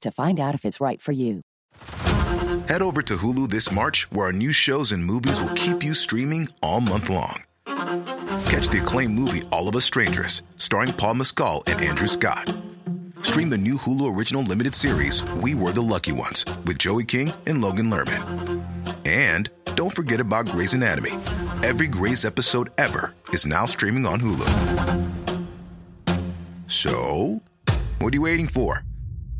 to 0.00 0.10
find 0.10 0.38
out 0.40 0.54
if 0.54 0.64
it's 0.64 0.80
right 0.80 1.00
for 1.00 1.12
you. 1.12 1.42
Head 2.68 2.82
over 2.82 3.02
to 3.02 3.16
Hulu 3.16 3.48
this 3.50 3.70
March, 3.70 4.10
where 4.10 4.26
our 4.26 4.32
new 4.32 4.52
shows 4.52 4.92
and 4.92 5.04
movies 5.04 5.40
will 5.40 5.54
keep 5.54 5.82
you 5.82 5.94
streaming 5.94 6.48
all 6.62 6.80
month 6.80 7.10
long. 7.10 7.42
Catch 7.66 8.68
the 8.68 8.80
acclaimed 8.82 9.14
movie 9.14 9.42
All 9.50 9.68
of 9.68 9.76
Us 9.76 9.84
Strangers, 9.84 10.42
starring 10.56 10.92
Paul 10.92 11.14
Mescal 11.14 11.62
and 11.66 11.80
Andrew 11.80 12.06
Scott. 12.06 12.54
Stream 13.22 13.50
the 13.50 13.58
new 13.58 13.76
Hulu 13.76 14.16
original 14.16 14.42
limited 14.42 14.74
series 14.74 15.22
We 15.34 15.54
Were 15.54 15.72
the 15.72 15.82
Lucky 15.82 16.12
Ones 16.12 16.44
with 16.66 16.78
Joey 16.78 17.04
King 17.04 17.32
and 17.46 17.60
Logan 17.60 17.90
Lerman. 17.90 18.64
And 19.04 19.50
don't 19.74 19.94
forget 19.94 20.20
about 20.20 20.46
Grey's 20.46 20.72
Anatomy. 20.74 21.12
Every 21.62 21.86
Grey's 21.86 22.24
episode 22.24 22.70
ever 22.78 23.14
is 23.30 23.46
now 23.46 23.66
streaming 23.66 24.06
on 24.06 24.20
Hulu. 24.20 24.48
So, 26.66 27.40
what 27.98 28.12
are 28.12 28.16
you 28.16 28.22
waiting 28.22 28.48
for? 28.48 28.84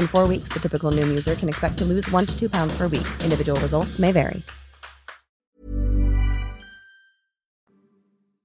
In 0.00 0.08
four 0.08 0.26
weeks, 0.26 0.48
the 0.54 0.60
typical 0.60 0.90
Noom 0.90 1.12
user 1.12 1.36
can 1.36 1.50
expect 1.50 1.76
to 1.78 1.84
lose 1.84 2.10
one 2.10 2.24
to 2.24 2.32
two 2.32 2.48
pounds 2.48 2.72
per 2.78 2.88
week. 2.88 3.06
Individual 3.22 3.60
results 3.60 3.98
may 3.98 4.12
vary. 4.12 4.42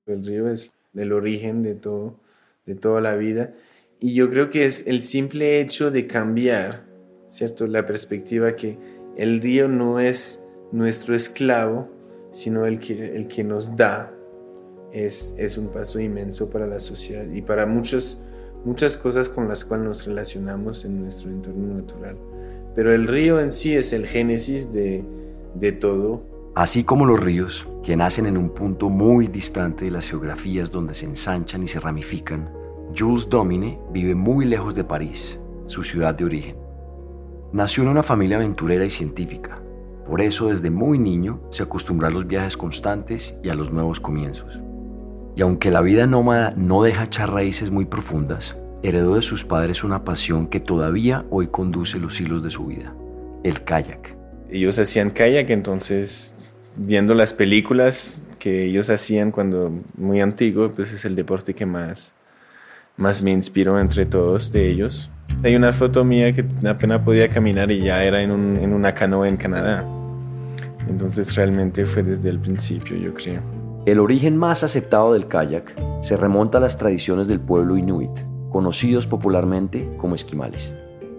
El 0.06 0.24
río 0.26 0.50
es 0.50 0.72
el 0.94 1.14
origen 1.14 1.64
de 1.64 1.76
todo, 1.76 2.20
de 2.66 2.76
toda 2.76 3.00
la 3.00 3.16
vida. 3.16 3.54
Y 4.02 4.14
yo 4.14 4.30
creo 4.30 4.50
que 4.50 4.66
es 4.66 4.86
el 4.86 5.02
simple 5.02 5.62
hecho 5.62 5.92
de 5.92 6.08
cambiar, 6.08 6.86
¿cierto? 7.30 7.68
La 7.68 7.86
perspectiva 7.86 8.58
que 8.58 8.78
el 9.16 9.42
río 9.42 9.70
no 9.70 10.02
es 10.02 10.46
nuestro 10.74 11.16
esclavo, 11.16 11.90
sino 12.34 12.66
el 12.66 12.80
que, 12.80 13.16
el 13.16 13.30
que 13.30 13.46
nos 13.46 13.78
da, 13.78 14.14
es, 14.92 15.34
es 15.38 15.58
un 15.58 15.70
paso 15.70 16.02
inmenso 16.02 16.50
para 16.50 16.68
la 16.68 16.80
sociedad 16.80 17.26
y 17.32 17.42
para 17.42 17.66
muchos, 17.66 18.22
muchas 18.66 18.98
cosas 18.98 19.30
con 19.30 19.48
las 19.48 19.64
cuales 19.64 19.86
nos 19.86 20.06
relacionamos 20.06 20.84
en 20.84 21.02
nuestro 21.02 21.30
entorno 21.30 21.76
natural. 21.76 22.18
Pero 22.74 22.94
el 22.94 23.08
río 23.08 23.40
en 23.40 23.52
sí 23.52 23.74
es 23.74 23.94
el 23.94 24.08
génesis 24.08 24.74
de, 24.74 25.04
de 25.54 25.72
todo. 25.72 26.24
Así 26.56 26.84
como 26.84 27.06
los 27.06 27.20
ríos, 27.20 27.68
que 27.84 27.96
nacen 27.96 28.26
en 28.26 28.38
un 28.38 28.50
punto 28.50 28.90
muy 28.90 29.28
distante 29.28 29.86
de 29.86 29.92
las 29.92 30.10
geografías 30.10 30.72
donde 30.72 30.94
se 30.94 31.06
ensanchan 31.06 31.64
y 31.64 31.68
se 31.68 31.80
ramifican, 31.80 32.50
Jules 32.98 33.30
Domine 33.30 33.80
vive 33.92 34.16
muy 34.16 34.46
lejos 34.46 34.74
de 34.74 34.84
París, 34.84 35.40
su 35.66 35.84
ciudad 35.84 36.16
de 36.16 36.26
origen. 36.26 36.58
Nació 37.54 37.84
en 37.84 37.90
una 37.90 38.04
familia 38.04 38.38
aventurera 38.38 38.86
y 38.86 38.90
científica, 38.90 39.62
por 40.06 40.22
eso 40.22 40.50
desde 40.50 40.70
muy 40.70 41.00
niño 41.00 41.42
se 41.50 41.64
acostumbró 41.64 42.08
a 42.08 42.12
los 42.12 42.28
viajes 42.28 42.56
constantes 42.56 43.38
y 43.44 43.50
a 43.50 43.56
los 43.56 43.72
nuevos 43.72 44.00
comienzos. 44.00 44.60
Y 45.36 45.42
aunque 45.42 45.70
la 45.70 45.82
vida 45.82 46.08
nómada 46.08 46.54
no 46.56 46.82
deja 46.82 47.04
echar 47.04 47.34
raíces 47.34 47.70
muy 47.70 47.86
profundas, 47.86 48.56
heredó 48.84 49.16
de 49.16 49.22
sus 49.22 49.44
padres 49.44 49.84
una 49.84 50.06
pasión 50.06 50.48
que 50.48 50.60
todavía 50.60 51.26
hoy 51.30 51.48
conduce 51.48 52.00
los 52.00 52.22
hilos 52.22 52.42
de 52.42 52.52
su 52.52 52.68
vida, 52.68 52.94
el 53.44 53.64
kayak. 53.64 54.16
Ellos 54.50 54.80
hacían 54.80 55.10
kayak, 55.10 55.50
entonces 55.50 56.34
viendo 56.78 57.14
las 57.14 57.34
películas 57.34 58.22
que 58.40 58.66
ellos 58.66 58.90
hacían 58.90 59.32
cuando 59.32 59.72
muy 59.98 60.22
antiguo, 60.22 60.72
pues 60.72 60.94
es 60.94 61.04
el 61.04 61.16
deporte 61.16 61.54
que 61.54 61.66
más, 61.66 62.14
más 62.96 63.22
me 63.22 63.32
inspiró 63.32 63.80
entre 63.80 64.06
todos 64.06 64.52
de 64.52 64.70
ellos. 64.70 65.10
Hay 65.44 65.56
una 65.56 65.74
foto 65.74 66.06
mía 66.06 66.32
que 66.32 66.46
apenas 66.66 67.02
podía 67.02 67.28
caminar 67.28 67.72
y 67.72 67.82
ya 67.82 68.04
era 68.04 68.22
en, 68.22 68.32
en 68.32 68.72
una 68.72 68.94
canoa 68.94 69.28
en 69.28 69.36
Canadá. 69.36 69.86
Entonces 70.88 71.36
realmente 71.36 71.86
fue 71.86 72.04
desde 72.04 72.30
el 72.30 72.40
principio, 72.40 72.96
yo 72.96 73.14
creo. 73.14 73.55
El 73.86 74.00
origen 74.00 74.36
más 74.36 74.64
aceptado 74.64 75.14
del 75.14 75.28
kayak 75.28 75.76
se 76.02 76.18
remonta 76.18 76.58
a 76.58 76.62
las 76.62 76.80
tradiciones 76.80 77.28
del 77.28 77.40
pueblo 77.40 77.78
inuit, 77.78 78.10
conocidos 78.50 79.06
popularmente 79.06 79.92
como 79.98 80.16
esquimales. 80.16 80.74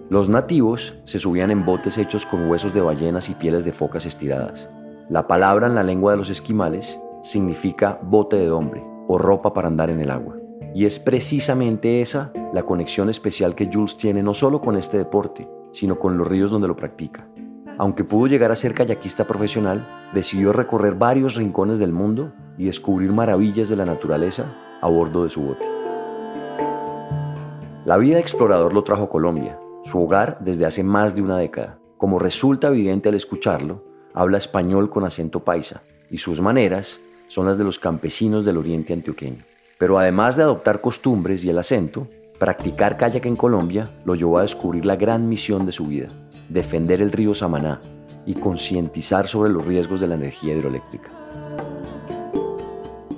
Los 0.09 0.27
nativos 0.27 0.93
se 1.05 1.17
subían 1.17 1.49
en 1.49 1.65
botes 1.65 1.97
hechos 1.97 2.25
con 2.25 2.49
huesos 2.49 2.73
de 2.73 2.81
ballenas 2.81 3.29
y 3.29 3.35
pieles 3.35 3.63
de 3.63 3.71
focas 3.71 4.05
estiradas. 4.05 4.67
La 5.09 5.27
palabra 5.27 5.67
en 5.67 5.75
la 5.75 5.83
lengua 5.83 6.11
de 6.11 6.17
los 6.17 6.29
esquimales 6.29 6.99
significa 7.23 8.01
bote 8.03 8.35
de 8.35 8.51
hombre 8.51 8.83
o 9.07 9.17
ropa 9.17 9.53
para 9.53 9.69
andar 9.69 9.89
en 9.89 10.01
el 10.01 10.11
agua. 10.11 10.35
Y 10.75 10.83
es 10.83 10.99
precisamente 10.99 12.01
esa 12.01 12.33
la 12.53 12.63
conexión 12.63 13.09
especial 13.09 13.55
que 13.55 13.69
Jules 13.71 13.95
tiene 13.95 14.21
no 14.21 14.33
solo 14.33 14.59
con 14.59 14.75
este 14.75 14.97
deporte, 14.97 15.47
sino 15.71 15.97
con 15.99 16.17
los 16.17 16.27
ríos 16.27 16.51
donde 16.51 16.67
lo 16.67 16.75
practica. 16.75 17.29
Aunque 17.79 18.03
pudo 18.03 18.27
llegar 18.27 18.51
a 18.51 18.55
ser 18.55 18.73
kayakista 18.73 19.27
profesional, 19.27 19.87
decidió 20.13 20.51
recorrer 20.51 20.95
varios 20.95 21.35
rincones 21.35 21.77
del 21.77 21.91
mundo 21.91 22.33
y 22.57 22.65
descubrir 22.65 23.11
maravillas 23.11 23.69
de 23.69 23.75
la 23.75 23.85
naturaleza 23.85 24.45
a 24.81 24.87
bordo 24.87 25.23
de 25.23 25.29
su 25.29 25.41
bote. 25.41 25.65
La 27.85 27.97
vida 27.97 28.15
de 28.15 28.21
explorador 28.21 28.73
lo 28.73 28.83
trajo 28.83 29.03
a 29.03 29.09
Colombia, 29.09 29.59
su 29.85 30.01
hogar 30.01 30.39
desde 30.41 30.65
hace 30.65 30.83
más 30.83 31.15
de 31.15 31.21
una 31.21 31.37
década. 31.37 31.79
Como 31.97 32.19
resulta 32.19 32.67
evidente 32.67 33.09
al 33.09 33.15
escucharlo, 33.15 33.83
habla 34.13 34.39
español 34.39 34.89
con 34.89 35.05
acento 35.05 35.41
paisa 35.41 35.81
y 36.09 36.17
sus 36.17 36.41
maneras 36.41 36.99
son 37.27 37.45
las 37.45 37.57
de 37.57 37.63
los 37.63 37.77
campesinos 37.77 38.43
del 38.43 38.57
oriente 38.57 38.93
antioqueño. 38.93 39.43
Pero 39.77 39.99
además 39.99 40.35
de 40.35 40.43
adoptar 40.43 40.81
costumbres 40.81 41.43
y 41.43 41.49
el 41.49 41.59
acento, 41.59 42.07
practicar 42.39 42.97
kayak 42.97 43.25
en 43.25 43.35
Colombia 43.35 43.87
lo 44.03 44.15
llevó 44.15 44.39
a 44.39 44.41
descubrir 44.41 44.85
la 44.85 44.95
gran 44.95 45.29
misión 45.29 45.65
de 45.65 45.71
su 45.71 45.85
vida, 45.85 46.07
defender 46.49 47.01
el 47.01 47.11
río 47.11 47.33
Samaná 47.33 47.79
y 48.25 48.35
concientizar 48.35 49.27
sobre 49.27 49.49
los 49.49 49.65
riesgos 49.65 49.99
de 50.01 50.07
la 50.07 50.15
energía 50.15 50.53
hidroeléctrica. 50.53 51.09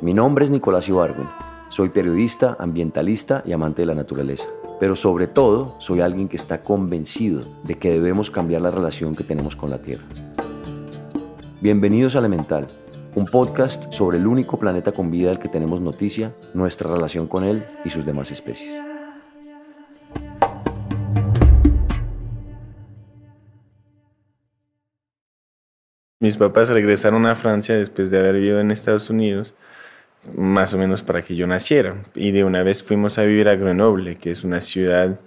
Mi 0.01 0.13
nombre 0.13 0.45
es 0.45 0.51
Nicolás 0.51 0.87
Ibargüen, 0.87 1.27
soy 1.69 1.89
periodista, 1.89 2.55
ambientalista 2.59 3.43
y 3.45 3.51
amante 3.51 3.81
de 3.81 3.87
la 3.87 3.95
naturaleza, 3.95 4.45
pero 4.79 4.95
sobre 4.95 5.27
todo 5.27 5.75
soy 5.79 6.01
alguien 6.01 6.27
que 6.29 6.37
está 6.37 6.63
convencido 6.63 7.41
de 7.63 7.75
que 7.75 7.91
debemos 7.91 8.31
cambiar 8.31 8.61
la 8.61 8.71
relación 8.71 9.15
que 9.15 9.23
tenemos 9.23 9.55
con 9.55 9.69
la 9.69 9.79
Tierra. 9.79 10.05
Bienvenidos 11.61 12.15
a 12.15 12.19
Elemental, 12.19 12.67
un 13.15 13.25
podcast 13.25 13.91
sobre 13.91 14.17
el 14.17 14.27
único 14.27 14.57
planeta 14.57 14.91
con 14.93 15.11
vida 15.11 15.29
del 15.29 15.39
que 15.39 15.49
tenemos 15.49 15.81
noticia, 15.81 16.33
nuestra 16.53 16.89
relación 16.89 17.27
con 17.27 17.43
él 17.43 17.65
y 17.83 17.89
sus 17.89 18.05
demás 18.05 18.31
especies. 18.31 18.88
Mis 26.29 26.37
papás 26.37 26.69
regresaron 26.69 27.25
a 27.25 27.33
Francia 27.33 27.75
después 27.75 28.11
de 28.11 28.19
haber 28.19 28.35
vivido 28.35 28.59
en 28.59 28.69
Estados 28.69 29.09
Unidos, 29.09 29.55
más 30.35 30.75
o 30.75 30.77
menos 30.77 31.01
para 31.01 31.23
que 31.23 31.35
yo 31.35 31.47
naciera. 31.47 31.95
Y 32.13 32.29
de 32.29 32.43
una 32.43 32.61
vez 32.61 32.83
fuimos 32.83 33.17
a 33.17 33.23
vivir 33.23 33.49
a 33.49 33.55
Grenoble, 33.55 34.15
que 34.15 34.29
es 34.29 34.43
una 34.43 34.61
ciudad 34.61 35.19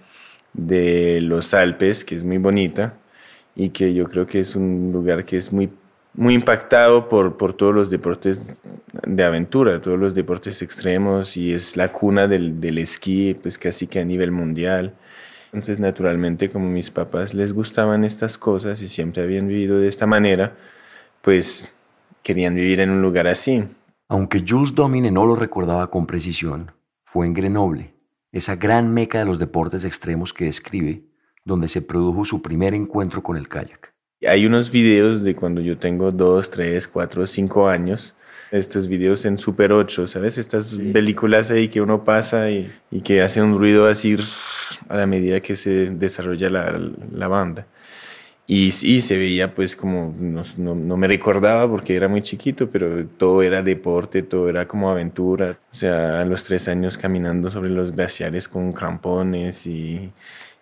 de 0.53 1.21
los 1.21 1.55
Alpes, 1.55 2.05
que 2.05 2.15
es 2.15 2.23
muy 2.23 2.39
bonita 2.39 2.95
y 3.57 3.71
que 3.71 3.93
yo 3.95 4.05
creo 4.05 4.29
que 4.29 4.39
es 4.39 4.55
un 4.55 4.93
lugar 4.93 5.25
que 5.25 5.39
es 5.39 5.53
muy 5.53 5.71
muy 6.15 6.35
impactado 6.35 7.09
por, 7.09 7.37
por 7.37 7.53
todos 7.53 7.75
los 7.75 7.91
deportes 7.91 8.61
de 9.05 9.25
aventura, 9.25 9.81
todos 9.81 9.99
los 9.99 10.15
deportes 10.15 10.63
extremos 10.63 11.37
y 11.37 11.53
es 11.53 11.77
la 11.77 11.91
cuna 11.91 12.29
del, 12.29 12.61
del 12.61 12.79
esquí, 12.79 13.35
pues 13.35 13.59
casi 13.59 13.89
que 13.89 13.99
a 13.99 14.05
nivel 14.05 14.31
mundial. 14.31 14.95
Entonces, 15.53 15.81
naturalmente, 15.81 16.49
como 16.49 16.69
mis 16.69 16.93
papás 16.93 17.35
les 17.35 17.53
gustaban 17.53 18.05
estas 18.05 18.39
cosas 18.39 18.81
y 18.83 18.87
siempre 18.87 19.25
habían 19.25 19.49
vivido 19.49 19.81
de 19.81 19.89
esta 19.89 20.07
manera, 20.07 20.53
pues 21.23 21.75
querían 22.23 22.55
vivir 22.55 22.81
en 22.81 22.91
un 22.91 23.01
lugar 23.01 23.27
así. 23.27 23.65
Aunque 24.09 24.45
Jules 24.47 24.75
Domine 24.75 25.11
no 25.11 25.25
lo 25.25 25.35
recordaba 25.35 25.91
con 25.91 26.07
precisión, 26.07 26.73
fue 27.05 27.27
en 27.27 27.33
Grenoble, 27.33 27.95
esa 28.33 28.57
gran 28.57 28.93
meca 28.93 29.21
de 29.21 29.25
los 29.25 29.39
deportes 29.39 29.85
extremos 29.85 30.33
que 30.33 30.47
describe, 30.47 31.03
donde 31.45 31.69
se 31.69 31.83
produjo 31.83 32.25
su 32.25 32.43
primer 32.43 32.75
encuentro 32.75 33.23
con 33.23 33.37
el 33.37 33.49
kayak. 33.49 33.93
Hay 34.27 34.47
unos 34.47 34.71
videos 34.71 35.25
de 35.25 35.35
cuando 35.35 35.61
yo 35.61 35.79
tengo 35.79 36.13
dos, 36.13 36.49
tres, 36.51 36.87
cuatro, 36.87 37.27
cinco 37.27 37.69
años. 37.69 38.15
Estos 38.53 38.87
videos 38.87 39.25
en 39.25 39.39
Super 39.39 39.73
8, 39.73 40.07
¿sabes? 40.07 40.39
Estas 40.39 40.79
películas 40.93 41.51
ahí 41.51 41.69
que 41.69 41.81
uno 41.81 42.05
pasa 42.05 42.51
y, 42.51 42.71
y, 42.91 43.01
que 43.01 43.23
hace 43.23 43.41
un 43.41 43.59
ruido 43.59 43.87
así 43.87 44.17
a 44.89 44.97
la 44.97 45.07
medida 45.07 45.41
que 45.41 45.57
se 45.57 45.87
desarrolla 45.91 46.51
la, 46.51 46.81
la 47.13 47.29
banda. 47.29 47.67
Y, 48.55 48.67
y, 48.67 49.01
se 49.01 49.17
veía 49.17 49.55
pues 49.55 49.75
como, 49.75 50.15
no, 50.21 50.43
no, 50.59 50.75
no, 50.75 50.97
me 50.99 51.07
recordaba 51.07 51.67
porque 51.67 51.97
era 51.97 52.07
muy 52.07 52.21
chiquito, 52.21 52.69
pero 52.69 53.07
todo 53.07 53.41
era 53.41 53.63
deporte, 53.63 54.23
todo 54.23 54.47
era 54.51 54.69
como 54.69 54.91
aventura. 54.91 55.59
O 55.73 55.75
sea, 55.75 56.21
a 56.21 56.25
los 56.27 56.45
tres 56.45 56.69
años 56.69 56.99
caminando 56.99 57.49
sobre 57.49 57.71
los 57.71 57.93
glaciares 57.93 58.49
con 58.49 58.75
crampones 58.75 59.67
y, 59.67 60.13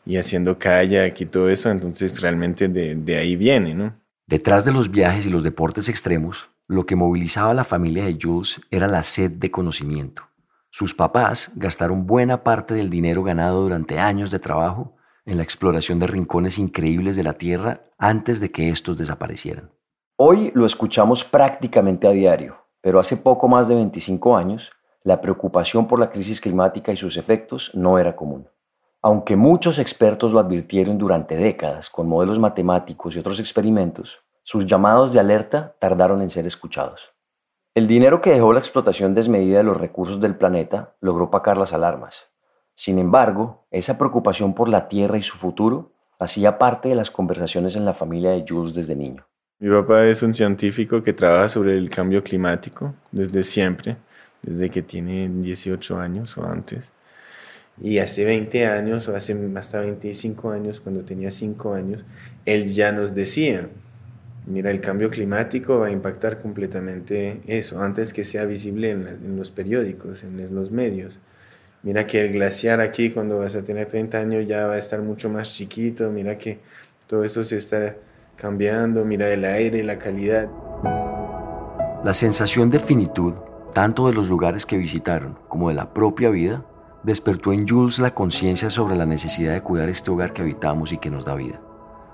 y 0.06 0.16
haciendo 0.18 0.56
kayak 0.56 1.20
y 1.20 1.26
todo 1.26 1.50
eso, 1.50 1.68
entonces 1.68 2.20
realmente 2.20 2.68
de, 2.68 2.94
de 2.94 3.16
ahí 3.16 3.34
viene, 3.34 3.74
¿no? 3.74 3.92
Detrás 4.24 4.64
de 4.64 4.70
los 4.70 4.92
viajes 4.92 5.26
y 5.26 5.30
los 5.30 5.42
deportes 5.42 5.88
extremos, 5.88 6.48
lo 6.68 6.86
que 6.86 6.94
movilizaba 6.94 7.50
a 7.50 7.54
la 7.54 7.64
familia 7.64 8.04
de 8.04 8.16
Jules 8.22 8.60
era 8.70 8.86
la 8.86 9.02
sed 9.02 9.32
de 9.32 9.50
conocimiento. 9.50 10.22
Sus 10.70 10.94
papás 10.94 11.50
gastaron 11.56 12.06
buena 12.06 12.44
parte 12.44 12.72
del 12.72 12.88
dinero 12.88 13.24
ganado 13.24 13.62
durante 13.62 13.98
años 13.98 14.30
de 14.30 14.38
trabajo 14.38 14.94
en 15.26 15.36
la 15.36 15.42
exploración 15.42 15.98
de 15.98 16.06
rincones 16.06 16.58
increíbles 16.58 17.16
de 17.16 17.22
la 17.22 17.34
Tierra 17.34 17.84
antes 17.98 18.40
de 18.40 18.50
que 18.50 18.70
estos 18.70 18.96
desaparecieran. 18.96 19.70
Hoy 20.16 20.52
lo 20.54 20.66
escuchamos 20.66 21.24
prácticamente 21.24 22.06
a 22.06 22.10
diario, 22.10 22.56
pero 22.80 23.00
hace 23.00 23.16
poco 23.16 23.48
más 23.48 23.68
de 23.68 23.74
25 23.74 24.36
años, 24.36 24.72
la 25.02 25.20
preocupación 25.20 25.86
por 25.86 25.98
la 25.98 26.10
crisis 26.10 26.40
climática 26.40 26.92
y 26.92 26.96
sus 26.96 27.16
efectos 27.16 27.70
no 27.74 27.98
era 27.98 28.16
común. 28.16 28.48
Aunque 29.02 29.36
muchos 29.36 29.78
expertos 29.78 30.32
lo 30.32 30.40
advirtieron 30.40 30.98
durante 30.98 31.36
décadas 31.36 31.88
con 31.88 32.06
modelos 32.06 32.38
matemáticos 32.38 33.16
y 33.16 33.18
otros 33.18 33.40
experimentos, 33.40 34.20
sus 34.42 34.66
llamados 34.66 35.12
de 35.12 35.20
alerta 35.20 35.74
tardaron 35.78 36.20
en 36.20 36.28
ser 36.28 36.46
escuchados. 36.46 37.12
El 37.74 37.86
dinero 37.86 38.20
que 38.20 38.32
dejó 38.32 38.52
la 38.52 38.58
explotación 38.58 39.14
desmedida 39.14 39.58
de 39.58 39.64
los 39.64 39.76
recursos 39.76 40.20
del 40.20 40.36
planeta 40.36 40.96
logró 41.00 41.26
opacar 41.26 41.56
las 41.56 41.72
alarmas. 41.72 42.28
Sin 42.80 42.98
embargo, 42.98 43.66
esa 43.70 43.98
preocupación 43.98 44.54
por 44.54 44.70
la 44.70 44.88
Tierra 44.88 45.18
y 45.18 45.22
su 45.22 45.36
futuro 45.36 45.92
hacía 46.18 46.56
parte 46.56 46.88
de 46.88 46.94
las 46.94 47.10
conversaciones 47.10 47.76
en 47.76 47.84
la 47.84 47.92
familia 47.92 48.30
de 48.30 48.42
Jules 48.48 48.72
desde 48.72 48.96
niño. 48.96 49.26
Mi 49.58 49.68
papá 49.68 50.06
es 50.06 50.22
un 50.22 50.32
científico 50.32 51.02
que 51.02 51.12
trabaja 51.12 51.50
sobre 51.50 51.76
el 51.76 51.90
cambio 51.90 52.24
climático 52.24 52.94
desde 53.12 53.44
siempre, 53.44 53.98
desde 54.40 54.70
que 54.70 54.80
tiene 54.80 55.28
18 55.28 55.98
años 55.98 56.38
o 56.38 56.46
antes. 56.46 56.90
Y 57.82 57.98
hace 57.98 58.24
20 58.24 58.64
años 58.64 59.06
o 59.08 59.14
hace 59.14 59.36
hasta 59.56 59.80
25 59.80 60.50
años, 60.50 60.80
cuando 60.80 61.02
tenía 61.02 61.30
5 61.30 61.74
años, 61.74 62.02
él 62.46 62.66
ya 62.68 62.92
nos 62.92 63.14
decía, 63.14 63.68
mira, 64.46 64.70
el 64.70 64.80
cambio 64.80 65.10
climático 65.10 65.80
va 65.80 65.88
a 65.88 65.90
impactar 65.90 66.38
completamente 66.38 67.42
eso, 67.46 67.82
antes 67.82 68.14
que 68.14 68.24
sea 68.24 68.46
visible 68.46 68.92
en, 68.92 69.06
en 69.06 69.36
los 69.36 69.50
periódicos, 69.50 70.24
en 70.24 70.54
los 70.54 70.70
medios. 70.70 71.18
Mira 71.82 72.06
que 72.06 72.20
el 72.20 72.32
glaciar 72.32 72.80
aquí, 72.82 73.10
cuando 73.10 73.38
vas 73.38 73.56
a 73.56 73.62
tener 73.62 73.88
30 73.88 74.18
años, 74.18 74.46
ya 74.46 74.66
va 74.66 74.74
a 74.74 74.78
estar 74.78 75.00
mucho 75.00 75.30
más 75.30 75.54
chiquito. 75.54 76.10
Mira 76.10 76.36
que 76.36 76.58
todo 77.06 77.24
eso 77.24 77.42
se 77.42 77.56
está 77.56 77.96
cambiando. 78.36 79.04
Mira 79.04 79.30
el 79.30 79.44
aire, 79.46 79.82
la 79.82 79.98
calidad. 79.98 80.48
La 82.04 82.12
sensación 82.12 82.70
de 82.70 82.80
finitud, 82.80 83.32
tanto 83.72 84.06
de 84.08 84.12
los 84.12 84.28
lugares 84.28 84.66
que 84.66 84.76
visitaron 84.76 85.38
como 85.48 85.70
de 85.70 85.74
la 85.74 85.94
propia 85.94 86.28
vida, 86.28 86.64
despertó 87.02 87.52
en 87.52 87.66
Jules 87.66 87.98
la 87.98 88.14
conciencia 88.14 88.68
sobre 88.68 88.94
la 88.94 89.06
necesidad 89.06 89.54
de 89.54 89.62
cuidar 89.62 89.88
este 89.88 90.10
hogar 90.10 90.34
que 90.34 90.42
habitamos 90.42 90.92
y 90.92 90.98
que 90.98 91.10
nos 91.10 91.24
da 91.24 91.34
vida. 91.34 91.62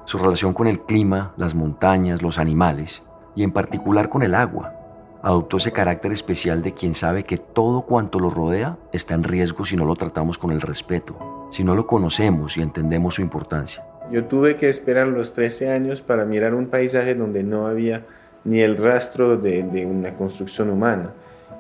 Su 0.04 0.18
relación 0.18 0.52
con 0.54 0.68
el 0.68 0.80
clima, 0.82 1.34
las 1.36 1.56
montañas, 1.56 2.22
los 2.22 2.38
animales 2.38 3.02
y 3.34 3.42
en 3.42 3.50
particular 3.50 4.08
con 4.08 4.22
el 4.22 4.36
agua, 4.36 4.85
adoptó 5.26 5.56
ese 5.56 5.72
carácter 5.72 6.12
especial 6.12 6.62
de 6.62 6.72
quien 6.72 6.94
sabe 6.94 7.24
que 7.24 7.36
todo 7.36 7.82
cuanto 7.82 8.20
lo 8.20 8.30
rodea 8.30 8.78
está 8.92 9.14
en 9.14 9.24
riesgo 9.24 9.64
si 9.64 9.74
no 9.74 9.84
lo 9.84 9.96
tratamos 9.96 10.38
con 10.38 10.52
el 10.52 10.60
respeto, 10.60 11.48
si 11.50 11.64
no 11.64 11.74
lo 11.74 11.84
conocemos 11.88 12.56
y 12.56 12.62
entendemos 12.62 13.16
su 13.16 13.22
importancia. 13.22 13.84
Yo 14.12 14.26
tuve 14.26 14.54
que 14.54 14.68
esperar 14.68 15.08
los 15.08 15.32
13 15.32 15.72
años 15.72 16.00
para 16.00 16.24
mirar 16.24 16.54
un 16.54 16.66
paisaje 16.66 17.16
donde 17.16 17.42
no 17.42 17.66
había 17.66 18.04
ni 18.44 18.60
el 18.60 18.76
rastro 18.76 19.36
de, 19.36 19.64
de 19.64 19.84
una 19.84 20.14
construcción 20.14 20.70
humana. 20.70 21.10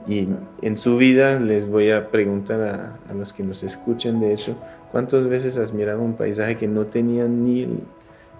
Y 0.06 0.28
en 0.62 0.78
su 0.78 0.96
vida 0.96 1.40
les 1.40 1.68
voy 1.68 1.90
a 1.90 2.08
preguntar 2.08 2.60
a, 2.60 3.10
a, 3.10 3.14
los 3.14 3.32
que 3.32 3.42
nos 3.42 3.64
escuchen, 3.64 4.20
de 4.20 4.32
hecho, 4.32 4.54
¿cuántas 4.92 5.26
veces 5.26 5.58
has 5.58 5.74
mirado 5.74 6.02
un 6.02 6.14
paisaje 6.14 6.56
que 6.56 6.68
no 6.68 6.86
tenía 6.86 7.24
ni, 7.24 7.68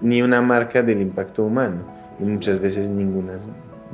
ni 0.01 0.23
una 0.23 0.41
marca 0.41 0.83
del 0.83 1.01
impacto 1.01 1.43
humano? 1.43 1.79
Y 2.21 2.23
muchas 2.23 2.61
veces 2.61 2.89
ninguna, 2.89 3.33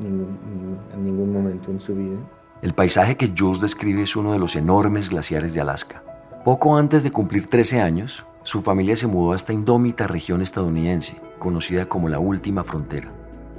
en 0.01 1.05
ningún 1.05 1.33
momento 1.33 1.71
en 1.71 1.81
su 1.81 1.95
vida. 1.95 2.19
El 2.63 2.75
paisaje 2.75 3.17
que 3.17 3.33
Jules 3.37 3.61
describe 3.61 4.03
es 4.03 4.15
uno 4.15 4.33
de 4.33 4.39
los 4.39 4.55
enormes 4.55 5.11
glaciares 5.11 5.53
de 5.53 5.61
Alaska. 5.61 6.03
Poco 6.45 6.77
antes 6.77 7.03
de 7.03 7.11
cumplir 7.11 7.47
13 7.47 7.81
años, 7.81 8.25
su 8.45 8.63
familia 8.63 8.97
se 8.97 9.07
mudó 9.07 9.33
a 9.33 9.37
esta 9.37 9.53
indómita 9.53 10.07
región 10.07 10.43
estadounidense, 10.43 11.21
conocida 11.39 11.89
como 11.89 12.09
la 12.09 12.19
última 12.19 12.65
frontera. 12.65 13.13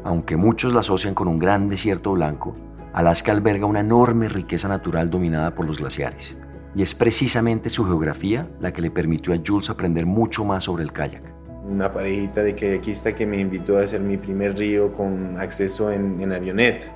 Aunque 0.04 0.38
muchos 0.38 0.74
la 0.74 0.82
asocian 0.82 1.14
con 1.14 1.28
un 1.28 1.40
gran 1.40 1.70
desierto 1.70 2.14
blanco, 2.14 2.56
Alaska 2.94 3.32
alberga 3.32 3.66
una 3.66 3.80
enorme 3.80 4.30
riqueza 4.30 4.68
natural 4.68 5.10
dominada 5.10 5.56
por 5.56 5.66
los 5.66 5.80
glaciares. 5.80 6.36
Y 6.76 6.82
es 6.82 6.96
precisamente 6.96 7.70
su 7.70 7.86
geografía 7.86 8.50
la 8.60 8.72
que 8.72 8.82
le 8.82 8.92
permitió 8.92 9.34
a 9.34 9.38
Jules 9.46 9.70
aprender 9.70 10.06
mucho 10.06 10.46
más 10.46 10.66
sobre 10.66 10.84
el 10.84 10.92
kayak 10.92 11.33
una 11.68 11.92
parejita 11.92 12.44
de 12.44 12.56
kayakista 12.56 13.14
que 13.14 13.26
me 13.26 13.40
invitó 13.40 13.78
a 13.78 13.84
hacer 13.84 14.02
mi 14.02 14.18
primer 14.18 14.58
río 14.58 14.94
con 14.94 15.38
acceso 15.40 15.92
en, 15.92 16.20
en 16.20 16.32
avioneta, 16.32 16.88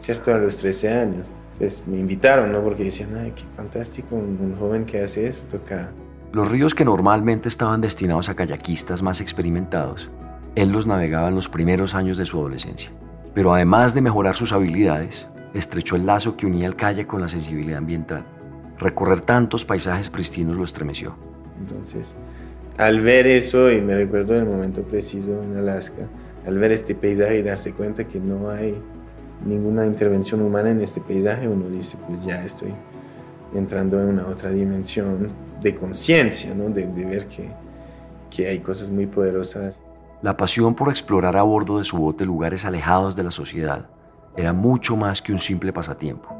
¿cierto? 0.00 0.34
A 0.34 0.38
los 0.38 0.56
13 0.56 0.92
años. 0.92 1.26
Pues 1.58 1.86
me 1.86 1.98
invitaron, 1.98 2.52
¿no? 2.52 2.62
Porque 2.62 2.84
decían, 2.84 3.16
ay, 3.16 3.32
qué 3.34 3.44
fantástico, 3.52 4.16
un, 4.16 4.38
un 4.40 4.56
joven 4.58 4.84
que 4.84 5.02
hace 5.02 5.26
eso, 5.26 5.44
toca. 5.50 5.90
Los 6.32 6.50
ríos 6.50 6.74
que 6.74 6.84
normalmente 6.84 7.48
estaban 7.48 7.80
destinados 7.80 8.28
a 8.28 8.34
kayakistas 8.34 9.02
más 9.02 9.20
experimentados, 9.20 10.10
él 10.54 10.70
los 10.72 10.86
navegaba 10.86 11.28
en 11.28 11.34
los 11.34 11.48
primeros 11.48 11.94
años 11.94 12.16
de 12.18 12.26
su 12.26 12.38
adolescencia. 12.38 12.90
Pero 13.34 13.54
además 13.54 13.94
de 13.94 14.00
mejorar 14.00 14.34
sus 14.34 14.52
habilidades, 14.52 15.28
estrechó 15.54 15.96
el 15.96 16.06
lazo 16.06 16.36
que 16.36 16.46
unía 16.46 16.66
el 16.66 16.76
kayak 16.76 17.06
con 17.06 17.20
la 17.20 17.28
sensibilidad 17.28 17.78
ambiental. 17.78 18.24
Recorrer 18.78 19.20
tantos 19.20 19.64
paisajes 19.64 20.10
pristinos 20.10 20.56
lo 20.56 20.64
estremeció. 20.64 21.14
Entonces, 21.58 22.16
al 22.80 23.02
ver 23.02 23.26
eso, 23.26 23.70
y 23.70 23.82
me 23.82 23.94
recuerdo 23.94 24.32
del 24.32 24.46
momento 24.46 24.80
preciso 24.80 25.42
en 25.42 25.54
Alaska, 25.58 26.08
al 26.46 26.56
ver 26.56 26.72
este 26.72 26.94
paisaje 26.94 27.36
y 27.36 27.42
darse 27.42 27.74
cuenta 27.74 28.08
que 28.08 28.18
no 28.18 28.48
hay 28.48 28.74
ninguna 29.44 29.84
intervención 29.84 30.40
humana 30.40 30.70
en 30.70 30.80
este 30.80 30.98
paisaje, 31.02 31.46
uno 31.46 31.68
dice, 31.68 31.98
pues 32.06 32.24
ya 32.24 32.42
estoy 32.42 32.72
entrando 33.54 34.00
en 34.00 34.08
una 34.08 34.26
otra 34.26 34.48
dimensión 34.48 35.28
de 35.60 35.74
conciencia, 35.74 36.54
¿no? 36.54 36.70
de, 36.70 36.86
de, 36.86 37.04
ver 37.04 37.26
que, 37.26 37.50
que 38.30 38.48
hay 38.48 38.60
cosas 38.60 38.90
muy 38.90 39.04
poderosas. 39.04 39.82
La 40.22 40.38
pasión 40.38 40.74
por 40.74 40.88
explorar 40.88 41.36
a 41.36 41.42
bordo 41.42 41.80
de 41.80 41.84
su 41.84 41.98
bote 41.98 42.24
lugares 42.24 42.64
alejados 42.64 43.14
de 43.14 43.24
la 43.24 43.30
sociedad 43.30 43.90
era 44.38 44.54
mucho 44.54 44.96
más 44.96 45.20
que 45.20 45.32
un 45.34 45.38
simple 45.38 45.70
pasatiempo. 45.70 46.34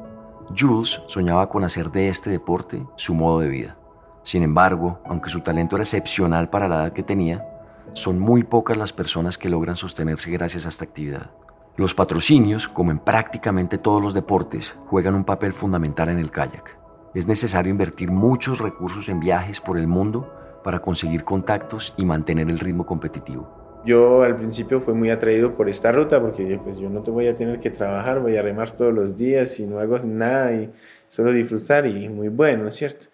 Jules 0.59 1.02
soñaba 1.06 1.50
con 1.50 1.64
hacer 1.64 1.90
de 1.90 2.09
este 2.09 2.30
deporte 2.30 2.82
su 2.97 3.12
modo 3.12 3.40
de 3.40 3.49
vida. 3.49 3.80
Sin 4.23 4.43
embargo, 4.43 5.00
aunque 5.07 5.31
su 5.31 5.41
talento 5.41 5.77
era 5.77 5.83
excepcional 5.83 6.50
para 6.50 6.69
la 6.69 6.77
edad 6.77 6.93
que 6.93 7.03
tenía, 7.03 7.47
son 7.93 8.19
muy 8.19 8.45
pocas 8.45 8.77
las 8.77 8.93
personas 8.93 9.39
que 9.39 9.49
logran 9.49 9.77
sostenerse 9.77 10.31
gracias 10.31 10.67
a 10.67 10.69
esta 10.69 10.85
actividad. 10.85 11.31
Los 11.77 11.95
patrocinios, 11.95 12.69
como 12.69 12.91
en 12.91 12.99
prácticamente 12.99 13.79
todos 13.79 14.03
los 14.03 14.12
deportes, 14.12 14.77
juegan 14.87 15.15
un 15.15 15.25
papel 15.25 15.53
fundamental 15.53 16.11
en 16.11 16.19
el 16.19 16.31
kayak. 16.31 16.79
Es 17.15 17.27
necesario 17.27 17.71
invertir 17.71 18.11
muchos 18.11 18.59
recursos 18.59 19.09
en 19.09 19.19
viajes 19.19 19.61
por 19.61 19.79
el 19.79 19.87
mundo 19.87 20.33
para 20.62 20.81
conseguir 20.81 21.25
contactos 21.25 21.95
y 21.97 22.05
mantener 22.05 22.50
el 22.50 22.59
ritmo 22.59 22.85
competitivo. 22.85 23.81
Yo 23.85 24.23
al 24.23 24.37
principio 24.37 24.79
fui 24.79 24.93
muy 24.93 25.09
atraído 25.09 25.55
por 25.55 25.69
esta 25.69 25.91
ruta 25.91 26.21
porque 26.21 26.61
pues, 26.62 26.79
yo 26.79 26.91
no 26.91 27.03
te 27.03 27.11
voy 27.11 27.29
a 27.29 27.35
tener 27.35 27.59
que 27.59 27.71
trabajar, 27.71 28.21
voy 28.21 28.37
a 28.37 28.43
remar 28.43 28.71
todos 28.73 28.93
los 28.93 29.17
días 29.17 29.59
y 29.59 29.67
no 29.67 29.79
hago 29.79 29.99
nada 30.00 30.53
y 30.53 30.71
solo 31.09 31.33
disfrutar 31.33 31.87
y 31.87 32.09
muy 32.09 32.29
bueno, 32.29 32.71
¿cierto? 32.71 33.07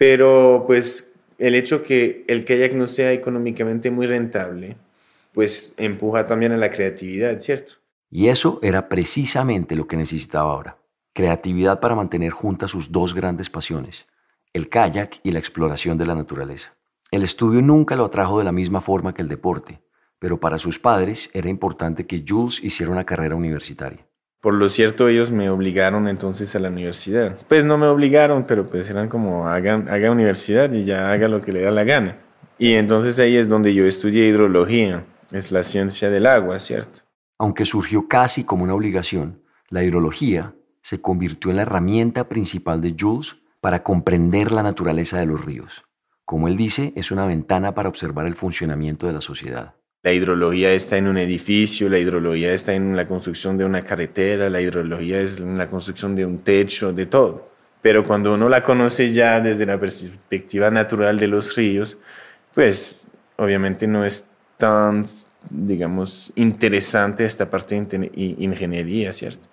Pero 0.00 0.64
pues 0.66 1.14
el 1.36 1.54
hecho 1.54 1.82
que 1.82 2.24
el 2.26 2.46
kayak 2.46 2.72
no 2.72 2.86
sea 2.86 3.12
económicamente 3.12 3.90
muy 3.90 4.06
rentable, 4.06 4.78
pues 5.34 5.74
empuja 5.76 6.24
también 6.24 6.52
a 6.52 6.56
la 6.56 6.70
creatividad, 6.70 7.38
¿cierto? 7.38 7.74
Y 8.08 8.28
eso 8.28 8.60
era 8.62 8.88
precisamente 8.88 9.76
lo 9.76 9.86
que 9.86 9.98
necesitaba 9.98 10.52
ahora. 10.52 10.78
Creatividad 11.12 11.80
para 11.80 11.94
mantener 11.94 12.30
juntas 12.30 12.70
sus 12.70 12.90
dos 12.90 13.12
grandes 13.12 13.50
pasiones, 13.50 14.06
el 14.54 14.70
kayak 14.70 15.20
y 15.22 15.32
la 15.32 15.38
exploración 15.38 15.98
de 15.98 16.06
la 16.06 16.14
naturaleza. 16.14 16.74
El 17.10 17.22
estudio 17.22 17.60
nunca 17.60 17.94
lo 17.94 18.06
atrajo 18.06 18.38
de 18.38 18.44
la 18.44 18.52
misma 18.52 18.80
forma 18.80 19.12
que 19.12 19.20
el 19.20 19.28
deporte, 19.28 19.82
pero 20.18 20.40
para 20.40 20.56
sus 20.56 20.78
padres 20.78 21.28
era 21.34 21.50
importante 21.50 22.06
que 22.06 22.24
Jules 22.26 22.64
hiciera 22.64 22.90
una 22.90 23.04
carrera 23.04 23.36
universitaria. 23.36 24.06
Por 24.40 24.54
lo 24.54 24.70
cierto, 24.70 25.08
ellos 25.08 25.30
me 25.30 25.50
obligaron 25.50 26.08
entonces 26.08 26.56
a 26.56 26.58
la 26.58 26.70
universidad. 26.70 27.36
Pues 27.46 27.64
no 27.66 27.76
me 27.76 27.86
obligaron, 27.86 28.44
pero 28.44 28.64
pues 28.64 28.88
eran 28.88 29.08
como 29.08 29.46
haga, 29.46 29.74
haga 29.88 30.10
universidad 30.10 30.72
y 30.72 30.84
ya 30.84 31.10
haga 31.12 31.28
lo 31.28 31.40
que 31.40 31.52
le 31.52 31.60
da 31.60 31.70
la 31.70 31.84
gana. 31.84 32.18
Y 32.58 32.74
entonces 32.74 33.18
ahí 33.18 33.36
es 33.36 33.48
donde 33.48 33.74
yo 33.74 33.84
estudié 33.84 34.26
hidrología, 34.26 35.04
es 35.30 35.52
la 35.52 35.62
ciencia 35.62 36.08
del 36.08 36.26
agua, 36.26 36.58
¿cierto? 36.58 37.00
Aunque 37.38 37.66
surgió 37.66 38.08
casi 38.08 38.44
como 38.44 38.64
una 38.64 38.74
obligación, 38.74 39.42
la 39.68 39.84
hidrología 39.84 40.54
se 40.82 41.00
convirtió 41.00 41.50
en 41.50 41.56
la 41.56 41.62
herramienta 41.62 42.28
principal 42.28 42.80
de 42.80 42.96
Jules 42.98 43.36
para 43.60 43.82
comprender 43.82 44.52
la 44.52 44.62
naturaleza 44.62 45.18
de 45.18 45.26
los 45.26 45.44
ríos. 45.44 45.84
Como 46.24 46.48
él 46.48 46.56
dice, 46.56 46.92
es 46.96 47.10
una 47.10 47.26
ventana 47.26 47.74
para 47.74 47.88
observar 47.88 48.26
el 48.26 48.36
funcionamiento 48.36 49.06
de 49.06 49.12
la 49.12 49.20
sociedad. 49.20 49.74
La 50.02 50.12
hidrología 50.12 50.72
está 50.72 50.96
en 50.96 51.08
un 51.08 51.18
edificio, 51.18 51.88
la 51.88 51.98
hidrología 51.98 52.54
está 52.54 52.72
en 52.72 52.96
la 52.96 53.06
construcción 53.06 53.58
de 53.58 53.64
una 53.64 53.82
carretera, 53.82 54.48
la 54.48 54.60
hidrología 54.60 55.20
es 55.20 55.40
en 55.40 55.58
la 55.58 55.66
construcción 55.66 56.16
de 56.16 56.24
un 56.24 56.38
techo, 56.38 56.92
de 56.92 57.06
todo. 57.06 57.50
Pero 57.82 58.04
cuando 58.04 58.32
uno 58.34 58.48
la 58.48 58.62
conoce 58.62 59.12
ya 59.12 59.40
desde 59.40 59.66
la 59.66 59.78
perspectiva 59.78 60.70
natural 60.70 61.18
de 61.18 61.28
los 61.28 61.54
ríos, 61.56 61.98
pues 62.54 63.08
obviamente 63.36 63.86
no 63.86 64.04
es 64.04 64.30
tan 64.56 65.04
digamos, 65.48 66.32
interesante 66.34 67.24
esta 67.24 67.48
parte 67.48 67.80
de 67.80 68.10
ingeniería, 68.38 69.12
¿cierto? 69.12 69.48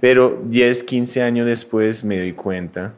Pero 0.00 0.42
10, 0.44 0.82
15 0.82 1.22
años 1.22 1.46
después 1.46 2.04
me 2.04 2.18
doy 2.18 2.32
cuenta 2.32 2.94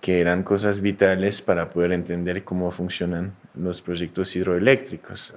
que 0.00 0.20
eran 0.20 0.42
cosas 0.42 0.80
vitales 0.80 1.42
para 1.42 1.68
poder 1.68 1.92
entender 1.92 2.44
cómo 2.44 2.70
funcionan 2.70 3.34
los 3.54 3.80
proyectos 3.80 4.34
hidroeléctricos. 4.34 5.34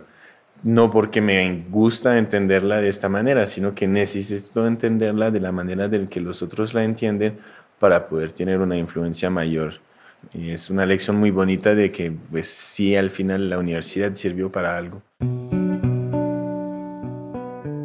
No 0.65 0.89
porque 0.89 1.21
me 1.21 1.63
gusta 1.69 2.17
entenderla 2.17 2.81
de 2.81 2.87
esta 2.87 3.07
manera, 3.07 3.45
sino 3.45 3.75
que 3.75 3.87
necesito 3.87 4.65
entenderla 4.65 5.29
de 5.29 5.39
la 5.39 5.51
manera 5.51 5.85
en 5.85 6.07
que 6.07 6.19
los 6.19 6.41
otros 6.41 6.73
la 6.73 6.83
entienden 6.83 7.37
para 7.77 8.07
poder 8.07 8.31
tener 8.31 8.59
una 8.59 8.75
influencia 8.75 9.29
mayor. 9.29 9.73
Y 10.33 10.49
es 10.49 10.71
una 10.71 10.87
lección 10.87 11.17
muy 11.17 11.29
bonita 11.29 11.75
de 11.75 11.91
que, 11.91 12.11
pues 12.31 12.47
sí, 12.47 12.95
al 12.95 13.11
final 13.11 13.47
la 13.47 13.59
universidad 13.59 14.15
sirvió 14.15 14.51
para 14.51 14.75
algo. 14.75 15.03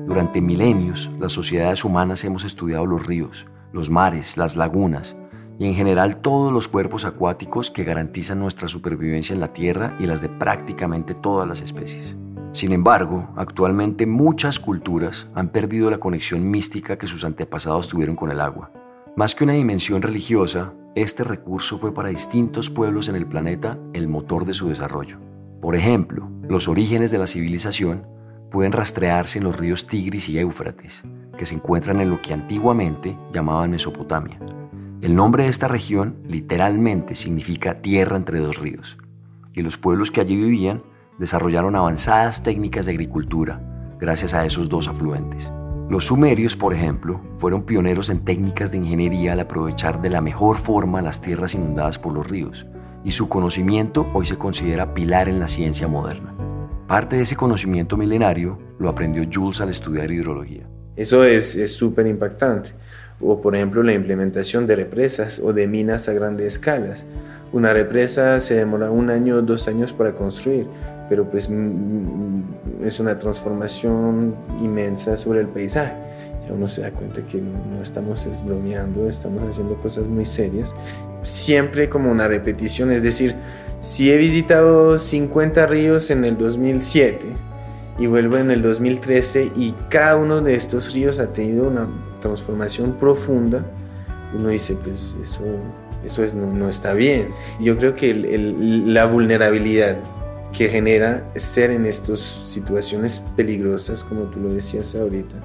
Durante 0.06 0.40
milenios, 0.40 1.10
las 1.20 1.32
sociedades 1.32 1.84
humanas 1.84 2.24
hemos 2.24 2.44
estudiado 2.44 2.86
los 2.86 3.06
ríos, 3.06 3.44
los 3.74 3.90
mares, 3.90 4.38
las 4.38 4.56
lagunas 4.56 5.14
y 5.58 5.66
en 5.66 5.74
general 5.74 6.22
todos 6.22 6.50
los 6.50 6.66
cuerpos 6.66 7.04
acuáticos 7.04 7.70
que 7.70 7.84
garantizan 7.84 8.40
nuestra 8.40 8.68
supervivencia 8.68 9.34
en 9.34 9.40
la 9.40 9.52
Tierra 9.52 9.98
y 10.00 10.06
las 10.06 10.22
de 10.22 10.30
prácticamente 10.30 11.12
todas 11.12 11.46
las 11.46 11.60
especies. 11.60 12.16
Sin 12.52 12.72
embargo, 12.72 13.28
actualmente 13.36 14.06
muchas 14.06 14.58
culturas 14.58 15.28
han 15.34 15.50
perdido 15.50 15.88
la 15.88 15.98
conexión 15.98 16.50
mística 16.50 16.98
que 16.98 17.06
sus 17.06 17.24
antepasados 17.24 17.86
tuvieron 17.86 18.16
con 18.16 18.30
el 18.30 18.40
agua. 18.40 18.72
Más 19.16 19.34
que 19.34 19.44
una 19.44 19.52
dimensión 19.52 20.02
religiosa, 20.02 20.72
este 20.96 21.22
recurso 21.22 21.78
fue 21.78 21.94
para 21.94 22.08
distintos 22.08 22.68
pueblos 22.68 23.08
en 23.08 23.14
el 23.14 23.26
planeta 23.26 23.78
el 23.92 24.08
motor 24.08 24.44
de 24.44 24.54
su 24.54 24.68
desarrollo. 24.68 25.18
Por 25.60 25.76
ejemplo, 25.76 26.28
los 26.48 26.66
orígenes 26.66 27.12
de 27.12 27.18
la 27.18 27.28
civilización 27.28 28.04
pueden 28.50 28.72
rastrearse 28.72 29.38
en 29.38 29.44
los 29.44 29.56
ríos 29.56 29.86
Tigris 29.86 30.28
y 30.28 30.38
Éufrates, 30.38 31.04
que 31.38 31.46
se 31.46 31.54
encuentran 31.54 32.00
en 32.00 32.10
lo 32.10 32.20
que 32.20 32.34
antiguamente 32.34 33.16
llamaban 33.32 33.70
Mesopotamia. 33.70 34.40
El 35.00 35.14
nombre 35.14 35.44
de 35.44 35.50
esta 35.50 35.68
región 35.68 36.16
literalmente 36.26 37.14
significa 37.14 37.74
tierra 37.74 38.16
entre 38.16 38.40
dos 38.40 38.58
ríos, 38.58 38.98
y 39.52 39.62
los 39.62 39.78
pueblos 39.78 40.10
que 40.10 40.20
allí 40.20 40.34
vivían 40.34 40.82
desarrollaron 41.20 41.76
avanzadas 41.76 42.42
técnicas 42.42 42.86
de 42.86 42.92
agricultura 42.92 43.60
gracias 44.00 44.32
a 44.32 44.46
esos 44.46 44.70
dos 44.70 44.88
afluentes. 44.88 45.52
Los 45.90 46.06
sumerios, 46.06 46.56
por 46.56 46.72
ejemplo, 46.72 47.20
fueron 47.36 47.64
pioneros 47.64 48.08
en 48.08 48.24
técnicas 48.24 48.70
de 48.70 48.78
ingeniería 48.78 49.34
al 49.34 49.40
aprovechar 49.40 50.00
de 50.00 50.08
la 50.08 50.22
mejor 50.22 50.56
forma 50.56 51.02
las 51.02 51.20
tierras 51.20 51.54
inundadas 51.54 51.98
por 51.98 52.14
los 52.14 52.26
ríos, 52.26 52.66
y 53.04 53.10
su 53.10 53.28
conocimiento 53.28 54.06
hoy 54.14 54.24
se 54.24 54.38
considera 54.38 54.94
pilar 54.94 55.28
en 55.28 55.40
la 55.40 55.48
ciencia 55.48 55.88
moderna. 55.88 56.34
Parte 56.86 57.16
de 57.16 57.22
ese 57.22 57.36
conocimiento 57.36 57.98
milenario 57.98 58.58
lo 58.78 58.88
aprendió 58.88 59.28
Jules 59.30 59.60
al 59.60 59.68
estudiar 59.68 60.10
hidrología. 60.10 60.66
Eso 60.96 61.24
es 61.24 61.76
súper 61.76 62.06
impactante. 62.06 62.70
O 63.20 63.42
por 63.42 63.54
ejemplo 63.54 63.82
la 63.82 63.92
implementación 63.92 64.66
de 64.66 64.76
represas 64.76 65.38
o 65.38 65.52
de 65.52 65.66
minas 65.66 66.08
a 66.08 66.14
grandes 66.14 66.54
escalas. 66.54 67.04
Una 67.52 67.74
represa 67.74 68.40
se 68.40 68.54
demora 68.54 68.90
un 68.90 69.10
año 69.10 69.36
o 69.36 69.42
dos 69.42 69.68
años 69.68 69.92
para 69.92 70.14
construir, 70.14 70.66
pero 71.10 71.28
pues 71.28 71.50
mm, 71.50 71.54
mm, 71.54 72.86
es 72.86 73.00
una 73.00 73.18
transformación 73.18 74.36
inmensa 74.62 75.18
sobre 75.18 75.40
el 75.40 75.48
paisaje. 75.48 75.92
Ya 76.46 76.54
uno 76.54 76.68
se 76.68 76.82
da 76.82 76.92
cuenta 76.92 77.20
que 77.22 77.38
no 77.38 77.82
estamos 77.82 78.26
bromeando, 78.44 79.08
estamos 79.08 79.42
haciendo 79.42 79.74
cosas 79.74 80.06
muy 80.06 80.24
serias. 80.24 80.72
Siempre 81.22 81.88
como 81.90 82.10
una 82.12 82.28
repetición, 82.28 82.92
es 82.92 83.02
decir, 83.02 83.34
si 83.80 84.12
he 84.12 84.16
visitado 84.16 84.98
50 84.98 85.66
ríos 85.66 86.10
en 86.12 86.24
el 86.24 86.38
2007 86.38 87.26
y 87.98 88.06
vuelvo 88.06 88.36
en 88.36 88.52
el 88.52 88.62
2013 88.62 89.50
y 89.56 89.74
cada 89.88 90.16
uno 90.16 90.40
de 90.40 90.54
estos 90.54 90.94
ríos 90.94 91.18
ha 91.18 91.32
tenido 91.32 91.66
una 91.66 91.88
transformación 92.20 92.96
profunda, 92.96 93.64
uno 94.38 94.48
dice, 94.50 94.76
pues 94.82 95.16
eso, 95.20 95.44
eso 96.04 96.22
es, 96.22 96.34
no, 96.34 96.68
está 96.68 96.94
bien. 96.94 97.30
Yo 97.58 97.76
creo 97.76 97.94
que 97.96 98.14
la 98.14 99.06
vulnerabilidad 99.06 99.96
que 100.52 100.68
genera 100.68 101.30
ser 101.36 101.70
en 101.70 101.86
estas 101.86 102.20
situaciones 102.20 103.20
peligrosas, 103.36 104.02
como 104.04 104.22
tú 104.22 104.40
lo 104.40 104.52
decías 104.52 104.94
ahorita, 104.94 105.36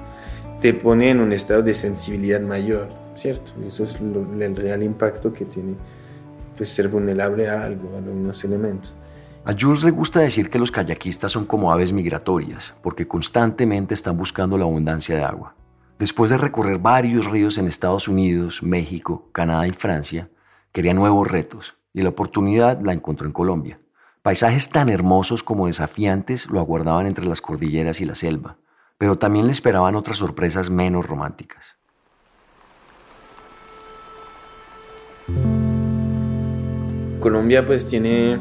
te 0.60 0.74
pone 0.74 1.10
en 1.10 1.20
un 1.20 1.32
estado 1.32 1.62
de 1.62 1.74
sensibilidad 1.74 2.40
mayor, 2.40 2.88
¿cierto? 3.14 3.52
Eso 3.64 3.84
es 3.84 4.00
el 4.00 4.56
real 4.56 4.82
impacto 4.82 5.32
que 5.32 5.44
tiene 5.44 5.74
pues, 6.56 6.70
ser 6.70 6.88
vulnerable 6.88 7.48
a 7.48 7.62
algo, 7.62 7.94
a 7.94 7.98
algunos 7.98 8.42
elementos. 8.44 8.94
A 9.44 9.54
Jules 9.56 9.84
le 9.84 9.92
gusta 9.92 10.20
decir 10.20 10.50
que 10.50 10.58
los 10.58 10.72
kayakistas 10.72 11.30
son 11.30 11.44
como 11.44 11.70
aves 11.70 11.92
migratorias, 11.92 12.74
porque 12.82 13.06
constantemente 13.06 13.94
están 13.94 14.16
buscando 14.16 14.58
la 14.58 14.64
abundancia 14.64 15.14
de 15.14 15.22
agua. 15.22 15.54
Después 15.98 16.30
de 16.30 16.36
recorrer 16.36 16.78
varios 16.78 17.30
ríos 17.30 17.56
en 17.56 17.68
Estados 17.68 18.08
Unidos, 18.08 18.62
México, 18.62 19.28
Canadá 19.32 19.68
y 19.68 19.72
Francia, 19.72 20.28
quería 20.72 20.94
nuevos 20.94 21.30
retos 21.30 21.76
y 21.94 22.02
la 22.02 22.08
oportunidad 22.08 22.80
la 22.82 22.92
encontró 22.92 23.26
en 23.26 23.32
Colombia. 23.32 23.78
Paisajes 24.26 24.70
tan 24.70 24.88
hermosos 24.88 25.44
como 25.44 25.68
desafiantes 25.68 26.50
lo 26.50 26.58
aguardaban 26.58 27.06
entre 27.06 27.26
las 27.26 27.40
cordilleras 27.40 28.00
y 28.00 28.06
la 28.06 28.16
selva, 28.16 28.56
pero 28.98 29.18
también 29.18 29.46
le 29.46 29.52
esperaban 29.52 29.94
otras 29.94 30.18
sorpresas 30.18 30.68
menos 30.68 31.06
románticas. 31.06 31.76
Colombia 37.20 37.64
pues 37.64 37.86
tiene, 37.86 38.40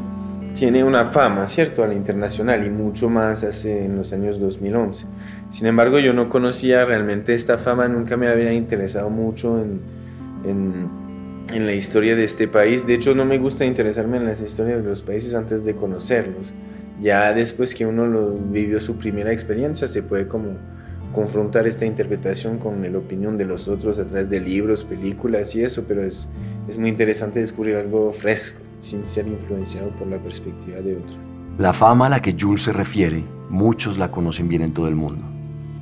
tiene 0.56 0.84
una 0.84 1.06
fama, 1.06 1.46
¿cierto?, 1.46 1.84
a 1.84 1.88
la 1.88 1.94
internacional 1.94 2.66
y 2.66 2.72
mucho 2.72 3.08
más 3.12 3.44
hace 3.44 3.86
en 3.86 3.96
los 3.96 4.12
años 4.12 4.40
2011. 4.40 5.06
Sin 5.52 5.68
embargo, 5.68 6.00
yo 6.00 6.14
no 6.14 6.30
conocía 6.30 6.84
realmente 6.84 7.36
esta 7.36 7.60
fama, 7.60 7.88
nunca 7.88 8.18
me 8.18 8.28
había 8.28 8.52
interesado 8.54 9.12
mucho 9.12 9.62
en, 9.62 9.82
en, 10.46 11.05
en 11.54 11.66
la 11.66 11.74
historia 11.74 12.16
de 12.16 12.24
este 12.24 12.48
país. 12.48 12.86
De 12.86 12.96
hecho, 12.96 13.16
no 13.16 13.26
me 13.26 13.38
gusta 13.38 13.66
interesarme 13.66 14.18
en 14.18 14.26
las 14.26 14.42
historias 14.42 14.84
de 14.84 14.90
los 14.90 15.04
países 15.04 15.36
antes 15.36 15.66
de 15.66 15.76
conocerlos. 15.76 16.54
Ya 17.02 17.34
después 17.34 17.76
que 17.76 17.86
uno 17.86 18.08
lo 18.08 18.32
vivió 18.34 18.80
su 18.80 18.98
primera 18.98 19.32
experiencia, 19.32 19.88
se 19.88 20.04
puede 20.04 20.28
como 20.28 20.58
confrontar 21.14 21.66
esta 21.68 21.86
interpretación 21.86 22.58
con 22.58 22.82
la 22.82 22.98
opinión 22.98 23.38
de 23.38 23.46
los 23.46 23.68
otros 23.68 24.00
a 24.00 24.06
través 24.06 24.30
de 24.30 24.40
libros, 24.40 24.84
películas 24.84 25.56
y 25.56 25.64
eso, 25.64 25.86
pero 25.88 26.04
es, 26.04 26.28
es 26.68 26.78
muy 26.78 26.90
interesante 26.90 27.40
descubrir 27.40 27.76
algo 27.76 28.12
fresco, 28.12 28.62
sin 28.80 29.08
ser 29.08 29.28
influenciado 29.28 29.90
por 29.92 30.08
la 30.08 30.18
perspectiva 30.18 30.82
de 30.82 30.98
otros. 30.98 31.18
La 31.58 31.72
fama 31.72 32.08
a 32.08 32.10
la 32.10 32.22
que 32.22 32.36
Jules 32.38 32.64
se 32.64 32.74
refiere, 32.74 33.24
muchos 33.50 33.98
la 33.98 34.12
conocen 34.12 34.50
bien 34.50 34.62
en 34.62 34.74
todo 34.74 34.90
el 34.90 34.96
mundo. 34.96 35.26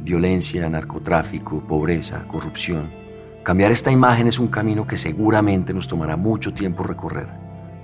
Violencia, 0.03 0.69
narcotráfico, 0.69 1.63
pobreza, 1.67 2.27
corrupción. 2.27 3.02
Cambiar 3.43 3.71
esta 3.71 3.91
imagen 3.91 4.27
es 4.27 4.39
un 4.39 4.47
camino 4.47 4.87
que 4.87 4.97
seguramente 4.97 5.73
nos 5.73 5.87
tomará 5.87 6.15
mucho 6.15 6.53
tiempo 6.53 6.83
recorrer, 6.83 7.27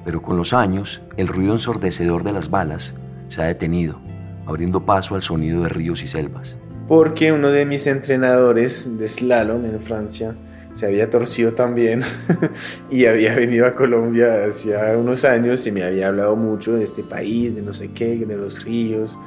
pero 0.06 0.22
con 0.22 0.38
los 0.38 0.54
años 0.54 1.02
el 1.18 1.28
ruido 1.28 1.54
ensordecedor 1.54 2.24
de 2.24 2.34
las 2.34 2.50
balas 2.50 2.96
se 3.28 3.42
ha 3.42 3.46
detenido, 3.46 4.00
abriendo 4.46 4.86
paso 4.86 5.16
al 5.16 5.22
sonido 5.22 5.64
de 5.64 5.70
ríos 5.70 6.02
y 6.02 6.08
selvas 6.08 6.58
porque 6.90 7.32
uno 7.32 7.52
de 7.52 7.66
mis 7.66 7.86
entrenadores 7.86 8.98
de 8.98 9.08
slalom 9.08 9.64
en 9.64 9.80
Francia 9.80 10.34
se 10.74 10.88
había 10.88 11.08
torcido 11.08 11.54
también 11.54 12.02
y 12.90 13.06
había 13.06 13.36
venido 13.36 13.68
a 13.68 13.76
Colombia 13.76 14.46
hacía 14.50 14.98
unos 14.98 15.24
años 15.24 15.66
y 15.68 15.72
me 15.72 15.84
había 15.84 16.08
hablado 16.08 16.36
mucho 16.36 16.74
de 16.74 16.84
este 16.84 17.04
país, 17.04 17.56
de 17.56 17.62
no 17.62 17.74
sé 17.74 17.92
qué, 17.92 18.18
de 18.18 18.36
los 18.36 18.64
ríos, 18.66 19.20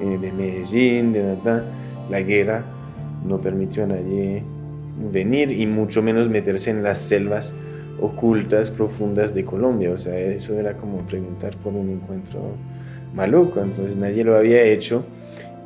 eh, 0.00 0.18
de 0.20 0.32
Medellín, 0.32 1.12
de 1.12 1.36
la 2.10 2.20
guerra. 2.20 2.64
no 3.24 3.40
permitió 3.40 3.84
a 3.84 3.86
nadie 3.86 4.42
venir 4.96 5.50
y 5.50 5.66
mucho 5.66 6.02
menos 6.02 6.28
meterse 6.28 6.70
en 6.70 6.82
las 6.82 6.98
selvas 6.98 7.54
ocultas, 8.00 8.70
profundas 8.70 9.34
de 9.34 9.44
Colombia. 9.44 9.90
O 9.90 9.98
sea, 9.98 10.18
eso 10.18 10.58
era 10.58 10.76
como 10.76 10.98
preguntar 11.06 11.56
por 11.56 11.72
un 11.72 11.90
encuentro 11.90 12.56
maluco, 13.14 13.60
entonces 13.60 13.96
nadie 13.96 14.24
lo 14.24 14.36
había 14.36 14.62
hecho 14.62 15.04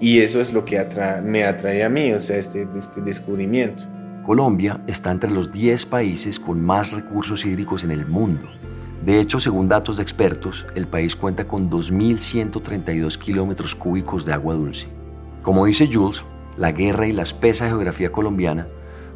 y 0.01 0.21
eso 0.21 0.41
es 0.41 0.53
lo 0.53 0.65
que 0.65 0.85
me 1.25 1.45
atrae 1.45 1.83
a 1.83 1.89
mí, 1.89 2.13
o 2.13 2.21
sea, 2.21 2.37
este, 2.37 2.67
este 2.77 3.01
descubrimiento. 3.01 3.85
Colombia 4.25 4.81
está 4.87 5.11
entre 5.11 5.31
los 5.31 5.53
10 5.53 5.87
países 5.87 6.39
con 6.39 6.61
más 6.61 6.93
recursos 6.93 7.45
hídricos 7.45 7.83
en 7.83 7.91
el 7.91 8.07
mundo. 8.07 8.47
De 9.05 9.21
hecho, 9.21 9.41
según 9.41 9.69
datos 9.69 9.97
de 9.97 10.03
expertos, 10.03 10.67
el 10.75 10.87
país 10.87 11.17
cuenta 11.17 11.49
con 11.49 11.71
2.132 11.71 13.17
kilómetros 13.17 13.75
cúbicos 13.75 14.27
de 14.27 14.35
agua 14.35 14.55
dulce. 14.55 14.87
Como 15.43 15.65
dice 15.65 15.89
Jules, 15.91 16.25
la 16.59 16.73
guerra 16.73 17.07
y 17.07 17.13
la 17.13 17.23
espesa 17.23 17.67
geografía 17.69 18.13
colombiana 18.13 18.69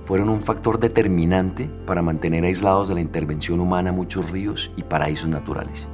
fueron 0.04 0.28
un 0.28 0.42
factor 0.42 0.80
determinante 0.80 1.68
para 1.87 2.02
mantener 2.02 2.44
aislados 2.44 2.88
de 2.88 2.94
la 2.94 3.00
intervención 3.00 3.61
humana 3.61 3.92
muchos 3.92 4.30
ríos 4.30 4.71
y 4.76 4.82
paraísos 4.82 5.28
naturales. 5.28 5.88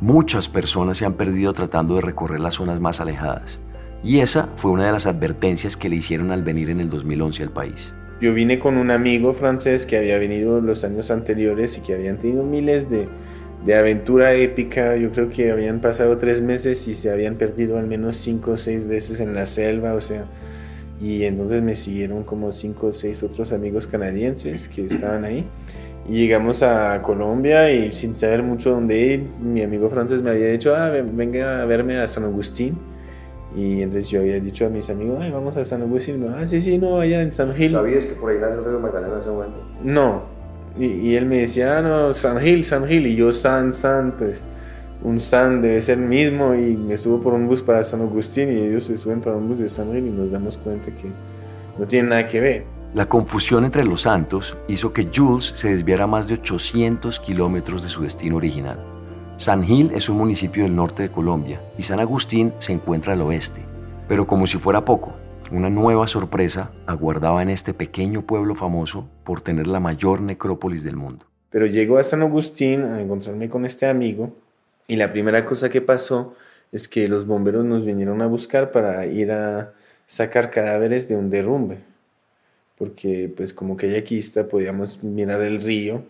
Muchas 0.00 0.48
personas 0.48 0.98
se 0.98 1.06
han 1.06 1.14
perdido 1.14 1.52
tratando 1.52 1.94
de 1.94 2.00
recorrer 2.00 2.40
las 2.40 2.54
zonas 2.54 2.80
más 2.80 3.00
alejadas, 3.00 3.60
y 4.02 4.18
esa 4.18 4.48
fue 4.56 4.72
una 4.72 4.86
de 4.86 4.92
las 4.92 5.06
advertencias 5.06 5.76
que 5.76 5.88
le 5.88 5.96
hicieron 5.96 6.32
al 6.32 6.42
venir 6.42 6.70
en 6.70 6.80
el 6.80 6.90
2011 6.90 7.42
al 7.44 7.50
país. 7.50 7.94
Yo 8.20 8.34
vine 8.34 8.58
con 8.58 8.76
un 8.76 8.90
amigo 8.90 9.32
francés 9.32 9.86
que 9.86 9.96
había 9.96 10.18
venido 10.18 10.60
los 10.60 10.84
años 10.84 11.10
anteriores 11.10 11.78
y 11.78 11.82
que 11.82 11.94
habían 11.94 12.18
tenido 12.18 12.44
miles 12.44 12.88
de, 12.88 13.08
de 13.64 13.74
aventura 13.74 14.34
épica. 14.34 14.96
Yo 14.96 15.10
creo 15.12 15.28
que 15.28 15.50
habían 15.50 15.80
pasado 15.80 16.18
tres 16.18 16.40
meses 16.40 16.86
y 16.88 16.94
se 16.94 17.10
habían 17.10 17.36
perdido 17.36 17.78
al 17.78 17.86
menos 17.86 18.16
cinco 18.16 18.52
o 18.52 18.56
seis 18.56 18.86
veces 18.86 19.20
en 19.20 19.34
la 19.34 19.46
selva, 19.46 19.94
o 19.94 20.00
sea, 20.00 20.24
y 21.02 21.24
entonces 21.24 21.60
me 21.62 21.74
siguieron 21.74 22.22
como 22.22 22.52
cinco 22.52 22.86
o 22.88 22.92
seis 22.92 23.24
otros 23.24 23.52
amigos 23.52 23.88
canadienses 23.88 24.68
que 24.68 24.86
estaban 24.86 25.24
ahí. 25.24 25.44
Y 26.08 26.18
llegamos 26.18 26.62
a 26.62 27.02
Colombia 27.02 27.72
y 27.72 27.92
sin 27.92 28.14
saber 28.14 28.44
mucho 28.44 28.70
dónde 28.70 28.98
ir, 28.98 29.26
mi 29.40 29.62
amigo 29.62 29.88
francés 29.88 30.22
me 30.22 30.30
había 30.30 30.46
dicho, 30.46 30.76
ah, 30.76 30.90
venga 30.90 31.60
a 31.60 31.64
verme 31.64 31.98
a 31.98 32.06
San 32.06 32.24
Agustín. 32.24 32.78
Y 33.56 33.82
entonces 33.82 34.10
yo 34.10 34.20
había 34.20 34.38
dicho 34.38 34.64
a 34.64 34.68
mis 34.68 34.88
amigos, 34.90 35.18
ay, 35.20 35.32
vamos 35.32 35.56
a 35.56 35.64
San 35.64 35.82
Agustín. 35.82 36.24
Ah, 36.36 36.46
sí, 36.46 36.60
sí, 36.60 36.78
no, 36.78 37.00
allá 37.00 37.20
en 37.20 37.32
San 37.32 37.52
Gil. 37.52 37.72
¿Sabías 37.72 38.06
que 38.06 38.14
por 38.14 38.30
ahí 38.30 38.38
nace 38.40 38.54
el 38.54 38.64
río 38.64 38.78
Magdalena 38.78 39.14
en 39.14 39.20
ese 39.20 39.30
momento? 39.30 39.58
No. 39.82 40.22
Y, 40.78 40.86
y, 40.86 41.16
él 41.16 41.26
me 41.26 41.40
decía, 41.40 41.78
ah, 41.78 41.82
no, 41.82 42.14
San 42.14 42.40
Gil, 42.40 42.62
San 42.62 42.86
Gil. 42.86 43.08
Y 43.08 43.16
yo, 43.16 43.32
San, 43.32 43.74
San, 43.74 44.12
pues 44.12 44.44
un 45.04 45.20
San 45.20 45.62
debe 45.62 45.80
ser 45.80 45.98
el 45.98 46.04
mismo. 46.04 46.54
Y 46.54 46.76
me 46.76 46.96
subo 46.96 47.20
por 47.20 47.34
un 47.34 47.46
bus 47.46 47.62
para 47.62 47.82
San 47.82 48.00
Agustín 48.02 48.50
y 48.50 48.60
ellos 48.60 48.84
se 48.84 48.96
suben 48.96 49.20
para 49.20 49.36
un 49.36 49.48
bus 49.48 49.58
de 49.58 49.68
San 49.68 49.92
Gil 49.92 50.06
y 50.06 50.10
nos 50.10 50.30
damos 50.30 50.56
cuenta 50.56 50.90
que 50.94 51.10
no 51.78 51.86
tiene 51.86 52.10
nada 52.10 52.26
que 52.26 52.40
ver. 52.40 52.64
La 52.94 53.08
confusión 53.08 53.64
entre 53.64 53.84
los 53.84 54.02
santos 54.02 54.56
hizo 54.68 54.92
que 54.92 55.08
Jules 55.14 55.52
se 55.54 55.72
desviara 55.72 56.06
más 56.06 56.28
de 56.28 56.34
800 56.34 57.18
kilómetros 57.20 57.82
de 57.82 57.88
su 57.88 58.02
destino 58.02 58.36
original. 58.36 58.78
San 59.38 59.64
Gil 59.64 59.92
es 59.94 60.08
un 60.08 60.18
municipio 60.18 60.64
del 60.64 60.76
norte 60.76 61.04
de 61.04 61.10
Colombia 61.10 61.62
y 61.78 61.82
San 61.82 62.00
Agustín 62.00 62.52
se 62.58 62.72
encuentra 62.72 63.14
al 63.14 63.22
oeste. 63.22 63.62
Pero 64.08 64.26
como 64.26 64.46
si 64.46 64.58
fuera 64.58 64.84
poco, 64.84 65.14
una 65.50 65.70
nueva 65.70 66.06
sorpresa 66.06 66.70
aguardaba 66.86 67.42
en 67.42 67.48
este 67.48 67.72
pequeño 67.74 68.22
pueblo 68.22 68.54
famoso 68.54 69.08
por 69.24 69.40
tener 69.40 69.66
la 69.66 69.80
mayor 69.80 70.20
necrópolis 70.20 70.82
del 70.82 70.96
mundo. 70.96 71.26
Pero 71.50 71.66
llego 71.66 71.98
a 71.98 72.02
San 72.02 72.22
Agustín 72.22 72.84
a 72.84 73.00
encontrarme 73.00 73.48
con 73.48 73.64
este 73.64 73.86
amigo 73.86 74.34
y 74.86 74.96
la 74.96 75.12
primera 75.12 75.44
cosa 75.44 75.70
que 75.70 75.80
pasó 75.80 76.34
es 76.72 76.88
que 76.88 77.08
los 77.08 77.26
bomberos 77.26 77.64
nos 77.64 77.84
vinieron 77.84 78.22
a 78.22 78.26
buscar 78.26 78.72
para 78.72 79.06
ir 79.06 79.30
a 79.30 79.72
sacar 80.06 80.50
cadáveres 80.50 81.08
de 81.08 81.16
un 81.16 81.30
derrumbe. 81.30 81.78
Porque 82.78 83.32
pues 83.34 83.52
como 83.52 83.76
kayakista 83.76 84.48
podíamos 84.48 85.02
mirar 85.02 85.42
el 85.42 85.60
río, 85.60 86.02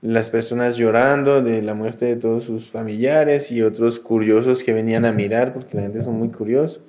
las 0.00 0.30
personas 0.30 0.76
llorando 0.76 1.42
de 1.42 1.62
la 1.62 1.74
muerte 1.74 2.06
de 2.06 2.16
todos 2.16 2.44
sus 2.44 2.70
familiares 2.70 3.50
y 3.50 3.62
otros 3.62 3.98
curiosos 3.98 4.62
que 4.62 4.72
venían 4.72 5.04
a 5.04 5.12
mirar, 5.12 5.52
porque 5.54 5.76
la 5.76 5.82
gente 5.82 6.00
son 6.02 6.14
muy 6.18 6.28
curiosos, 6.28 6.80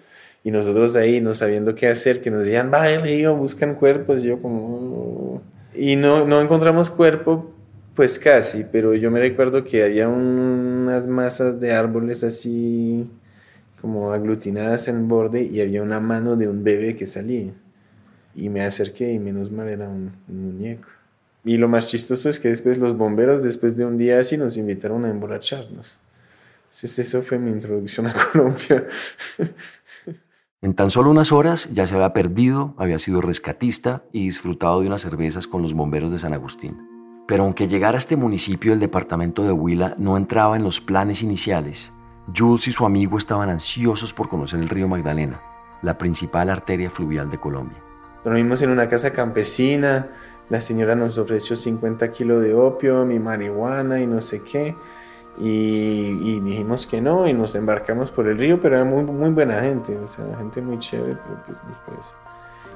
y 0.44 0.52
nosotros 0.52 0.96
ahí 0.96 1.20
no 1.22 1.34
sabiendo 1.34 1.76
qué 1.76 1.88
hacer, 1.88 2.22
que 2.22 2.32
nos 2.32 2.46
decían, 2.46 2.72
va 2.72 2.90
el 2.90 3.02
río, 3.02 3.36
buscan 3.36 3.76
cuerpos, 3.76 4.24
y 4.24 4.28
yo 4.28 4.42
como... 4.42 5.42
Y 5.74 5.96
no, 5.96 6.26
no 6.26 6.42
encontramos 6.42 6.90
cuerpo, 6.90 7.52
pues 8.00 8.18
casi, 8.18 8.64
pero 8.64 8.96
yo 8.96 9.12
me 9.12 9.20
recuerdo 9.20 9.66
que 9.66 9.84
había 9.84 10.08
unas 10.08 11.06
masas 11.06 11.60
de 11.60 11.74
árboles 11.74 12.24
así 12.24 13.12
como 13.82 14.14
aglutinadas 14.14 14.88
en 14.88 14.96
el 14.96 15.04
borde 15.04 15.44
y 15.44 15.60
había 15.60 15.82
una 15.82 16.00
mano 16.00 16.38
de 16.38 16.48
un 16.48 16.64
bebé 16.64 16.96
que 16.96 17.06
salía. 17.06 17.52
Y 18.34 18.48
me 18.48 18.64
acerqué 18.64 19.12
y 19.12 19.20
menos 19.20 19.52
mal 19.52 19.68
era 19.68 19.90
un, 19.90 20.12
muñeco. 20.30 20.88
Y 21.44 21.58
lo 21.58 21.68
más 21.68 21.90
chistoso 21.90 22.30
es 22.30 22.40
que 22.40 22.48
después 22.48 22.78
los 22.78 22.96
bomberos, 22.96 23.44
después 23.44 23.76
de 23.76 23.84
un 23.84 23.98
día 23.98 24.18
así, 24.22 24.38
nos 24.38 24.56
invitaron 24.56 25.04
a 25.04 25.10
emborracharnos. 25.10 26.00
Entonces 26.68 27.00
eso 27.00 27.22
fue 27.22 27.38
mi 27.38 27.52
introducción 27.52 28.08
a 28.08 28.14
Colombia. 28.32 28.88
En 30.62 30.74
tan 30.74 30.90
solo 30.90 31.12
unas 31.12 31.34
horas 31.34 31.68
ya 31.74 31.86
se 31.86 31.96
había 31.96 32.14
perdido, 32.14 32.76
había 32.78 32.98
sido 32.98 33.20
rescatista 33.20 34.04
y 34.14 34.24
disfrutado 34.24 34.80
de 34.80 34.88
unas 34.88 35.02
cervezas 35.02 35.48
con 35.48 35.62
los 35.62 35.74
bomberos 35.74 36.14
de 36.14 36.20
San 36.20 36.32
Agustín. 36.32 36.89
Pero 37.30 37.44
aunque 37.44 37.68
llegara 37.68 37.96
a 37.96 38.00
este 38.00 38.16
municipio 38.16 38.72
del 38.72 38.80
departamento 38.80 39.44
de 39.44 39.52
Huila 39.52 39.94
no 40.00 40.18
entraba 40.18 40.56
en 40.56 40.64
los 40.64 40.82
planes 40.82 41.22
iniciales, 41.22 41.92
Jules 42.36 42.68
y 42.68 42.72
su 42.72 42.88
amigo 42.88 43.20
estaban 43.20 43.52
ansiosos 43.52 44.16
por 44.16 44.28
conocer 44.28 44.60
el 44.60 44.68
río 44.68 44.88
Magdalena, 44.88 45.40
la 45.84 45.96
principal 45.96 46.50
arteria 46.50 46.90
fluvial 46.90 47.30
de 47.30 47.38
Colombia. 47.38 47.78
Dormimos 48.26 48.64
en 48.64 48.72
una 48.72 48.90
casa 48.90 49.14
campesina, 49.14 50.08
la 50.50 50.60
señora 50.60 50.96
nos 50.96 51.20
ofreció 51.20 51.56
50 51.56 52.10
kilos 52.10 52.42
de 52.42 52.56
opio, 52.56 53.06
mi 53.06 53.20
marihuana 53.20 54.02
y 54.02 54.08
no 54.08 54.22
sé 54.22 54.42
qué. 54.42 54.76
Y, 55.38 56.40
dijimos 56.40 56.88
que 56.88 57.00
no 57.00 57.28
y 57.28 57.34
nos 57.34 57.54
embarcamos 57.54 58.10
por 58.10 58.28
el 58.28 58.40
río, 58.40 58.60
pero 58.60 58.78
era 58.78 58.86
muy, 58.86 59.04
buena 59.30 59.62
gente, 59.62 59.96
o 59.98 60.08
sea, 60.08 60.26
gente 60.40 60.64
muy 60.64 60.80
chévere, 60.80 61.16
pero 61.24 61.60
pues. 61.86 62.16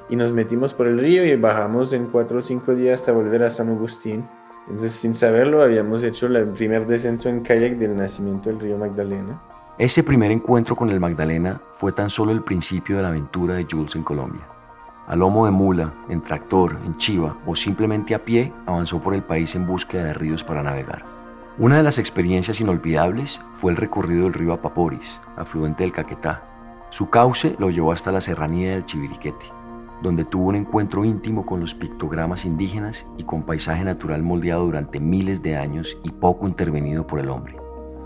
Y 0.10 0.16
nos 0.16 0.32
metimos 0.32 0.76
por 0.76 0.86
el 0.86 1.00
río 1.00 1.26
y 1.26 1.36
bajamos 1.38 1.92
en 1.94 2.06
cuatro 2.06 2.38
o 2.38 2.42
cinco 2.44 2.76
días 2.76 3.02
hasta 3.02 3.12
volver 3.12 3.42
a 3.42 3.50
San 3.50 3.70
Agustín. 3.70 4.24
Entonces, 4.68 4.94
sin 4.94 5.14
saberlo, 5.14 5.62
habíamos 5.62 6.04
hecho 6.04 6.28
el 6.28 6.48
primer 6.50 6.88
descenso 6.88 7.30
en 7.30 7.42
kayak 7.42 7.78
del 7.78 7.98
nacimiento 7.98 8.50
del 8.50 8.60
río 8.60 8.78
Magdalena. 8.78 9.42
Ese 9.78 10.04
primer 10.04 10.32
encuentro 10.32 10.76
con 10.76 10.90
el 10.90 11.00
Magdalena 11.00 11.60
fue 11.74 11.92
tan 11.92 12.10
solo 12.10 12.32
el 12.32 12.44
principio 12.44 12.98
de 12.98 13.02
la 13.02 13.10
aventura 13.10 13.56
de 13.56 13.68
Jules 13.70 13.96
en 13.96 14.04
Colombia. 14.04 14.48
A 15.08 15.16
lomo 15.18 15.46
de 15.46 15.52
mula, 15.52 15.94
en 16.08 16.22
tractor, 16.22 16.78
en 16.86 16.96
chiva 16.98 17.36
o 17.46 17.56
simplemente 17.56 18.16
a 18.16 18.24
pie, 18.24 18.54
avanzó 18.66 19.02
por 19.02 19.14
el 19.14 19.24
país 19.24 19.54
en 19.56 19.68
búsqueda 19.68 20.06
de 20.06 20.14
ríos 20.14 20.44
para 20.44 20.64
navegar. 20.64 21.04
Una 21.58 21.78
de 21.78 21.84
las 21.84 21.98
experiencias 22.00 22.62
inolvidables 22.62 23.42
fue 23.56 23.72
el 23.72 23.78
recorrido 23.78 24.24
del 24.24 24.34
río 24.34 24.54
Apaporis, 24.54 25.20
afluente 25.36 25.84
del 25.84 25.92
Caquetá. 25.92 26.42
Su 26.90 27.10
cauce 27.10 27.56
lo 27.60 27.70
llevó 27.70 27.92
hasta 27.92 28.12
la 28.12 28.22
serranía 28.22 28.72
del 28.72 28.86
Chiviriquete, 28.86 29.46
donde 30.04 30.26
tuvo 30.26 30.50
un 30.50 30.58
encuentro 30.58 31.06
íntimo 31.06 31.46
con 31.46 31.62
los 31.62 31.74
pictogramas 31.74 32.44
indígenas 32.44 33.08
y 33.18 33.24
con 33.24 33.44
paisaje 33.44 33.86
natural 33.86 34.22
moldeado 34.22 34.66
durante 34.66 35.00
miles 35.00 35.42
de 35.42 35.56
años 35.56 35.98
y 36.04 36.12
poco 36.12 36.46
intervenido 36.46 37.08
por 37.08 37.20
el 37.20 37.30
hombre. 37.30 37.56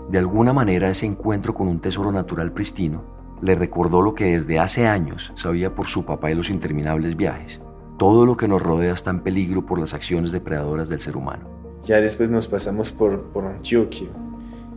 De 0.08 0.18
alguna 0.18 0.52
manera 0.52 0.88
ese 0.88 1.06
encuentro 1.06 1.52
con 1.52 1.66
un 1.66 1.80
tesoro 1.80 2.12
natural 2.12 2.52
pristino 2.52 3.02
le 3.42 3.56
recordó 3.56 4.00
lo 4.00 4.14
que 4.14 4.32
desde 4.32 4.60
hace 4.60 4.86
años 4.86 5.32
sabía 5.34 5.74
por 5.74 5.88
su 5.88 6.04
papá 6.04 6.30
y 6.30 6.34
los 6.34 6.50
interminables 6.50 7.16
viajes. 7.16 7.60
Todo 7.98 8.24
lo 8.26 8.36
que 8.36 8.46
nos 8.46 8.62
rodea 8.62 8.94
está 8.94 9.10
en 9.10 9.20
peligro 9.20 9.66
por 9.66 9.80
las 9.80 9.92
acciones 9.92 10.30
depredadoras 10.30 10.88
del 10.88 11.00
ser 11.00 11.16
humano. 11.16 11.48
Ya 11.84 12.00
después 12.00 12.30
nos 12.30 12.46
pasamos 12.46 12.92
por, 12.92 13.24
por 13.24 13.44
Antioquia 13.44 14.08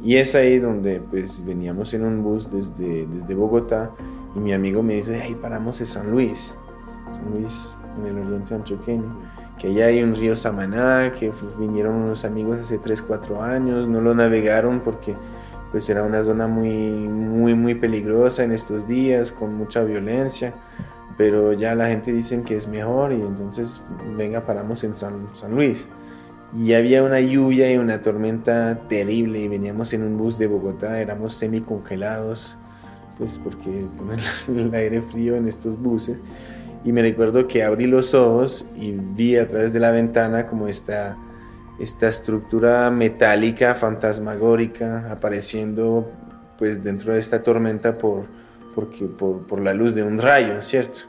y 0.04 0.16
es 0.16 0.34
ahí 0.34 0.58
donde 0.58 1.00
pues 1.00 1.46
veníamos 1.46 1.94
en 1.94 2.04
un 2.04 2.24
bus 2.24 2.52
desde, 2.52 3.06
desde 3.06 3.36
Bogotá 3.36 3.92
y 4.36 4.40
mi 4.40 4.54
amigo 4.54 4.82
me 4.82 4.96
dice, 4.96 5.22
ahí 5.22 5.36
paramos 5.36 5.80
en 5.82 5.86
San 5.86 6.10
Luis, 6.10 6.58
San 7.12 7.32
Luis 7.32 7.78
en 8.00 8.06
el 8.08 8.26
oriente 8.26 8.56
antioqueño, 8.56 9.16
que 9.60 9.68
allá 9.68 9.88
hay 9.88 10.04
un 10.04 10.16
río 10.16 10.36
Samaná, 10.36 11.12
que 11.12 11.32
vinieron 11.60 11.96
unos 11.96 12.26
amigos 12.26 12.60
hace 12.60 12.78
3, 12.78 13.02
4 13.02 13.42
años, 13.42 13.88
no 13.88 14.02
lo 14.02 14.16
navegaron 14.16 14.80
porque 14.80 15.16
pues 15.72 15.90
era 15.90 16.04
una 16.04 16.24
zona 16.24 16.48
muy, 16.48 16.70
muy, 16.70 17.56
muy 17.56 17.76
peligrosa 17.76 18.44
en 18.44 18.52
estos 18.52 18.88
días, 18.88 19.32
con 19.32 19.56
mucha 19.56 19.84
violencia, 19.84 20.54
pero 21.18 21.54
ya 21.54 21.76
la 21.76 21.88
gente 21.88 22.12
dice 22.12 22.42
que 22.42 22.58
es 22.58 22.68
mejor 22.68 23.14
y 23.14 23.22
entonces 23.22 23.84
venga, 24.18 24.46
paramos 24.46 24.84
en 24.84 24.94
San, 24.94 25.28
San 25.34 25.56
Luis. 25.56 25.88
Y 26.54 26.74
había 26.74 27.02
una 27.04 27.22
lluvia 27.22 27.72
y 27.72 27.78
una 27.78 28.02
tormenta 28.02 28.88
terrible 28.90 29.40
y 29.40 29.48
veníamos 29.48 29.94
en 29.94 30.04
un 30.04 30.18
bus 30.18 30.38
de 30.38 30.48
Bogotá, 30.48 31.00
éramos 31.00 31.34
semi 31.34 31.62
congelados, 31.62 32.58
pues 33.18 33.40
porque 33.40 33.86
ponen 33.98 34.20
el 34.50 34.74
aire 34.74 35.02
frío 35.02 35.38
en 35.38 35.48
estos 35.48 35.80
buses. 35.82 36.18
Y 36.84 36.92
me 36.92 37.02
recuerdo 37.02 37.48
que 37.48 37.64
abrí 37.64 37.86
los 37.86 38.14
ojos 38.14 38.66
y 38.76 38.92
vi 38.92 39.38
a 39.38 39.48
través 39.48 39.74
de 39.74 39.80
la 39.80 39.92
ventana 39.92 40.48
como 40.48 40.68
esta 40.68 41.18
esta 41.82 42.08
estructura 42.08 42.92
metálica 42.92 43.74
fantasmagórica 43.74 45.12
apareciendo 45.12 46.12
pues 46.58 46.84
dentro 46.84 47.14
de 47.14 47.20
esta 47.20 47.42
tormenta 47.42 47.98
por, 47.98 48.26
porque, 48.76 49.06
por, 49.06 49.48
por, 49.48 49.60
la 49.60 49.74
luz 49.74 49.96
de 49.96 50.04
un 50.04 50.20
rayo, 50.20 50.62
¿cierto? 50.62 51.00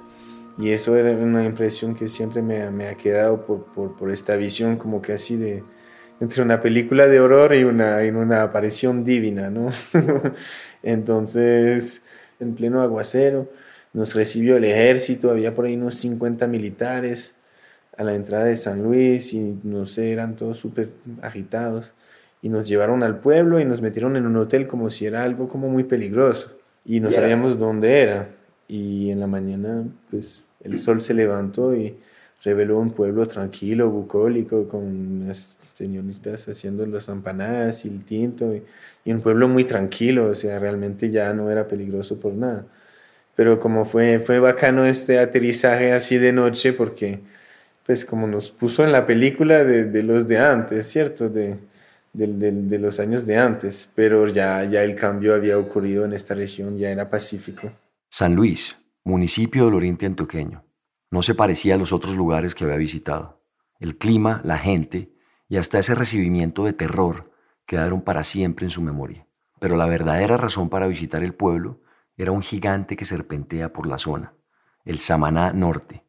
Y 0.56 0.70
eso 0.70 0.96
era 0.96 1.10
una 1.10 1.44
impresión 1.44 1.94
que 1.94 2.08
siempre 2.08 2.40
me, 2.40 2.70
me 2.70 2.88
ha 2.88 2.94
quedado 2.94 3.44
por, 3.44 3.64
por, 3.66 3.94
por, 3.94 4.10
esta 4.10 4.34
visión 4.36 4.76
como 4.76 5.02
que 5.02 5.12
así 5.12 5.36
de 5.36 5.62
entre 6.20 6.42
una 6.42 6.62
película 6.62 7.06
de 7.06 7.20
horror 7.20 7.54
y 7.54 7.64
una, 7.64 8.02
y 8.02 8.08
una 8.08 8.42
aparición 8.42 9.04
divina, 9.04 9.50
¿no? 9.50 9.68
Entonces, 10.82 12.02
en 12.40 12.54
pleno 12.54 12.80
aguacero, 12.80 13.50
nos 13.92 14.14
recibió 14.14 14.56
el 14.56 14.64
ejército, 14.64 15.30
había 15.30 15.54
por 15.54 15.66
ahí 15.66 15.76
unos 15.76 15.96
50 15.96 16.46
militares 16.46 17.34
a 17.96 18.04
la 18.04 18.14
entrada 18.14 18.44
de 18.44 18.56
San 18.56 18.82
Luis 18.82 19.34
y 19.34 19.58
no 19.62 19.86
sé, 19.86 20.12
eran 20.12 20.36
todos 20.36 20.58
súper 20.58 20.90
agitados. 21.20 21.92
Y 22.40 22.48
nos 22.48 22.66
llevaron 22.66 23.02
al 23.02 23.20
pueblo 23.20 23.60
y 23.60 23.64
nos 23.64 23.82
metieron 23.82 24.16
en 24.16 24.26
un 24.26 24.36
hotel 24.36 24.66
como 24.66 24.90
si 24.90 25.06
era 25.06 25.22
algo 25.22 25.48
como 25.48 25.68
muy 25.68 25.84
peligroso. 25.84 26.56
Y 26.84 26.98
no 26.98 27.12
sabíamos 27.12 27.58
dónde 27.58 28.00
era. 28.00 28.28
Y 28.66 29.10
en 29.10 29.20
la 29.20 29.28
mañana, 29.28 29.84
pues, 30.10 30.44
el 30.64 30.78
sol 30.78 31.00
se 31.00 31.14
levantó 31.14 31.76
y 31.76 31.96
reveló 32.42 32.78
un 32.78 32.90
pueblo 32.90 33.26
tranquilo, 33.26 33.90
bucólico, 33.90 34.66
con 34.66 35.28
las 35.28 35.60
señoritas 35.74 36.48
haciendo 36.48 36.84
las 36.86 37.08
empanadas 37.08 37.84
y 37.84 37.88
el 37.88 38.04
tinto. 38.04 38.52
Y, 38.52 38.64
y 39.04 39.12
un 39.12 39.20
pueblo 39.20 39.46
muy 39.46 39.62
tranquilo, 39.62 40.26
o 40.26 40.34
sea, 40.34 40.58
realmente 40.58 41.10
ya 41.10 41.32
no 41.32 41.48
era 41.48 41.68
peligroso 41.68 42.18
por 42.18 42.32
nada. 42.32 42.66
Pero 43.34 43.58
como 43.58 43.84
fue, 43.84 44.20
fue 44.20 44.38
bacano 44.38 44.84
este 44.84 45.18
aterrizaje 45.18 45.92
así 45.92 46.18
de 46.18 46.32
noche, 46.32 46.72
porque 46.72 47.20
pues 47.84 48.04
como 48.04 48.26
nos 48.26 48.50
puso 48.50 48.84
en 48.84 48.92
la 48.92 49.06
película 49.06 49.64
de, 49.64 50.02
los 50.02 50.28
de 50.28 50.38
antes, 50.38 50.86
¿cierto? 50.86 51.28
De, 51.28 51.56
de, 52.12 52.52
de, 52.52 52.78
los 52.78 53.00
años 53.00 53.26
de 53.26 53.38
antes, 53.38 53.90
pero 53.94 54.28
ya, 54.28 54.62
ya 54.64 54.82
el 54.82 54.94
cambio 54.94 55.34
había 55.34 55.58
ocurrido 55.58 56.04
en 56.04 56.12
esta 56.12 56.34
región, 56.34 56.76
ya 56.76 56.90
era 56.90 57.08
pacífico. 57.08 57.72
San 58.10 58.34
Luis, 58.34 58.76
municipio 59.04 59.64
del 59.64 59.74
oriente 59.74 60.06
antioqueño, 60.06 60.62
no 61.10 61.22
se 61.22 61.34
parecía 61.34 61.74
a 61.74 61.78
los 61.78 61.92
otros 61.92 62.16
lugares 62.16 62.54
que 62.54 62.64
había 62.64 62.76
visitado. 62.76 63.42
El 63.80 63.98
clima, 63.98 64.40
la 64.44 64.58
gente 64.58 65.12
y 65.48 65.58
hasta 65.58 65.78
ese 65.78 65.94
recibimiento 65.94 66.64
de 66.64 66.72
terror 66.72 67.30
quedaron 67.66 68.00
para 68.00 68.24
siempre 68.24 68.64
en 68.64 68.70
su 68.70 68.80
memoria. 68.80 69.26
Pero 69.58 69.76
la 69.76 69.86
verdadera 69.86 70.38
razón 70.38 70.70
para 70.70 70.86
visitar 70.86 71.22
el 71.22 71.34
pueblo 71.34 71.81
era 72.16 72.32
un 72.32 72.42
gigante 72.42 72.96
que 72.96 73.04
serpentea 73.04 73.72
por 73.72 73.86
la 73.86 73.98
zona, 73.98 74.34
el 74.84 74.98
Samaná 74.98 75.52
Norte. 75.52 76.04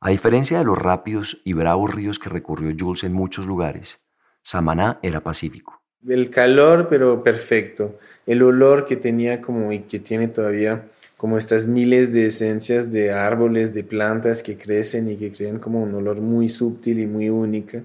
A 0.00 0.10
diferencia 0.10 0.58
de 0.58 0.64
los 0.64 0.78
rápidos 0.78 1.40
y 1.44 1.52
bravos 1.52 1.94
ríos 1.94 2.18
que 2.18 2.28
recorrió 2.28 2.74
Jules 2.78 3.04
en 3.04 3.12
muchos 3.12 3.46
lugares, 3.46 4.00
Samaná 4.42 4.98
era 5.02 5.20
pacífico. 5.20 5.82
El 6.06 6.30
calor, 6.30 6.86
pero 6.88 7.24
perfecto. 7.24 7.98
El 8.26 8.42
olor 8.42 8.86
que 8.86 8.96
tenía 8.96 9.40
como 9.40 9.72
y 9.72 9.80
que 9.80 9.98
tiene 9.98 10.28
todavía 10.28 10.86
como 11.16 11.36
estas 11.36 11.66
miles 11.66 12.12
de 12.12 12.26
esencias 12.26 12.92
de 12.92 13.10
árboles, 13.10 13.74
de 13.74 13.82
plantas 13.82 14.42
que 14.44 14.56
crecen 14.56 15.10
y 15.10 15.16
que 15.16 15.32
crean 15.32 15.58
como 15.58 15.82
un 15.82 15.92
olor 15.92 16.20
muy 16.20 16.48
sutil 16.48 17.00
y 17.00 17.06
muy 17.06 17.28
única. 17.28 17.82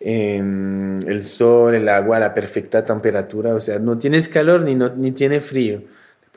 Em, 0.00 0.98
el 1.08 1.24
sol, 1.24 1.74
el 1.74 1.88
agua, 1.88 2.18
la 2.20 2.34
perfecta 2.34 2.84
temperatura, 2.84 3.54
o 3.54 3.60
sea, 3.60 3.78
no 3.78 3.98
tienes 3.98 4.28
calor 4.28 4.60
ni, 4.62 4.74
no, 4.74 4.94
ni 4.94 5.12
tiene 5.12 5.40
frío. 5.40 5.82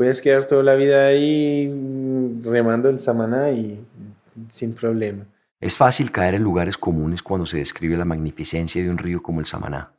Puedes 0.01 0.19
quedar 0.19 0.45
toda 0.45 0.63
la 0.63 0.73
vida 0.73 1.05
ahí 1.05 1.71
remando 2.41 2.89
el 2.89 2.97
Samaná 2.97 3.51
y 3.51 3.85
sin 4.49 4.73
problema. 4.73 5.25
Es 5.59 5.77
fácil 5.77 6.11
caer 6.11 6.33
en 6.33 6.41
lugares 6.41 6.75
comunes 6.75 7.21
cuando 7.21 7.45
se 7.45 7.59
describe 7.59 7.95
la 7.95 8.03
magnificencia 8.03 8.81
de 8.81 8.89
un 8.89 8.97
río 8.97 9.21
como 9.21 9.41
el 9.41 9.45
Samaná, 9.45 9.93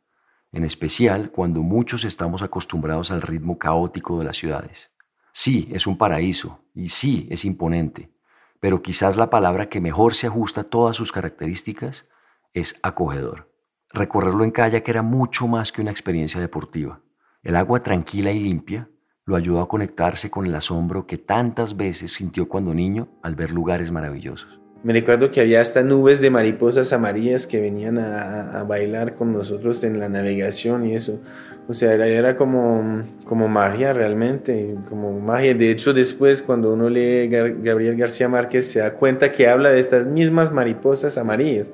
en 0.51 0.65
especial 0.65 1.31
cuando 1.31 1.63
muchos 1.63 2.03
estamos 2.03 2.43
acostumbrados 2.43 3.13
al 3.13 3.23
ritmo 3.23 3.61
caótico 3.61 4.19
de 4.19 4.25
las 4.25 4.37
ciudades. 4.37 4.91
Sí, 5.31 5.69
es 5.71 5.87
un 5.87 5.97
paraíso 5.97 6.65
y 6.75 6.89
sí, 6.89 7.29
es 7.31 7.45
imponente, 7.45 8.11
pero 8.59 8.83
quizás 8.83 9.17
la 9.17 9.31
palabra 9.31 9.69
que 9.69 9.81
mejor 9.81 10.17
se 10.17 10.27
ajusta 10.27 10.63
a 10.63 10.65
todas 10.65 10.97
sus 10.97 11.13
características 11.13 12.07
es 12.55 12.81
acogedor. 12.83 13.55
Recorrerlo 13.91 14.43
en 14.43 14.51
kayak 14.51 14.89
era 14.89 15.03
mucho 15.03 15.47
más 15.47 15.71
que 15.71 15.81
una 15.81 15.93
experiencia 15.93 16.41
deportiva. 16.41 17.03
El 17.45 17.55
agua 17.55 17.85
tranquila 17.85 18.33
y 18.33 18.41
limpia 18.41 18.89
lo 19.25 19.37
ayudó 19.37 19.61
a 19.61 19.69
conectarse 19.69 20.31
con 20.31 20.47
el 20.47 20.55
asombro 20.55 21.07
que 21.07 21.19
tantas 21.19 21.77
veces 21.77 22.13
sintió 22.13 22.49
cuando 22.49 22.75
niño 22.75 23.09
al 23.23 23.35
ver 23.35 23.53
lugares 23.53 23.91
maravillosos. 23.91 24.61
Me 24.83 24.93
recuerdo 24.93 25.31
que 25.31 25.41
había 25.41 25.61
hasta 25.61 25.85
nubes 25.85 26.21
de 26.21 26.31
mariposas 26.31 26.93
amarillas 26.93 27.47
que 27.47 27.61
venían 27.61 27.99
a, 27.99 28.65
bailar 28.65 29.15
con 29.15 29.33
nosotros 29.33 29.85
en 29.85 30.01
la 30.01 30.09
navegación 30.09 30.85
y 30.85 30.97
eso. 30.97 31.21
O 31.69 31.75
sea, 31.75 31.93
era, 31.93 32.09
era 32.09 32.37
como, 32.37 33.05
como 33.25 33.47
magia 33.47 33.93
realmente, 33.93 34.77
como 34.89 35.21
magia. 35.21 35.55
De 35.55 35.71
hecho, 35.71 35.93
después 35.93 36.43
cuando 36.43 36.73
uno 36.73 36.91
lee 36.91 37.29
Gabriel 37.29 37.97
García 37.97 38.29
Márquez 38.29 38.67
se 38.73 38.81
da 38.81 38.95
cuenta 38.95 39.31
que 39.31 39.47
habla 39.47 39.71
de 39.71 39.79
estas 39.79 40.07
mismas 40.07 40.53
mariposas 40.53 41.17
amarillas. 41.17 41.71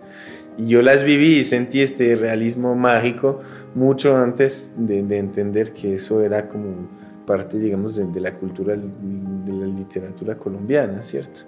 Y 0.59 0.67
yo 0.67 0.83
las 0.83 1.03
viví 1.03 1.39
y 1.39 1.45
sentí 1.45 1.81
este 1.81 2.15
realismo 2.15 2.75
mágico 2.75 3.41
mucho 3.75 4.17
antes 4.19 4.75
de, 4.77 4.99
entender 5.17 5.73
que 5.73 5.95
eso 5.95 6.23
era 6.23 6.49
como 6.49 6.89
parte, 7.29 7.59
digamos, 7.59 7.95
de, 7.97 8.21
la 8.21 8.35
cultura, 8.35 8.75
de 8.75 9.53
la 9.53 9.67
literatura 9.67 10.39
colombiana, 10.39 11.03
¿cierto? 11.03 11.43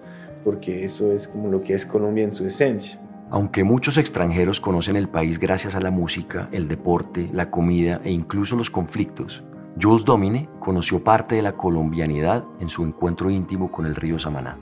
porque 0.44 0.84
eso 0.84 1.12
es 1.12 1.28
como 1.28 1.48
lo 1.48 1.62
que 1.62 1.74
es 1.74 1.86
Colombia 1.86 2.24
en 2.24 2.34
su 2.34 2.46
esencia. 2.46 3.00
Aunque 3.30 3.62
muchos 3.62 3.96
extranjeros 3.96 4.60
conocen 4.60 4.96
el 4.96 5.08
país 5.08 5.38
gracias 5.38 5.74
a 5.74 5.80
la 5.80 5.90
música, 5.90 6.48
el 6.52 6.66
deporte, 6.66 7.30
la 7.32 7.50
comida 7.50 8.00
e 8.04 8.10
incluso 8.10 8.56
los 8.56 8.70
conflictos, 8.70 9.44
Jules 9.80 10.04
Domine 10.04 10.48
conoció 10.58 11.02
parte 11.02 11.36
de 11.36 11.42
la 11.42 11.52
colombianidad 11.52 12.44
en 12.58 12.68
su 12.68 12.84
encuentro 12.84 13.30
íntimo 13.30 13.70
con 13.70 13.86
el 13.86 13.94
río 13.94 14.18
Samaná. 14.18 14.58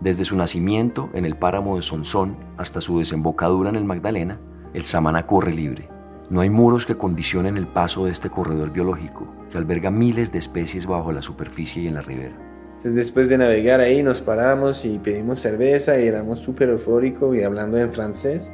Desde 0.00 0.24
su 0.24 0.36
nacimiento 0.36 1.10
en 1.12 1.24
el 1.24 1.36
páramo 1.36 1.76
de 1.76 1.82
Sonsón 1.82 2.36
hasta 2.56 2.80
su 2.80 2.98
desembocadura 2.98 3.68
en 3.68 3.76
el 3.76 3.84
Magdalena, 3.84 4.40
el 4.72 4.84
Samaná 4.84 5.26
corre 5.26 5.52
libre. 5.52 5.95
No 6.30 6.40
hay 6.40 6.50
muros 6.50 6.86
que 6.86 6.96
condicionen 6.96 7.56
el 7.56 7.66
paso 7.66 8.04
de 8.04 8.12
este 8.12 8.30
corredor 8.30 8.70
biológico, 8.70 9.26
que 9.50 9.58
alberga 9.58 9.90
miles 9.90 10.32
de 10.32 10.38
especies 10.38 10.86
bajo 10.86 11.12
la 11.12 11.22
superficie 11.22 11.82
y 11.82 11.88
en 11.88 11.94
la 11.94 12.02
ribera 12.02 12.46
después 12.94 13.28
de 13.28 13.38
navegar 13.38 13.80
ahí 13.80 14.02
nos 14.02 14.20
paramos 14.20 14.84
y 14.84 14.98
pedimos 14.98 15.40
cerveza 15.40 15.98
y 15.98 16.06
éramos 16.06 16.38
súper 16.38 16.68
eufóricos 16.68 17.36
y 17.36 17.42
hablando 17.42 17.78
en 17.78 17.92
francés. 17.92 18.50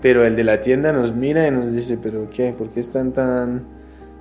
Pero 0.00 0.24
el 0.24 0.34
de 0.34 0.44
la 0.44 0.60
tienda 0.60 0.92
nos 0.92 1.14
mira 1.14 1.46
y 1.46 1.50
nos 1.50 1.72
dice, 1.72 1.96
pero 1.96 2.28
¿qué? 2.28 2.52
¿Por 2.52 2.70
qué 2.70 2.80
están 2.80 3.12
tan, 3.12 3.62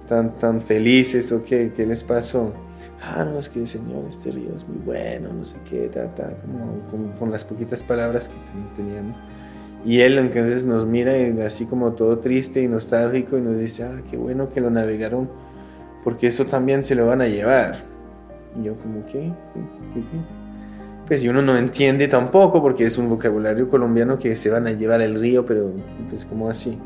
tan, 0.08 0.38
tan 0.38 0.62
felices 0.62 1.32
o 1.32 1.44
qué? 1.44 1.72
¿Qué 1.76 1.86
les 1.86 2.04
pasó? 2.04 2.54
Ah, 3.02 3.26
no, 3.26 3.40
es 3.40 3.50
que 3.50 3.66
señor, 3.66 4.06
este 4.08 4.32
río 4.32 4.56
es 4.56 4.68
muy 4.68 4.78
bueno, 4.78 5.30
no 5.34 5.44
sé 5.44 5.58
qué, 5.68 5.88
ta, 5.88 6.14
ta, 6.14 6.36
como, 6.92 7.12
con 7.18 7.32
las 7.32 7.44
poquitas 7.44 7.84
palabras 7.84 8.30
que 8.30 8.36
teníamos. 8.76 9.18
Y 9.84 10.02
él 10.02 10.18
entonces 10.20 10.66
nos 10.66 10.86
mira 10.86 11.14
así 11.46 11.66
como 11.66 11.94
todo 11.94 12.20
triste 12.20 12.62
y 12.62 12.68
nostálgico 12.68 13.38
y 13.38 13.42
nos 13.42 13.58
dice, 13.58 13.84
ah, 13.84 14.02
qué 14.10 14.18
bueno 14.18 14.50
que 14.50 14.62
lo 14.62 14.70
navegaron, 14.70 15.30
porque 16.04 16.28
eso 16.28 16.46
también 16.46 16.84
se 16.84 16.96
lo 16.96 17.08
van 17.08 17.22
a 17.22 17.28
llevar. 17.28 17.84
Y 18.60 18.66
yo 18.66 18.76
como, 18.76 19.06
¿qué? 19.08 19.32
¿Qué, 19.94 20.02
Pues 21.08 21.24
y 21.24 21.30
uno 21.30 21.42
no 21.42 21.58
entiende 21.58 22.08
tampoco 22.08 22.62
porque 22.62 22.86
es 22.86 22.98
un 22.98 23.10
vocabulario 23.10 23.70
colombiano 23.70 24.20
que 24.20 24.36
se 24.36 24.50
van 24.52 24.68
a 24.68 24.72
llevar 24.72 25.02
al 25.02 25.20
río, 25.20 25.46
pero 25.46 25.72
pues 26.10 26.26
como 26.26 26.50
así. 26.50 26.78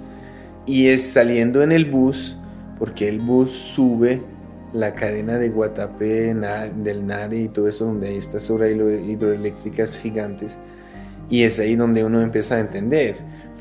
Y 0.65 0.87
es 0.87 1.11
saliendo 1.11 1.61
en 1.63 1.73
el 1.73 1.85
bus, 1.85 2.37
porque 2.79 3.09
el 3.09 3.19
bus 3.19 3.51
sube 3.51 4.21
la 4.73 4.93
cadena 4.93 5.37
de 5.37 5.49
Guatapé, 5.49 6.33
del 6.33 7.05
Nare 7.05 7.37
y 7.37 7.47
todo 7.49 7.67
eso, 7.67 7.85
donde 7.85 8.07
hay 8.07 8.17
estas 8.17 8.49
obras 8.49 8.71
hidroeléctricas 8.71 9.97
gigantes. 9.97 10.57
Y 11.29 11.43
es 11.43 11.59
ahí 11.59 11.75
donde 11.75 12.03
uno 12.03 12.21
empieza 12.21 12.55
a 12.55 12.59
entender 12.59 13.15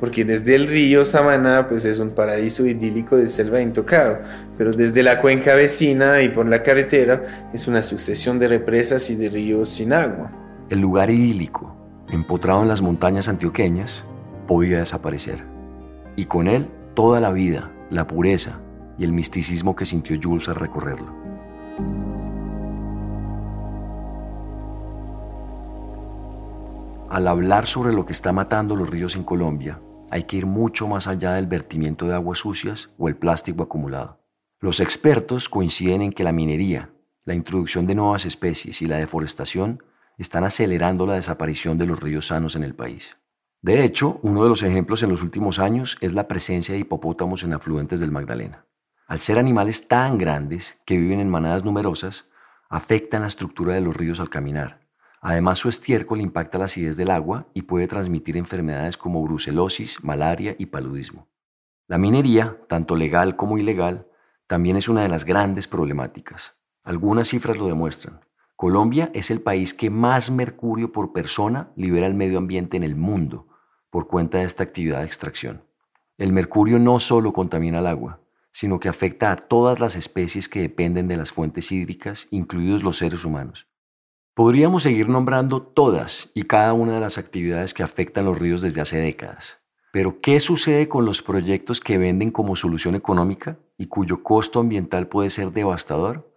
porque 0.04 0.24
desde 0.24 0.54
el 0.54 0.66
río 0.66 1.02
Samaná 1.04 1.66
pues 1.68 1.84
es 1.84 1.98
un 1.98 2.10
paraíso 2.10 2.66
idílico 2.66 3.16
de 3.16 3.26
selva 3.26 3.62
intocado, 3.62 4.18
pero 4.58 4.70
desde 4.70 5.02
la 5.02 5.18
cuenca 5.20 5.54
vecina 5.54 6.20
y 6.20 6.28
por 6.28 6.46
la 6.46 6.62
carretera 6.62 7.22
es 7.52 7.66
una 7.68 7.82
sucesión 7.82 8.38
de 8.38 8.48
represas 8.48 9.08
y 9.10 9.16
de 9.16 9.30
ríos 9.30 9.70
sin 9.70 9.92
agua. 9.94 10.30
El 10.68 10.80
lugar 10.80 11.08
idílico, 11.08 11.74
empotrado 12.10 12.62
en 12.62 12.68
las 12.68 12.82
montañas 12.82 13.28
antioqueñas, 13.28 14.04
podía 14.46 14.78
desaparecer, 14.78 15.42
y 16.16 16.26
con 16.26 16.48
él 16.48 16.68
toda 16.92 17.18
la 17.18 17.32
vida, 17.32 17.70
la 17.90 18.06
pureza 18.06 18.60
y 18.98 19.04
el 19.04 19.12
misticismo 19.12 19.74
que 19.74 19.86
sintió 19.86 20.18
Jules 20.22 20.48
al 20.48 20.56
recorrerlo. 20.56 21.33
Al 27.14 27.28
hablar 27.28 27.66
sobre 27.68 27.92
lo 27.92 28.06
que 28.06 28.12
está 28.12 28.32
matando 28.32 28.74
los 28.74 28.90
ríos 28.90 29.14
en 29.14 29.22
Colombia, 29.22 29.80
hay 30.10 30.24
que 30.24 30.36
ir 30.36 30.46
mucho 30.46 30.88
más 30.88 31.06
allá 31.06 31.34
del 31.34 31.46
vertimiento 31.46 32.08
de 32.08 32.14
aguas 32.14 32.40
sucias 32.40 32.92
o 32.98 33.06
el 33.06 33.14
plástico 33.14 33.62
acumulado. 33.62 34.18
Los 34.58 34.80
expertos 34.80 35.48
coinciden 35.48 36.02
en 36.02 36.12
que 36.12 36.24
la 36.24 36.32
minería, 36.32 36.90
la 37.24 37.36
introducción 37.36 37.86
de 37.86 37.94
nuevas 37.94 38.24
especies 38.24 38.82
y 38.82 38.86
la 38.86 38.96
deforestación 38.96 39.80
están 40.18 40.42
acelerando 40.42 41.06
la 41.06 41.14
desaparición 41.14 41.78
de 41.78 41.86
los 41.86 42.00
ríos 42.00 42.26
sanos 42.26 42.56
en 42.56 42.64
el 42.64 42.74
país. 42.74 43.16
De 43.62 43.84
hecho, 43.84 44.18
uno 44.22 44.42
de 44.42 44.48
los 44.48 44.64
ejemplos 44.64 45.04
en 45.04 45.10
los 45.10 45.22
últimos 45.22 45.60
años 45.60 45.96
es 46.00 46.14
la 46.14 46.26
presencia 46.26 46.74
de 46.74 46.80
hipopótamos 46.80 47.44
en 47.44 47.52
afluentes 47.52 48.00
del 48.00 48.10
Magdalena. 48.10 48.66
Al 49.06 49.20
ser 49.20 49.38
animales 49.38 49.86
tan 49.86 50.18
grandes 50.18 50.80
que 50.84 50.96
viven 50.96 51.20
en 51.20 51.30
manadas 51.30 51.64
numerosas, 51.64 52.24
afectan 52.68 53.22
la 53.22 53.28
estructura 53.28 53.72
de 53.72 53.82
los 53.82 53.96
ríos 53.96 54.18
al 54.18 54.30
caminar, 54.30 54.83
Además, 55.26 55.58
su 55.58 55.70
estiércol 55.70 56.20
impacta 56.20 56.58
la 56.58 56.66
acidez 56.66 56.98
del 56.98 57.10
agua 57.10 57.48
y 57.54 57.62
puede 57.62 57.88
transmitir 57.88 58.36
enfermedades 58.36 58.98
como 58.98 59.22
brucelosis, 59.22 60.04
malaria 60.04 60.54
y 60.58 60.66
paludismo. 60.66 61.28
La 61.88 61.96
minería, 61.96 62.58
tanto 62.68 62.94
legal 62.94 63.34
como 63.34 63.56
ilegal, 63.56 64.06
también 64.46 64.76
es 64.76 64.86
una 64.86 65.00
de 65.00 65.08
las 65.08 65.24
grandes 65.24 65.66
problemáticas. 65.66 66.56
Algunas 66.82 67.28
cifras 67.28 67.56
lo 67.56 67.66
demuestran. 67.68 68.20
Colombia 68.54 69.10
es 69.14 69.30
el 69.30 69.40
país 69.40 69.72
que 69.72 69.88
más 69.88 70.30
mercurio 70.30 70.92
por 70.92 71.14
persona 71.14 71.72
libera 71.74 72.04
al 72.04 72.12
medio 72.12 72.36
ambiente 72.36 72.76
en 72.76 72.82
el 72.82 72.94
mundo 72.94 73.48
por 73.88 74.08
cuenta 74.08 74.36
de 74.38 74.44
esta 74.44 74.62
actividad 74.62 74.98
de 74.98 75.06
extracción. 75.06 75.62
El 76.18 76.34
mercurio 76.34 76.78
no 76.78 77.00
solo 77.00 77.32
contamina 77.32 77.78
el 77.78 77.86
agua, 77.86 78.20
sino 78.52 78.78
que 78.78 78.90
afecta 78.90 79.32
a 79.32 79.36
todas 79.36 79.80
las 79.80 79.96
especies 79.96 80.50
que 80.50 80.60
dependen 80.60 81.08
de 81.08 81.16
las 81.16 81.32
fuentes 81.32 81.72
hídricas, 81.72 82.28
incluidos 82.30 82.82
los 82.82 82.98
seres 82.98 83.24
humanos. 83.24 83.66
Podríamos 84.34 84.82
seguir 84.82 85.08
nombrando 85.08 85.62
todas 85.62 86.28
y 86.34 86.42
cada 86.42 86.72
una 86.72 86.96
de 86.96 87.00
las 87.00 87.18
actividades 87.18 87.72
que 87.72 87.84
afectan 87.84 88.24
los 88.24 88.36
ríos 88.36 88.62
desde 88.62 88.80
hace 88.80 88.98
décadas. 88.98 89.58
Pero, 89.92 90.20
¿qué 90.20 90.40
sucede 90.40 90.88
con 90.88 91.04
los 91.04 91.22
proyectos 91.22 91.78
que 91.78 91.98
venden 91.98 92.32
como 92.32 92.56
solución 92.56 92.96
económica 92.96 93.58
y 93.78 93.86
cuyo 93.86 94.24
costo 94.24 94.58
ambiental 94.58 95.06
puede 95.06 95.30
ser 95.30 95.52
devastador? 95.52 96.28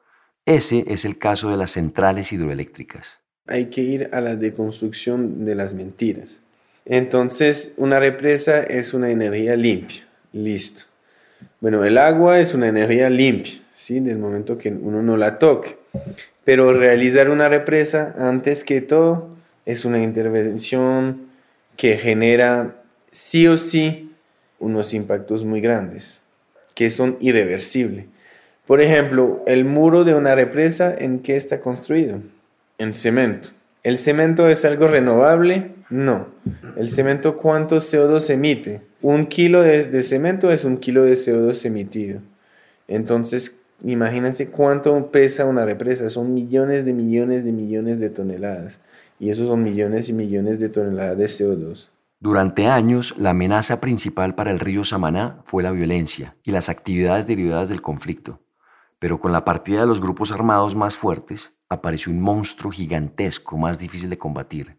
Ese 0.45 0.85
es 0.87 1.05
el 1.05 1.17
caso 1.17 1.49
de 1.49 1.57
las 1.57 1.71
centrales 1.71 2.31
hidroeléctricas. 2.31 3.17
Hay 3.47 3.65
que 3.65 3.81
ir 3.81 4.09
a 4.11 4.21
la 4.21 4.35
deconstrucción 4.35 5.43
de 5.43 5.55
las 5.55 5.73
mentiras. 5.73 6.41
Entonces, 6.85 7.73
una 7.77 7.99
represa 7.99 8.61
es 8.61 8.93
una 8.93 9.09
energía 9.09 9.55
limpia. 9.55 10.07
Listo. 10.33 10.83
Bueno, 11.59 11.83
el 11.83 11.97
agua 11.97 12.39
es 12.39 12.53
una 12.53 12.67
energía 12.67 13.09
limpia, 13.09 13.59
¿sí? 13.73 13.99
Del 14.01 14.19
momento 14.19 14.55
que 14.55 14.69
uno 14.69 15.01
no 15.01 15.17
la 15.17 15.39
toque. 15.39 15.77
Pero 16.43 16.73
realizar 16.73 17.29
una 17.29 17.49
represa, 17.49 18.15
antes 18.17 18.63
que 18.63 18.81
todo, 18.81 19.29
es 19.65 19.85
una 19.85 20.01
intervención 20.01 21.27
que 21.75 21.97
genera 21.97 22.75
sí 23.11 23.47
o 23.47 23.57
sí 23.57 24.11
unos 24.59 24.93
impactos 24.93 25.45
muy 25.45 25.61
grandes, 25.61 26.21
que 26.73 26.89
son 26.89 27.17
irreversibles. 27.19 28.05
Por 28.65 28.81
ejemplo, 28.81 29.43
el 29.47 29.65
muro 29.65 30.03
de 30.03 30.13
una 30.13 30.35
represa, 30.35 30.93
¿en 30.97 31.19
qué 31.19 31.37
está 31.37 31.61
construido? 31.61 32.19
En 32.77 32.93
cemento. 32.93 33.49
¿El 33.83 33.97
cemento 33.97 34.49
es 34.49 34.65
algo 34.65 34.87
renovable? 34.87 35.71
No. 35.89 36.27
¿El 36.75 36.89
cemento 36.89 37.37
cuánto 37.37 37.77
CO2 37.77 38.29
emite? 38.31 38.81
Un 39.01 39.27
kilo 39.27 39.61
de, 39.61 40.03
cemento 40.03 40.51
es 40.51 40.65
un 40.65 40.77
kilo 40.77 41.05
de 41.05 41.13
CO2 41.13 41.65
emitido. 41.65 42.19
Entonces, 42.89 43.61
imagínense 43.83 44.49
cuánto 44.49 45.11
pesa 45.11 45.45
una 45.45 45.65
represa. 45.65 46.09
Son 46.09 46.33
millones 46.33 46.85
de 46.85 46.93
millones 46.93 47.45
de 47.45 47.51
millones 47.51 47.99
de 47.99 48.09
toneladas. 48.09 48.79
Y 49.19 49.29
esos 49.29 49.47
son 49.47 49.63
millones 49.63 50.09
y 50.09 50.13
millones 50.13 50.59
de 50.59 50.69
toneladas 50.69 51.17
de 51.17 51.25
CO2. 51.25 51.89
Durante 52.19 52.67
años, 52.67 53.15
la 53.17 53.29
amenaza 53.29 53.79
principal 53.79 54.33
para 54.33 54.49
el 54.49 54.59
río 54.59 54.83
Samaná 54.83 55.41
fue 55.43 55.61
la 55.61 55.71
violencia 55.71 56.35
y 56.43 56.51
las 56.51 56.67
actividades 56.67 57.27
derivadas 57.27 57.69
del 57.69 57.81
conflicto. 57.81 58.41
Pero 58.99 59.19
con 59.19 59.31
la 59.31 59.45
partida 59.45 59.81
de 59.81 59.87
los 59.87 60.01
grupos 60.01 60.31
armados 60.31 60.75
más 60.75 60.97
fuertes, 60.97 61.51
apareció 61.69 62.11
un 62.11 62.21
monstruo 62.21 62.71
gigantesco 62.71 63.57
más 63.57 63.77
difícil 63.77 64.09
de 64.09 64.17
combatir, 64.17 64.77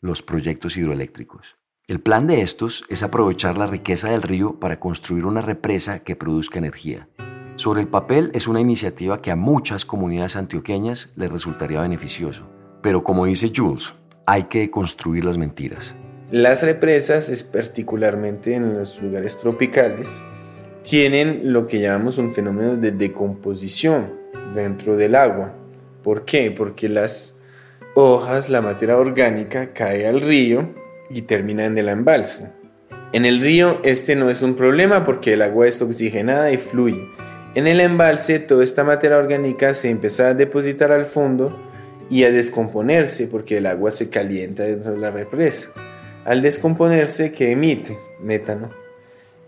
los 0.00 0.22
proyectos 0.22 0.76
hidroeléctricos. 0.76 1.56
El 1.86 2.00
plan 2.00 2.26
de 2.26 2.42
estos 2.42 2.84
es 2.88 3.04
aprovechar 3.04 3.58
la 3.58 3.66
riqueza 3.66 4.10
del 4.10 4.22
río 4.22 4.58
para 4.58 4.80
construir 4.80 5.24
una 5.24 5.40
represa 5.40 6.00
que 6.00 6.16
produzca 6.16 6.58
energía. 6.58 7.08
Sobre 7.56 7.82
el 7.82 7.88
papel 7.88 8.30
es 8.32 8.48
una 8.48 8.60
iniciativa 8.60 9.20
que 9.20 9.30
a 9.30 9.36
muchas 9.36 9.84
comunidades 9.84 10.36
antioqueñas 10.36 11.10
les 11.16 11.30
resultaría 11.30 11.82
beneficioso. 11.82 12.48
Pero 12.82 13.04
como 13.04 13.26
dice 13.26 13.52
Jules, 13.54 13.92
hay 14.26 14.44
que 14.44 14.70
construir 14.70 15.24
las 15.24 15.36
mentiras. 15.36 15.94
Las 16.30 16.62
represas, 16.62 17.28
es 17.28 17.44
particularmente 17.44 18.54
en 18.54 18.72
los 18.74 19.02
lugares 19.02 19.38
tropicales, 19.38 20.22
tienen 20.82 21.52
lo 21.52 21.66
que 21.66 21.78
llamamos 21.78 22.16
un 22.16 22.32
fenómeno 22.32 22.76
de 22.76 22.90
decomposición 22.90 24.14
dentro 24.54 24.96
del 24.96 25.14
agua. 25.14 25.52
¿Por 26.02 26.24
qué? 26.24 26.50
Porque 26.50 26.88
las 26.88 27.36
hojas, 27.94 28.48
la 28.48 28.62
materia 28.62 28.96
orgánica, 28.96 29.74
cae 29.74 30.06
al 30.06 30.22
río 30.22 30.70
y 31.10 31.22
termina 31.22 31.66
en 31.66 31.76
el 31.76 31.90
embalse. 31.90 32.50
En 33.12 33.26
el 33.26 33.40
río 33.40 33.78
este 33.84 34.16
no 34.16 34.30
es 34.30 34.40
un 34.40 34.54
problema 34.54 35.04
porque 35.04 35.34
el 35.34 35.42
agua 35.42 35.68
es 35.68 35.82
oxigenada 35.82 36.50
y 36.50 36.56
fluye. 36.56 37.08
En 37.54 37.66
el 37.66 37.80
embalse 37.80 38.38
toda 38.38 38.64
esta 38.64 38.82
materia 38.82 39.18
orgánica 39.18 39.74
se 39.74 39.90
empieza 39.90 40.28
a 40.28 40.34
depositar 40.34 40.90
al 40.90 41.04
fondo 41.04 41.54
y 42.08 42.24
a 42.24 42.30
descomponerse 42.30 43.26
porque 43.26 43.58
el 43.58 43.66
agua 43.66 43.90
se 43.90 44.08
calienta 44.08 44.62
dentro 44.62 44.92
de 44.92 44.98
la 44.98 45.10
represa. 45.10 45.70
Al 46.24 46.40
descomponerse, 46.40 47.32
¿qué 47.32 47.52
emite? 47.52 47.98
Metano. 48.22 48.70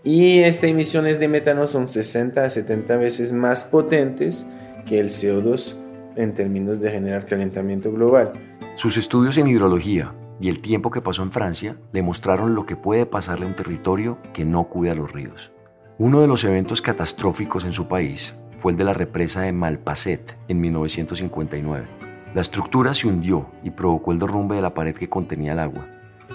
Y 0.03 0.39
estas 0.39 0.69
emisiones 0.69 1.19
de 1.19 1.27
metano 1.27 1.65
son 1.65 1.87
60 1.87 2.43
a 2.43 2.49
70 2.49 2.95
veces 2.97 3.31
más 3.33 3.63
potentes 3.63 4.45
que 4.85 4.99
el 4.99 5.09
CO2 5.09 5.75
en 6.15 6.35
términos 6.35 6.79
de 6.81 6.91
generar 6.91 7.25
calentamiento 7.25 7.91
global. 7.91 8.33
Sus 8.75 8.97
estudios 8.97 9.35
en 9.39 9.47
hidrología 9.47 10.13
y 10.39 10.49
el 10.49 10.61
tiempo 10.61 10.91
que 10.91 11.01
pasó 11.01 11.23
en 11.23 11.31
Francia 11.31 11.77
le 11.91 12.03
mostraron 12.03 12.53
lo 12.53 12.67
que 12.67 12.75
puede 12.75 13.07
pasarle 13.07 13.45
a 13.45 13.49
un 13.49 13.55
territorio 13.55 14.19
que 14.31 14.45
no 14.45 14.65
cuida 14.65 14.93
los 14.93 15.11
ríos. 15.11 15.54
Uno 15.97 16.21
de 16.21 16.27
los 16.27 16.43
eventos 16.43 16.81
catastróficos 16.81 17.65
en 17.65 17.73
su 17.73 17.87
país 17.87 18.35
fue 18.59 18.71
el 18.71 18.77
de 18.77 18.83
la 18.83 18.93
represa 18.93 19.41
de 19.41 19.51
Malpacet 19.51 20.37
en 20.47 20.61
1959. 20.61 21.85
La 22.33 22.41
estructura 22.41 22.93
se 22.93 23.07
hundió 23.07 23.47
y 23.63 23.71
provocó 23.71 24.11
el 24.11 24.19
derrumbe 24.19 24.55
de 24.55 24.61
la 24.61 24.73
pared 24.73 24.95
que 24.95 25.09
contenía 25.09 25.53
el 25.53 25.59
agua. 25.59 25.85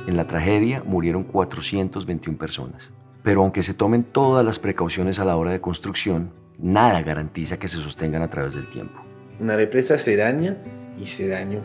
En 0.06 0.16
la 0.16 0.26
tragedia 0.26 0.82
murieron 0.84 1.24
421 1.24 2.38
personas. 2.38 2.90
Pero 3.22 3.42
aunque 3.42 3.62
se 3.62 3.74
tomen 3.74 4.02
todas 4.02 4.44
las 4.44 4.58
precauciones 4.58 5.18
a 5.18 5.24
la 5.24 5.36
hora 5.36 5.50
de 5.50 5.60
construcción, 5.60 6.32
nada 6.58 7.02
garantiza 7.02 7.58
que 7.58 7.68
se 7.68 7.76
sostengan 7.76 8.22
a 8.22 8.30
través 8.30 8.54
del 8.54 8.70
tiempo 8.70 9.02
una 9.40 9.56
represa 9.56 9.98
se 9.98 10.16
daña 10.16 10.56
y 11.00 11.06
se 11.06 11.28
dañó. 11.28 11.60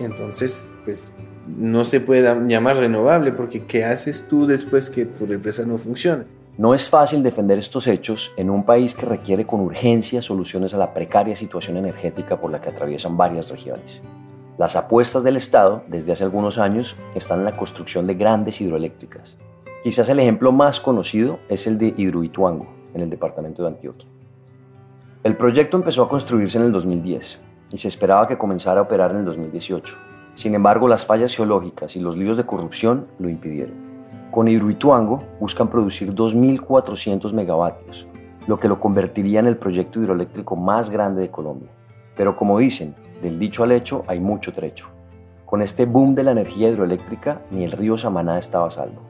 Entonces, 0.00 0.74
pues 0.84 1.12
no 1.46 1.84
se 1.84 2.00
puede 2.00 2.22
llamar 2.46 2.76
renovable 2.76 3.32
porque 3.32 3.64
¿qué 3.64 3.84
haces 3.84 4.26
tú 4.28 4.46
después 4.46 4.90
que 4.90 5.06
tu 5.06 5.24
represa 5.24 5.64
no 5.64 5.78
funciona? 5.78 6.26
No 6.58 6.74
es 6.74 6.90
fácil 6.90 7.22
defender 7.22 7.56
estos 7.60 7.86
hechos 7.86 8.32
en 8.36 8.50
un 8.50 8.64
país 8.64 8.92
que 8.92 9.06
requiere 9.06 9.46
con 9.46 9.60
urgencia 9.60 10.20
soluciones 10.20 10.74
a 10.74 10.76
la 10.76 10.92
precaria 10.92 11.36
situación 11.36 11.76
energética 11.76 12.40
por 12.40 12.50
la 12.50 12.60
que 12.60 12.70
atraviesan 12.70 13.16
varias 13.16 13.48
regiones. 13.48 14.00
Las 14.58 14.74
apuestas 14.74 15.22
del 15.22 15.36
Estado 15.36 15.84
desde 15.86 16.10
hace 16.10 16.24
algunos 16.24 16.58
años 16.58 16.96
están 17.14 17.38
en 17.38 17.44
la 17.44 17.56
construcción 17.56 18.08
de 18.08 18.14
grandes 18.14 18.60
hidroeléctricas. 18.60 19.36
Quizás 19.84 20.08
el 20.08 20.18
ejemplo 20.18 20.50
más 20.50 20.80
conocido 20.80 21.38
es 21.48 21.68
el 21.68 21.78
de 21.78 21.94
Hidroituango, 21.96 22.66
en 22.92 23.02
el 23.02 23.10
departamento 23.10 23.62
de 23.62 23.68
Antioquia. 23.68 24.08
El 25.22 25.36
proyecto 25.36 25.76
empezó 25.76 26.02
a 26.02 26.08
construirse 26.08 26.58
en 26.58 26.64
el 26.64 26.72
2010 26.72 27.38
y 27.72 27.78
se 27.78 27.86
esperaba 27.86 28.26
que 28.26 28.36
comenzara 28.36 28.80
a 28.80 28.82
operar 28.82 29.12
en 29.12 29.18
el 29.18 29.24
2018. 29.26 29.96
Sin 30.34 30.56
embargo, 30.56 30.88
las 30.88 31.06
fallas 31.06 31.36
geológicas 31.36 31.94
y 31.94 32.00
los 32.00 32.16
líos 32.16 32.36
de 32.36 32.46
corrupción 32.46 33.06
lo 33.20 33.28
impidieron. 33.28 33.87
Con 34.30 34.46
Hidroituango 34.46 35.20
buscan 35.40 35.68
producir 35.68 36.14
2.400 36.14 37.32
megavatios, 37.32 38.06
lo 38.46 38.58
que 38.58 38.68
lo 38.68 38.78
convertiría 38.78 39.40
en 39.40 39.46
el 39.46 39.56
proyecto 39.56 40.00
hidroeléctrico 40.00 40.54
más 40.54 40.90
grande 40.90 41.22
de 41.22 41.30
Colombia. 41.30 41.70
Pero 42.14 42.36
como 42.36 42.58
dicen, 42.58 42.94
del 43.22 43.38
dicho 43.38 43.64
al 43.64 43.72
hecho 43.72 44.02
hay 44.06 44.20
mucho 44.20 44.52
trecho. 44.52 44.88
Con 45.46 45.62
este 45.62 45.86
boom 45.86 46.14
de 46.14 46.24
la 46.24 46.32
energía 46.32 46.68
hidroeléctrica, 46.68 47.40
ni 47.50 47.64
el 47.64 47.72
río 47.72 47.96
Samaná 47.96 48.38
estaba 48.38 48.70
salvo. 48.70 49.00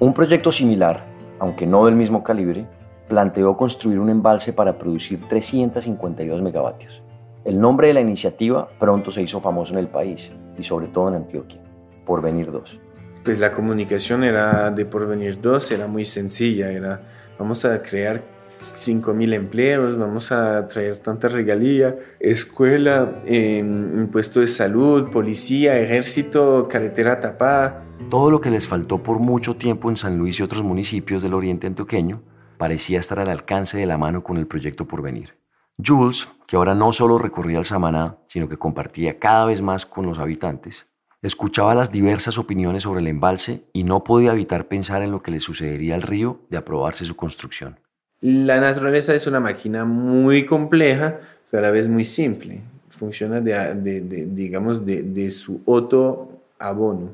Un 0.00 0.12
proyecto 0.12 0.50
similar, 0.50 1.04
aunque 1.38 1.66
no 1.66 1.86
del 1.86 1.94
mismo 1.94 2.24
calibre, 2.24 2.66
planteó 3.08 3.56
construir 3.56 4.00
un 4.00 4.10
embalse 4.10 4.52
para 4.52 4.76
producir 4.76 5.20
352 5.28 6.42
megavatios. 6.42 7.00
El 7.44 7.60
nombre 7.60 7.88
de 7.88 7.94
la 7.94 8.00
iniciativa 8.00 8.66
pronto 8.80 9.12
se 9.12 9.22
hizo 9.22 9.40
famoso 9.40 9.72
en 9.72 9.78
el 9.78 9.88
país 9.88 10.30
y 10.58 10.64
sobre 10.64 10.88
todo 10.88 11.08
en 11.08 11.14
Antioquia, 11.14 11.60
Porvenir 12.04 12.50
2. 12.50 12.80
Pues 13.24 13.38
la 13.38 13.52
comunicación 13.52 14.22
era 14.22 14.70
de 14.70 14.84
Porvenir 14.84 15.40
2 15.40 15.72
era 15.72 15.86
muy 15.86 16.04
sencilla, 16.04 16.70
era 16.70 17.00
vamos 17.38 17.64
a 17.64 17.80
crear 17.82 18.22
5.000 18.60 19.34
empleos, 19.34 19.98
vamos 19.98 20.30
a 20.30 20.68
traer 20.68 20.98
tanta 20.98 21.28
regalía, 21.28 21.96
escuela, 22.20 23.22
impuesto 23.26 24.40
de 24.40 24.46
salud, 24.46 25.10
policía, 25.10 25.80
ejército, 25.80 26.68
carretera 26.68 27.18
tapada. 27.18 27.82
Todo 28.10 28.30
lo 28.30 28.42
que 28.42 28.50
les 28.50 28.68
faltó 28.68 29.02
por 29.02 29.18
mucho 29.20 29.56
tiempo 29.56 29.88
en 29.88 29.96
San 29.96 30.18
Luis 30.18 30.38
y 30.40 30.42
otros 30.42 30.62
municipios 30.62 31.22
del 31.22 31.32
oriente 31.32 31.66
antioqueño 31.66 32.22
parecía 32.58 33.00
estar 33.00 33.18
al 33.18 33.30
alcance 33.30 33.78
de 33.78 33.86
la 33.86 33.96
mano 33.96 34.22
con 34.22 34.36
el 34.36 34.46
proyecto 34.46 34.86
por 34.86 35.00
venir. 35.00 35.38
Jules, 35.84 36.28
que 36.46 36.56
ahora 36.56 36.74
no 36.74 36.92
solo 36.92 37.16
recorría 37.16 37.58
el 37.58 37.64
Samaná, 37.64 38.18
sino 38.26 38.48
que 38.48 38.58
compartía 38.58 39.18
cada 39.18 39.46
vez 39.46 39.62
más 39.62 39.86
con 39.86 40.06
los 40.06 40.18
habitantes, 40.18 40.86
escuchaba 41.26 41.74
las 41.74 41.90
diversas 41.90 42.36
opiniones 42.36 42.82
sobre 42.82 43.00
el 43.00 43.06
embalse 43.06 43.64
y 43.72 43.84
no 43.84 44.04
podía 44.04 44.32
evitar 44.32 44.68
pensar 44.68 45.02
en 45.02 45.10
lo 45.10 45.22
que 45.22 45.30
le 45.30 45.40
sucedería 45.40 45.94
al 45.94 46.02
río 46.02 46.40
de 46.50 46.58
aprobarse 46.58 47.04
su 47.04 47.16
construcción. 47.16 47.80
La 48.20 48.60
naturaleza 48.60 49.14
es 49.14 49.26
una 49.26 49.40
máquina 49.40 49.84
muy 49.84 50.44
compleja, 50.44 51.18
pero 51.50 51.62
a 51.62 51.66
la 51.66 51.72
vez 51.72 51.88
muy 51.88 52.04
simple. 52.04 52.60
funciona 52.90 53.40
de, 53.40 54.00
digamos, 54.30 54.84
de, 54.84 55.30
su 55.30 55.60
auto 55.66 56.42
abono. 56.58 57.10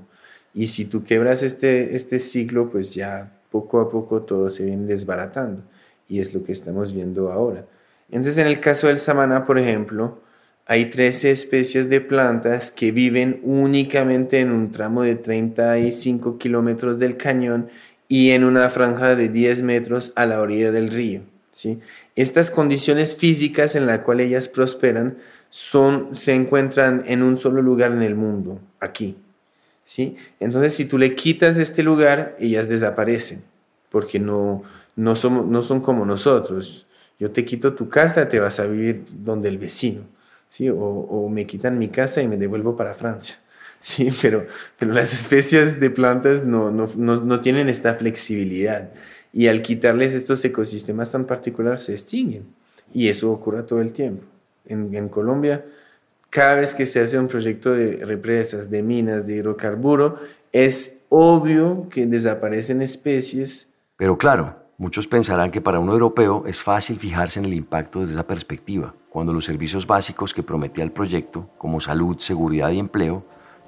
Y 0.53 0.67
si 0.67 0.85
tú 0.85 1.03
quebras 1.05 1.43
este, 1.43 1.95
este 1.95 2.19
ciclo, 2.19 2.69
pues 2.69 2.95
ya 2.95 3.33
poco 3.51 3.81
a 3.81 3.89
poco 3.89 4.23
todo 4.23 4.51
se 4.51 4.65
viene 4.65 4.87
desbaratando. 4.87 5.63
Y 6.09 6.19
es 6.19 6.35
lo 6.35 6.43
que 6.43 6.53
estamos 6.53 6.93
viendo 6.93 7.31
ahora. 7.33 7.65
Entonces, 8.09 8.39
en 8.39 8.49
el 8.49 8.59
caso 8.59 8.89
del 8.89 8.99
samaná, 8.99 9.47
por 9.47 9.59
ejemplo, 9.59 10.19
hay 10.71 10.85
13 10.85 11.33
especies 11.33 11.91
de 11.91 12.01
plantas 12.01 12.71
que 12.71 12.93
viven 12.93 13.41
únicamente 13.43 14.39
en 14.39 14.53
un 14.53 14.71
tramo 14.71 15.03
de 15.03 15.17
35 15.17 16.39
kilómetros 16.39 17.01
del 17.01 17.17
cañón 17.17 17.69
y 18.07 18.31
en 18.31 18.45
una 18.45 18.71
franja 18.71 19.17
de 19.17 19.29
10 19.29 19.63
metros 19.63 20.13
a 20.15 20.27
la 20.27 20.41
orilla 20.41 20.71
del 20.71 20.91
río. 20.91 21.23
¿sí? 21.51 21.81
Estas 22.15 22.53
condiciones 22.53 23.17
físicas 23.17 23.75
en 23.75 23.85
las 23.85 23.99
cuales 24.03 24.29
ellas 24.29 24.49
prosperan 24.49 25.19
son, 25.49 26.15
se 26.15 26.37
encuentran 26.37 27.03
en 27.09 27.25
un 27.25 27.37
solo 27.37 27.63
lugar 27.63 27.91
en 27.91 28.03
el 28.03 28.15
mundo, 28.15 28.61
aquí. 28.79 29.17
¿sí? 29.85 30.15
Entonces, 30.39 30.73
si 30.73 30.85
tú 30.85 30.99
le 30.99 31.17
quitas 31.17 31.59
este 31.59 31.83
lugar, 31.83 32.37
ellas 32.39 32.69
desaparecen, 32.69 33.43
porque 33.91 34.21
no, 34.21 34.63
no, 34.95 35.17
somos, 35.17 35.47
no 35.47 35.65
son 35.65 35.81
como 35.81 36.07
nosotros. 36.07 36.87
Yo 37.19 37.33
te 37.33 37.45
quito 37.45 37.75
tu 37.75 37.89
casa, 37.89 38.29
te 38.29 38.39
vas 38.39 38.61
a 38.61 38.67
vivir 38.67 39.03
donde 39.25 39.49
el 39.49 39.59
vecino. 39.59 40.03
¿Sí? 40.51 40.69
O, 40.69 41.29
me 41.31 41.47
quitan 41.47 41.79
mi 41.79 41.89
casa 41.89 42.21
y 42.21 42.29
me 42.29 42.37
devuelvo 42.37 42.77
para 42.77 42.93
Francia. 42.93 43.37
Sí, 43.83 44.11
pero, 44.21 44.47
pero 44.79 44.93
las 44.93 45.15
especies 45.15 45.81
de 45.81 45.89
plantas 45.89 46.45
no, 46.45 46.71
no, 46.71 46.87
no, 46.99 47.17
no 47.19 47.41
tienen 47.41 47.71
esta 47.71 47.95
flexibilidad 47.95 48.91
y 49.33 49.47
al 49.47 49.63
quitarles 49.63 50.13
estos 50.13 50.45
ecosistemas 50.45 51.11
tan 51.11 51.25
particulares 51.25 51.85
se 51.85 51.93
extinguen. 51.93 52.45
Y 52.93 53.09
eso 53.09 53.33
ocurre 53.33 53.63
todo 53.63 53.81
el 53.81 53.95
tiempo. 53.95 54.25
En, 54.67 54.95
en, 54.95 55.09
Colombia, 55.09 55.65
cada 56.29 56.57
vez 56.57 56.75
que 56.75 56.85
se 56.85 57.01
hace 57.01 57.19
un 57.19 57.27
proyecto 57.27 57.73
de 57.73 58.05
represas, 58.05 58.69
de 58.69 58.83
minas, 58.83 59.27
de 59.27 59.37
hidrocarburo, 59.37 60.19
es 60.53 61.05
obvio 61.09 61.89
que 61.89 62.05
desaparecen 62.05 62.83
especies. 62.83 63.73
Pero 63.97 64.19
claro, 64.19 64.57
muchos 64.81 65.07
pensarán 65.07 65.51
que 65.51 65.61
para 65.61 65.79
un 65.79 65.91
europeo 65.91 66.45
es 66.47 66.63
fácil 66.63 66.99
fijarse 66.99 67.39
en 67.39 67.45
el 67.45 67.53
impacto 67.53 68.01
desde 68.01 68.15
esa 68.15 68.27
perspectiva, 68.27 68.95
cuando 69.11 69.31
los 69.35 69.45
servicios 69.45 69.87
básicos 69.87 70.33
que 70.33 70.43
prometía 70.43 70.83
el 70.83 70.91
proyecto, 70.91 71.51
como 71.59 71.83
salud, 71.83 72.19
seguridad 72.19 72.71
y 72.71 72.79
empleo, 72.79 73.23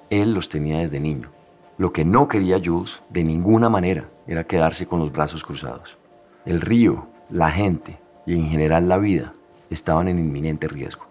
él 0.09 0.33
los 0.33 0.49
tenía 0.49 0.79
desde 0.79 1.01
niño. 1.01 1.29
Lo 1.77 1.93
que 1.93 2.07
no 2.07 2.29
quería 2.29 2.63
Jules 2.65 3.03
de 3.11 3.25
ninguna 3.25 3.69
manera 3.69 4.09
era 4.27 4.45
quedarse 4.45 4.87
con 4.87 5.01
los 5.01 5.13
brazos 5.13 5.45
cruzados. 5.45 5.99
El 6.47 6.63
río, 6.63 7.09
la 7.29 7.51
gente 7.51 8.01
y 8.25 8.35
en 8.35 8.49
general 8.49 8.89
la 8.89 8.97
vida 8.97 9.35
estaban 9.69 10.09
en 10.09 10.19
inminente 10.19 10.67
riesgo. 10.67 11.05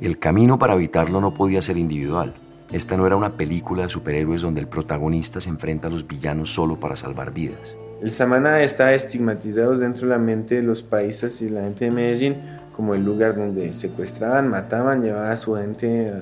El 0.00 0.18
camino 0.18 0.58
para 0.58 0.74
evitarlo 0.74 1.20
no 1.20 1.32
podía 1.32 1.62
ser 1.62 1.76
individual. 1.76 2.34
Esta 2.72 2.96
no 2.96 3.06
era 3.06 3.14
una 3.14 3.36
película 3.36 3.84
de 3.84 3.88
superhéroes 3.88 4.42
donde 4.42 4.60
el 4.60 4.66
protagonista 4.66 5.40
se 5.40 5.50
enfrenta 5.50 5.86
a 5.86 5.90
los 5.92 6.08
villanos 6.08 6.52
solo 6.52 6.80
para 6.80 6.96
salvar 6.96 7.32
vidas. 7.32 7.76
El 8.02 8.10
Samana 8.10 8.62
está 8.62 8.92
estigmatizado 8.92 9.76
dentro 9.76 10.06
de 10.06 10.14
la 10.14 10.18
mente 10.18 10.56
de 10.56 10.62
los 10.62 10.82
países 10.82 11.40
y 11.42 11.48
la 11.48 11.62
gente 11.62 11.86
de 11.86 11.90
Medellín 11.90 12.36
como 12.74 12.94
el 12.94 13.04
lugar 13.04 13.36
donde 13.36 13.72
secuestraban, 13.72 14.48
mataban, 14.48 15.02
llevaban 15.02 15.30
a 15.30 15.36
su 15.36 15.54
gente 15.54 16.12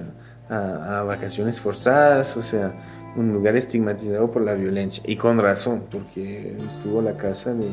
a, 0.48 1.00
a 1.00 1.02
vacaciones 1.02 1.60
forzadas, 1.60 2.36
o 2.36 2.42
sea, 2.42 2.74
un 3.16 3.32
lugar 3.32 3.56
estigmatizado 3.56 4.30
por 4.30 4.42
la 4.42 4.54
violencia 4.54 5.02
y 5.06 5.16
con 5.16 5.38
razón, 5.38 5.84
porque 5.90 6.56
estuvo 6.66 7.00
la 7.02 7.16
casa 7.16 7.54
de 7.54 7.70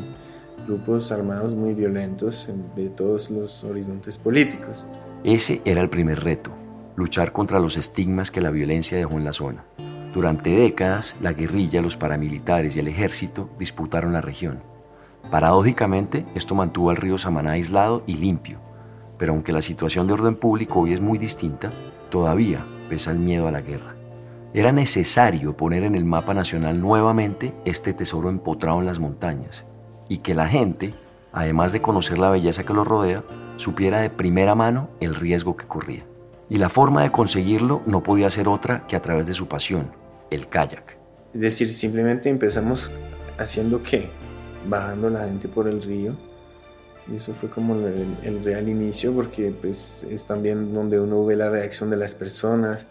grupos 0.66 1.12
armados 1.12 1.54
muy 1.54 1.74
violentos 1.74 2.48
de 2.76 2.88
todos 2.90 3.30
los 3.30 3.64
horizontes 3.64 4.18
políticos. 4.18 4.86
Ese 5.24 5.60
era 5.64 5.80
el 5.80 5.90
primer 5.90 6.22
reto, 6.22 6.50
luchar 6.96 7.32
contra 7.32 7.60
los 7.60 7.76
estigmas 7.76 8.30
que 8.30 8.40
la 8.40 8.50
violencia 8.50 8.96
dejó 8.96 9.18
en 9.18 9.24
la 9.24 9.32
zona. 9.32 9.64
Durante 10.12 10.50
décadas, 10.50 11.16
la 11.20 11.32
guerrilla, 11.32 11.82
los 11.82 11.96
paramilitares 11.96 12.74
y 12.74 12.80
el 12.80 12.88
ejército 12.88 13.48
disputaron 13.60 14.12
la 14.12 14.20
región. 14.20 14.60
Paradójicamente, 15.30 16.26
esto 16.34 16.56
mantuvo 16.56 16.90
al 16.90 16.96
río 16.96 17.16
Samaná 17.16 17.52
aislado 17.52 18.02
y 18.08 18.14
limpio, 18.14 18.58
pero 19.18 19.32
aunque 19.32 19.52
la 19.52 19.62
situación 19.62 20.08
de 20.08 20.14
orden 20.14 20.34
público 20.34 20.80
hoy 20.80 20.94
es 20.94 21.00
muy 21.00 21.16
distinta, 21.16 21.72
todavía 22.10 22.66
pesa 22.88 23.12
el 23.12 23.20
miedo 23.20 23.46
a 23.46 23.52
la 23.52 23.60
guerra. 23.60 23.94
Era 24.52 24.72
necesario 24.72 25.56
poner 25.56 25.84
en 25.84 25.94
el 25.94 26.04
mapa 26.04 26.34
nacional 26.34 26.80
nuevamente 26.80 27.54
este 27.64 27.94
tesoro 27.94 28.30
empotrado 28.30 28.80
en 28.80 28.86
las 28.86 28.98
montañas 28.98 29.64
y 30.08 30.18
que 30.18 30.34
la 30.34 30.48
gente, 30.48 30.92
además 31.32 31.72
de 31.72 31.82
conocer 31.82 32.18
la 32.18 32.30
belleza 32.30 32.64
que 32.64 32.74
lo 32.74 32.82
rodea, 32.82 33.22
supiera 33.54 34.00
de 34.00 34.10
primera 34.10 34.56
mano 34.56 34.88
el 34.98 35.14
riesgo 35.14 35.56
que 35.56 35.68
corría. 35.68 36.04
Y 36.48 36.58
la 36.58 36.68
forma 36.68 37.04
de 37.04 37.12
conseguirlo 37.12 37.82
no 37.86 38.02
podía 38.02 38.28
ser 38.28 38.48
otra 38.48 38.88
que 38.88 38.96
a 38.96 39.02
través 39.02 39.28
de 39.28 39.34
su 39.34 39.46
pasión, 39.46 39.99
el 40.30 40.48
kayak. 40.48 40.96
Es 41.34 41.40
decir, 41.40 41.68
simplemente 41.68 42.28
empezamos 42.28 42.90
haciendo 43.38 43.82
qué? 43.82 44.10
Bajando 44.68 45.10
la 45.10 45.24
gente 45.24 45.48
por 45.48 45.68
el 45.68 45.82
río. 45.82 46.16
Y 47.10 47.16
eso 47.16 47.34
fue 47.34 47.48
como 47.50 47.74
el, 47.74 48.44
real 48.44 48.68
inicio 48.68 49.12
porque 49.12 49.52
pues, 49.60 50.06
es 50.08 50.26
también 50.26 50.72
donde 50.72 51.00
uno 51.00 51.24
ve 51.24 51.36
la 51.36 51.50
reacción 51.50 51.90
de 51.90 51.96
las 51.96 52.14
personas 52.14 52.86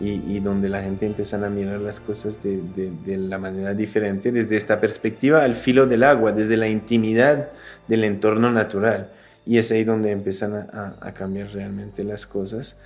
y, 0.00 0.38
donde 0.38 0.68
la 0.68 0.80
gente 0.80 1.06
empieza 1.06 1.44
a 1.44 1.50
mirar 1.50 1.80
las 1.80 1.98
cosas 1.98 2.38
de, 2.40 3.16
la 3.18 3.36
manera 3.38 3.74
diferente, 3.74 4.30
desde 4.30 4.54
esta 4.54 4.80
perspectiva 4.80 5.42
al 5.42 5.56
filo 5.56 5.86
del 5.86 6.04
agua, 6.04 6.30
desde 6.30 6.56
la 6.56 6.68
intimidad 6.68 7.48
del 7.88 8.04
entorno 8.04 8.52
natural. 8.52 9.10
Y 9.44 9.58
es 9.58 9.72
ahí 9.72 9.82
donde 9.82 10.12
empiezan 10.12 10.54
a, 10.54 11.12
cambiar 11.14 11.48
realmente 11.48 12.04
las 12.04 12.26
cosas. 12.26 12.78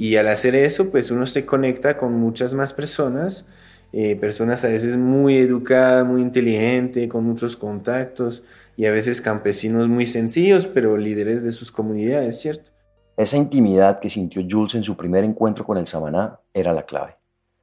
Y 0.00 0.16
al 0.16 0.28
hacer 0.28 0.54
eso, 0.54 0.90
pues 0.90 1.10
uno 1.10 1.26
se 1.26 1.44
conecta 1.44 1.98
con 1.98 2.14
muchas 2.14 2.54
más 2.54 2.72
personas, 2.72 3.46
eh, 3.92 4.16
personas 4.16 4.64
a 4.64 4.68
veces 4.68 4.96
muy 4.96 5.36
educadas, 5.36 6.06
muy 6.06 6.22
inteligentes, 6.22 7.06
con 7.06 7.22
muchos 7.22 7.54
contactos, 7.54 8.42
y 8.78 8.86
a 8.86 8.92
veces 8.92 9.20
campesinos 9.20 9.88
muy 9.88 10.06
sencillos, 10.06 10.66
pero 10.66 10.96
líderes 10.96 11.42
de 11.44 11.52
sus 11.52 11.70
comunidades, 11.70 12.40
¿cierto? 12.40 12.70
Esa 13.18 13.36
intimidad 13.36 14.00
que 14.00 14.08
sintió 14.08 14.42
Jules 14.50 14.74
en 14.74 14.84
su 14.84 14.96
primer 14.96 15.22
encuentro 15.22 15.66
con 15.66 15.76
el 15.76 15.86
Samaná 15.86 16.40
era 16.54 16.72
la 16.72 16.86
clave. 16.86 17.18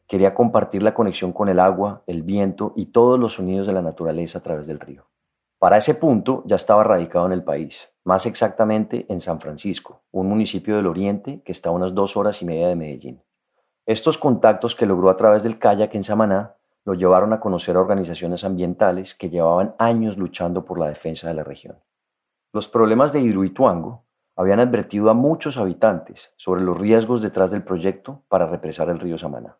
Quería 0.06 0.36
compartir 0.36 0.84
la 0.84 0.94
conexión 0.94 1.34
con 1.34 1.50
el 1.50 1.60
agua, 1.60 2.04
el 2.06 2.22
viento 2.22 2.72
y 2.76 2.86
todos 2.86 3.20
los 3.20 3.34
sonidos 3.34 3.66
de 3.66 3.74
la 3.74 3.82
naturaleza 3.82 4.38
a 4.38 4.44
través 4.44 4.68
del 4.68 4.80
río. 4.80 5.08
Para 5.58 5.78
ese 5.78 5.96
punto 5.96 6.44
ya 6.46 6.56
estaba 6.56 6.84
radicado 6.84 7.26
en 7.26 7.32
el 7.32 7.44
país, 7.44 7.90
más 8.08 8.26
exactamente 8.26 9.06
en 9.10 9.20
San 9.20 9.42
Francisco, 9.42 10.02
un 10.12 10.30
municipio 10.30 10.78
del 10.78 10.88
oriente 10.88 11.42
que 11.44 11.52
está 11.52 11.68
a 11.68 11.74
unas 11.74 11.94
dos 11.94 12.16
horas 12.16 12.42
y 12.42 12.46
media 12.46 12.70
de 12.70 12.78
Medellín. 12.78 13.22
Estos 13.86 14.18
contactos 14.18 14.76
que 14.76 14.86
logró 14.86 15.10
a 15.10 15.18
través 15.18 15.44
del 15.44 15.60
kayak 15.60 15.94
en 15.94 16.06
Samaná 16.06 16.56
lo 16.86 16.94
llevaron 16.94 17.34
a 17.34 17.42
conocer 17.42 17.76
a 17.76 17.82
organizaciones 17.82 18.46
ambientales 18.46 19.14
que 19.14 19.30
llevaban 19.30 19.76
años 19.78 20.18
luchando 20.18 20.64
por 20.64 20.80
la 20.80 20.88
defensa 20.88 21.28
de 21.28 21.34
la 21.34 21.44
región. 21.44 21.80
Los 22.54 22.70
problemas 22.70 23.12
de 23.12 23.20
Hidroituango 23.20 24.06
habían 24.38 24.62
advertido 24.62 25.10
a 25.10 25.14
muchos 25.14 25.58
habitantes 25.58 26.32
sobre 26.38 26.62
los 26.62 26.78
riesgos 26.78 27.22
detrás 27.22 27.52
del 27.52 27.64
proyecto 27.64 28.24
para 28.30 28.48
represar 28.48 28.88
el 28.90 29.02
río 29.02 29.18
Samaná. 29.18 29.58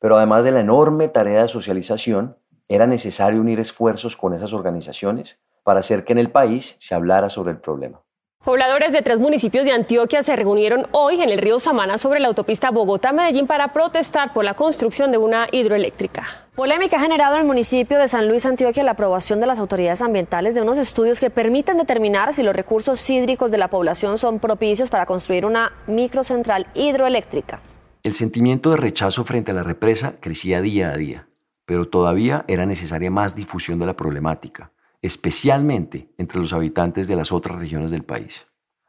Pero 0.00 0.18
además 0.18 0.44
de 0.44 0.52
la 0.52 0.60
enorme 0.60 1.08
tarea 1.08 1.40
de 1.40 1.48
socialización, 1.48 2.36
era 2.68 2.86
necesario 2.86 3.40
unir 3.40 3.58
esfuerzos 3.58 4.18
con 4.18 4.34
esas 4.34 4.52
organizaciones 4.52 5.38
para 5.66 5.80
hacer 5.80 6.04
que 6.04 6.12
en 6.12 6.20
el 6.20 6.30
país 6.30 6.76
se 6.78 6.94
hablara 6.94 7.28
sobre 7.28 7.50
el 7.50 7.58
problema. 7.58 8.00
Pobladores 8.44 8.92
de 8.92 9.02
tres 9.02 9.18
municipios 9.18 9.64
de 9.64 9.72
Antioquia 9.72 10.22
se 10.22 10.36
reunieron 10.36 10.86
hoy 10.92 11.20
en 11.20 11.28
el 11.28 11.38
río 11.38 11.58
Samana 11.58 11.98
sobre 11.98 12.20
la 12.20 12.28
autopista 12.28 12.70
Bogotá-Medellín 12.70 13.48
para 13.48 13.72
protestar 13.72 14.32
por 14.32 14.44
la 14.44 14.54
construcción 14.54 15.10
de 15.10 15.18
una 15.18 15.48
hidroeléctrica. 15.50 16.46
Polémica 16.54 16.98
ha 16.98 17.00
generado 17.00 17.34
en 17.34 17.40
el 17.40 17.46
municipio 17.48 17.98
de 17.98 18.06
San 18.06 18.28
Luis, 18.28 18.46
Antioquia, 18.46 18.84
la 18.84 18.92
aprobación 18.92 19.40
de 19.40 19.48
las 19.48 19.58
autoridades 19.58 20.02
ambientales 20.02 20.54
de 20.54 20.62
unos 20.62 20.78
estudios 20.78 21.18
que 21.18 21.30
permiten 21.30 21.78
determinar 21.78 22.32
si 22.32 22.44
los 22.44 22.54
recursos 22.54 23.10
hídricos 23.10 23.50
de 23.50 23.58
la 23.58 23.66
población 23.66 24.18
son 24.18 24.38
propicios 24.38 24.88
para 24.88 25.06
construir 25.06 25.44
una 25.44 25.72
microcentral 25.88 26.68
hidroeléctrica. 26.74 27.58
El 28.04 28.14
sentimiento 28.14 28.70
de 28.70 28.76
rechazo 28.76 29.24
frente 29.24 29.50
a 29.50 29.54
la 29.54 29.64
represa 29.64 30.14
crecía 30.20 30.60
día 30.60 30.92
a 30.92 30.96
día, 30.96 31.26
pero 31.64 31.88
todavía 31.88 32.44
era 32.46 32.66
necesaria 32.66 33.10
más 33.10 33.34
difusión 33.34 33.80
de 33.80 33.86
la 33.86 33.96
problemática 33.96 34.70
especialmente 35.06 36.10
entre 36.18 36.40
los 36.40 36.52
habitantes 36.52 37.06
de 37.06 37.16
las 37.16 37.30
otras 37.30 37.58
regiones 37.58 37.90
del 37.92 38.04
país. 38.04 38.46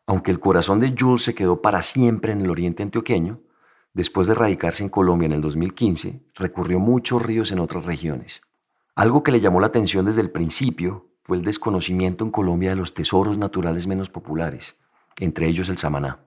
Aunque 0.07 0.31
el 0.31 0.39
corazón 0.39 0.79
de 0.79 0.95
Jules 0.97 1.23
se 1.23 1.35
quedó 1.35 1.61
para 1.61 1.81
siempre 1.81 2.31
en 2.31 2.41
el 2.41 2.49
oriente 2.49 2.81
antioqueño, 2.81 3.41
después 3.93 4.27
de 4.27 4.33
radicarse 4.33 4.83
en 4.83 4.89
Colombia 4.89 5.27
en 5.27 5.33
el 5.33 5.41
2015, 5.41 6.21
recurrió 6.35 6.79
muchos 6.79 7.21
ríos 7.21 7.51
en 7.51 7.59
otras 7.59 7.85
regiones. 7.85 8.41
Algo 8.95 9.23
que 9.23 9.31
le 9.31 9.39
llamó 9.39 9.59
la 9.59 9.67
atención 9.67 10.05
desde 10.05 10.21
el 10.21 10.31
principio 10.31 11.07
fue 11.23 11.37
el 11.37 11.43
desconocimiento 11.43 12.25
en 12.25 12.31
Colombia 12.31 12.71
de 12.71 12.77
los 12.77 12.93
tesoros 12.93 13.37
naturales 13.37 13.85
menos 13.85 14.09
populares, 14.09 14.75
entre 15.19 15.47
ellos 15.47 15.69
el 15.69 15.77
Samaná. 15.77 16.21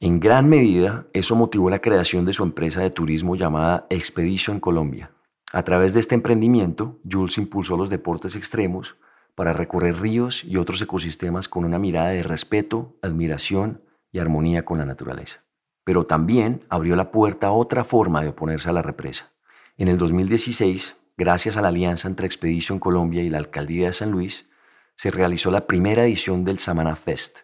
En 0.00 0.20
gran 0.20 0.48
medida, 0.48 1.06
eso 1.12 1.36
motivó 1.36 1.68
la 1.68 1.80
creación 1.80 2.24
de 2.24 2.32
su 2.32 2.42
empresa 2.42 2.80
de 2.80 2.90
turismo 2.90 3.36
llamada 3.36 3.86
Expedition 3.90 4.60
Colombia. 4.60 5.10
A 5.52 5.62
través 5.62 5.94
de 5.94 6.00
este 6.00 6.14
emprendimiento, 6.14 6.98
Jules 7.10 7.38
impulsó 7.38 7.76
los 7.76 7.90
deportes 7.90 8.36
extremos, 8.36 8.96
para 9.36 9.52
recorrer 9.52 10.00
ríos 10.00 10.42
y 10.42 10.56
otros 10.56 10.82
ecosistemas 10.82 11.48
con 11.48 11.64
una 11.64 11.78
mirada 11.78 12.08
de 12.08 12.24
respeto, 12.24 12.96
admiración 13.02 13.82
y 14.10 14.18
armonía 14.18 14.64
con 14.64 14.78
la 14.78 14.86
naturaleza. 14.86 15.44
pero 15.84 16.04
también 16.04 16.64
abrió 16.68 16.96
la 16.96 17.12
puerta 17.12 17.46
a 17.46 17.52
otra 17.52 17.84
forma 17.84 18.20
de 18.20 18.30
oponerse 18.30 18.68
a 18.68 18.72
la 18.72 18.82
represa. 18.82 19.30
En 19.76 19.86
el 19.86 19.98
2016, 19.98 20.96
gracias 21.16 21.56
a 21.56 21.62
la 21.62 21.68
alianza 21.68 22.08
entre 22.08 22.26
Expedition 22.26 22.80
Colombia 22.80 23.22
y 23.22 23.30
la 23.30 23.38
Alcaldía 23.38 23.86
de 23.86 23.92
San 23.92 24.10
Luis, 24.10 24.48
se 24.96 25.12
realizó 25.12 25.52
la 25.52 25.68
primera 25.68 26.04
edición 26.04 26.44
del 26.44 26.58
Samana 26.58 26.96
Fest, 26.96 27.38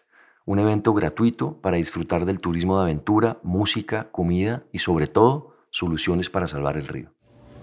un 0.45 0.59
evento 0.59 0.93
gratuito 0.93 1.61
para 1.61 1.77
disfrutar 1.77 2.25
del 2.25 2.41
turismo 2.41 2.75
de 2.77 2.83
aventura, 2.83 3.37
música, 3.43 4.11
comida 4.11 4.63
y 4.73 4.79
sobre 4.79 5.07
todo 5.07 5.55
soluciones 5.69 6.29
para 6.29 6.47
salvar 6.47 6.75
el 6.75 6.89
río. 6.89 7.12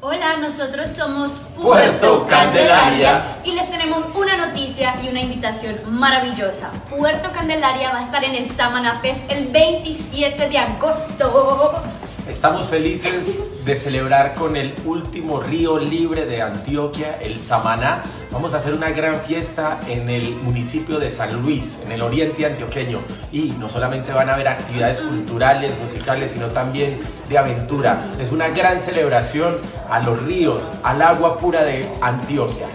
Hola, 0.03 0.39
nosotros 0.39 0.89
somos 0.89 1.33
Puerto 1.61 2.27
Candelaria 2.27 3.37
y 3.45 3.53
les 3.53 3.71
tenemos 3.71 4.03
una 4.15 4.47
noticia 4.47 4.95
y 5.03 5.11
una 5.11 5.21
invitación 5.21 5.77
maravillosa. 5.91 6.71
Puerto 6.89 7.31
Candelaria 7.33 7.93
va 7.93 7.99
a 7.99 8.03
estar 8.05 8.25
en 8.25 8.35
el 8.35 8.47
Samana 8.47 9.01
Fest 9.01 9.21
el 9.29 9.49
27 9.49 10.49
de 10.49 10.57
agosto. 10.57 11.83
Estamos 12.31 12.69
felices 12.69 13.27
de 13.65 13.75
celebrar 13.75 14.35
con 14.35 14.57
el 14.57 14.73
último 14.85 15.41
río 15.41 15.81
libre 15.81 16.27
de 16.27 16.41
Antioquia, 16.41 17.19
el 17.21 17.41
Samaná. 17.41 18.03
Vamos 18.31 18.55
a 18.55 18.59
hacer 18.59 18.73
una 18.73 18.91
gran 18.91 19.21
fiesta 19.23 19.81
en 19.89 20.09
el 20.09 20.37
municipio 20.37 21.01
de 21.01 21.11
San 21.11 21.43
Luis, 21.43 21.81
en 21.85 21.91
el 21.91 22.01
oriente 22.01 22.47
antioqueño. 22.47 23.01
Y 23.33 23.51
no 23.59 23.69
solamente 23.69 24.13
van 24.13 24.31
a 24.31 24.35
haber 24.35 24.47
actividades 24.47 25.01
culturales, 25.01 25.73
musicales, 25.83 26.31
sino 26.31 26.47
también 26.47 26.99
de 27.29 27.37
aventura. 27.37 28.13
Es 28.21 28.31
una 28.31 28.49
gran 28.49 28.79
celebración 28.79 29.59
a 29.91 29.99
los 29.99 30.23
ríos, 30.23 30.63
al 30.85 31.03
agua 31.03 31.37
pura 31.37 31.65
de 31.65 31.85
Antioquia. 32.01 32.69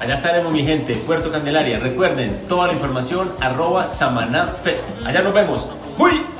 Allá 0.00 0.14
estaremos 0.14 0.52
mi 0.52 0.66
gente, 0.66 0.96
Puerto 1.06 1.30
Candelaria. 1.30 1.78
Recuerden, 1.78 2.48
toda 2.48 2.66
la 2.66 2.72
información 2.72 3.30
arroba 3.38 3.86
Samaná 3.86 4.48
Fest. 4.48 4.88
Allá 5.06 5.22
nos 5.22 5.32
vemos. 5.32 5.68
¡Uy! 5.98 6.31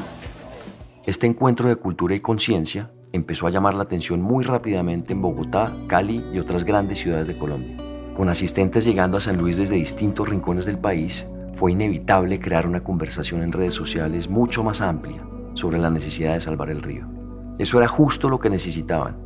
Este 1.12 1.26
encuentro 1.26 1.68
de 1.68 1.76
cultura 1.76 2.14
y 2.14 2.20
conciencia 2.20 2.90
empezó 3.12 3.46
a 3.46 3.50
llamar 3.50 3.74
la 3.74 3.82
atención 3.82 4.22
muy 4.22 4.44
rápidamente 4.44 5.12
en 5.12 5.20
Bogotá, 5.20 5.70
Cali 5.86 6.24
y 6.32 6.38
otras 6.38 6.64
grandes 6.64 7.00
ciudades 7.00 7.28
de 7.28 7.36
Colombia. 7.36 7.76
Con 8.16 8.30
asistentes 8.30 8.86
llegando 8.86 9.18
a 9.18 9.20
San 9.20 9.36
Luis 9.36 9.58
desde 9.58 9.74
distintos 9.74 10.26
rincones 10.26 10.64
del 10.64 10.78
país, 10.78 11.26
fue 11.52 11.72
inevitable 11.72 12.40
crear 12.40 12.66
una 12.66 12.82
conversación 12.82 13.42
en 13.42 13.52
redes 13.52 13.74
sociales 13.74 14.30
mucho 14.30 14.64
más 14.64 14.80
amplia 14.80 15.22
sobre 15.52 15.78
la 15.78 15.90
necesidad 15.90 16.32
de 16.32 16.40
salvar 16.40 16.70
el 16.70 16.80
río. 16.80 17.06
Eso 17.58 17.76
era 17.76 17.88
justo 17.88 18.30
lo 18.30 18.40
que 18.40 18.48
necesitaban, 18.48 19.18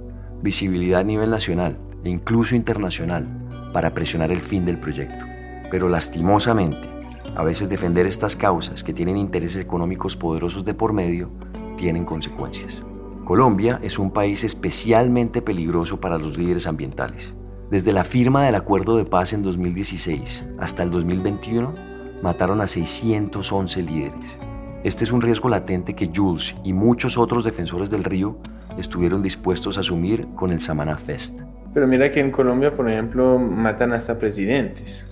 visibilidad 0.42 1.02
a 1.02 1.04
nivel 1.04 1.30
nacional 1.30 1.78
e 2.02 2.10
incluso 2.10 2.56
internacional 2.56 3.28
para 3.72 3.94
presionar 3.94 4.32
el 4.32 4.42
fin 4.42 4.64
del 4.64 4.80
proyecto. 4.80 5.24
Pero 5.70 5.88
lastimosamente, 5.88 6.88
a 7.36 7.44
veces 7.44 7.68
defender 7.68 8.06
estas 8.06 8.34
causas 8.34 8.82
que 8.82 8.92
tienen 8.92 9.16
intereses 9.16 9.62
económicos 9.62 10.16
poderosos 10.16 10.64
de 10.64 10.74
por 10.74 10.92
medio 10.92 11.30
tienen 11.76 12.04
consecuencias. 12.04 12.82
Colombia 13.24 13.80
es 13.82 13.98
un 13.98 14.10
país 14.10 14.44
especialmente 14.44 15.42
peligroso 15.42 16.00
para 16.00 16.18
los 16.18 16.38
líderes 16.38 16.66
ambientales. 16.66 17.34
Desde 17.70 17.92
la 17.92 18.04
firma 18.04 18.44
del 18.44 18.54
acuerdo 18.54 18.96
de 18.96 19.04
paz 19.04 19.32
en 19.32 19.42
2016 19.42 20.48
hasta 20.58 20.82
el 20.84 20.90
2021, 20.90 21.74
mataron 22.22 22.60
a 22.60 22.66
611 22.66 23.82
líderes. 23.82 24.38
Este 24.84 25.02
es 25.02 25.10
un 25.10 25.20
riesgo 25.20 25.48
latente 25.48 25.94
que 25.94 26.10
Jules 26.14 26.54
y 26.62 26.72
muchos 26.72 27.18
otros 27.18 27.42
defensores 27.42 27.90
del 27.90 28.04
río 28.04 28.38
estuvieron 28.78 29.22
dispuestos 29.22 29.76
a 29.76 29.80
asumir 29.80 30.28
con 30.36 30.52
el 30.52 30.60
Samana 30.60 30.96
Fest. 30.96 31.40
Pero 31.74 31.88
mira 31.88 32.10
que 32.10 32.20
en 32.20 32.30
Colombia, 32.30 32.74
por 32.74 32.88
ejemplo, 32.88 33.38
matan 33.38 33.92
hasta 33.92 34.18
presidentes. 34.18 35.06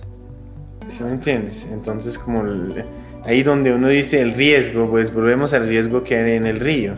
¿Sí 0.87 1.03
me 1.03 1.11
entiendes? 1.11 1.67
Entonces, 1.71 2.17
como 2.17 2.43
ahí 3.25 3.43
donde 3.43 3.73
uno 3.73 3.87
dice 3.87 4.21
el 4.21 4.33
riesgo, 4.33 4.89
pues 4.89 5.13
volvemos 5.13 5.53
al 5.53 5.67
riesgo 5.67 6.03
que 6.03 6.17
hay 6.17 6.33
en 6.33 6.45
el 6.45 6.59
río. 6.59 6.93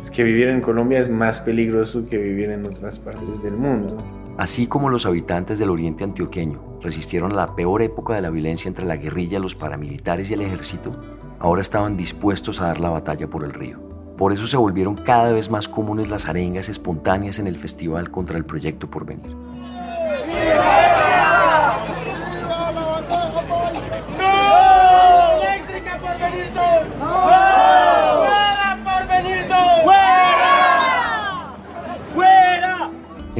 Es 0.00 0.10
que 0.10 0.24
vivir 0.24 0.48
en 0.48 0.60
Colombia 0.60 0.98
es 0.98 1.08
más 1.08 1.40
peligroso 1.40 2.06
que 2.08 2.16
vivir 2.16 2.50
en 2.50 2.66
otras 2.66 2.98
partes 2.98 3.42
del 3.42 3.54
mundo. 3.54 3.98
Así 4.38 4.66
como 4.66 4.88
los 4.88 5.04
habitantes 5.04 5.58
del 5.58 5.70
oriente 5.70 6.04
antioqueño 6.04 6.78
resistieron 6.80 7.32
a 7.32 7.36
la 7.36 7.54
peor 7.54 7.82
época 7.82 8.14
de 8.14 8.22
la 8.22 8.30
violencia 8.30 8.68
entre 8.68 8.86
la 8.86 8.96
guerrilla, 8.96 9.38
los 9.38 9.54
paramilitares 9.54 10.30
y 10.30 10.34
el 10.34 10.40
ejército, 10.40 10.98
ahora 11.38 11.60
estaban 11.60 11.96
dispuestos 11.96 12.60
a 12.60 12.66
dar 12.66 12.80
la 12.80 12.88
batalla 12.88 13.26
por 13.26 13.44
el 13.44 13.52
río. 13.52 13.78
Por 14.16 14.32
eso 14.32 14.46
se 14.46 14.56
volvieron 14.56 14.96
cada 14.96 15.32
vez 15.32 15.50
más 15.50 15.68
comunes 15.68 16.08
las 16.08 16.26
arengas 16.26 16.68
espontáneas 16.68 17.38
en 17.38 17.46
el 17.46 17.58
festival 17.58 18.10
contra 18.10 18.38
el 18.38 18.44
proyecto 18.44 18.90
por 18.90 19.04
venir. 19.04 19.34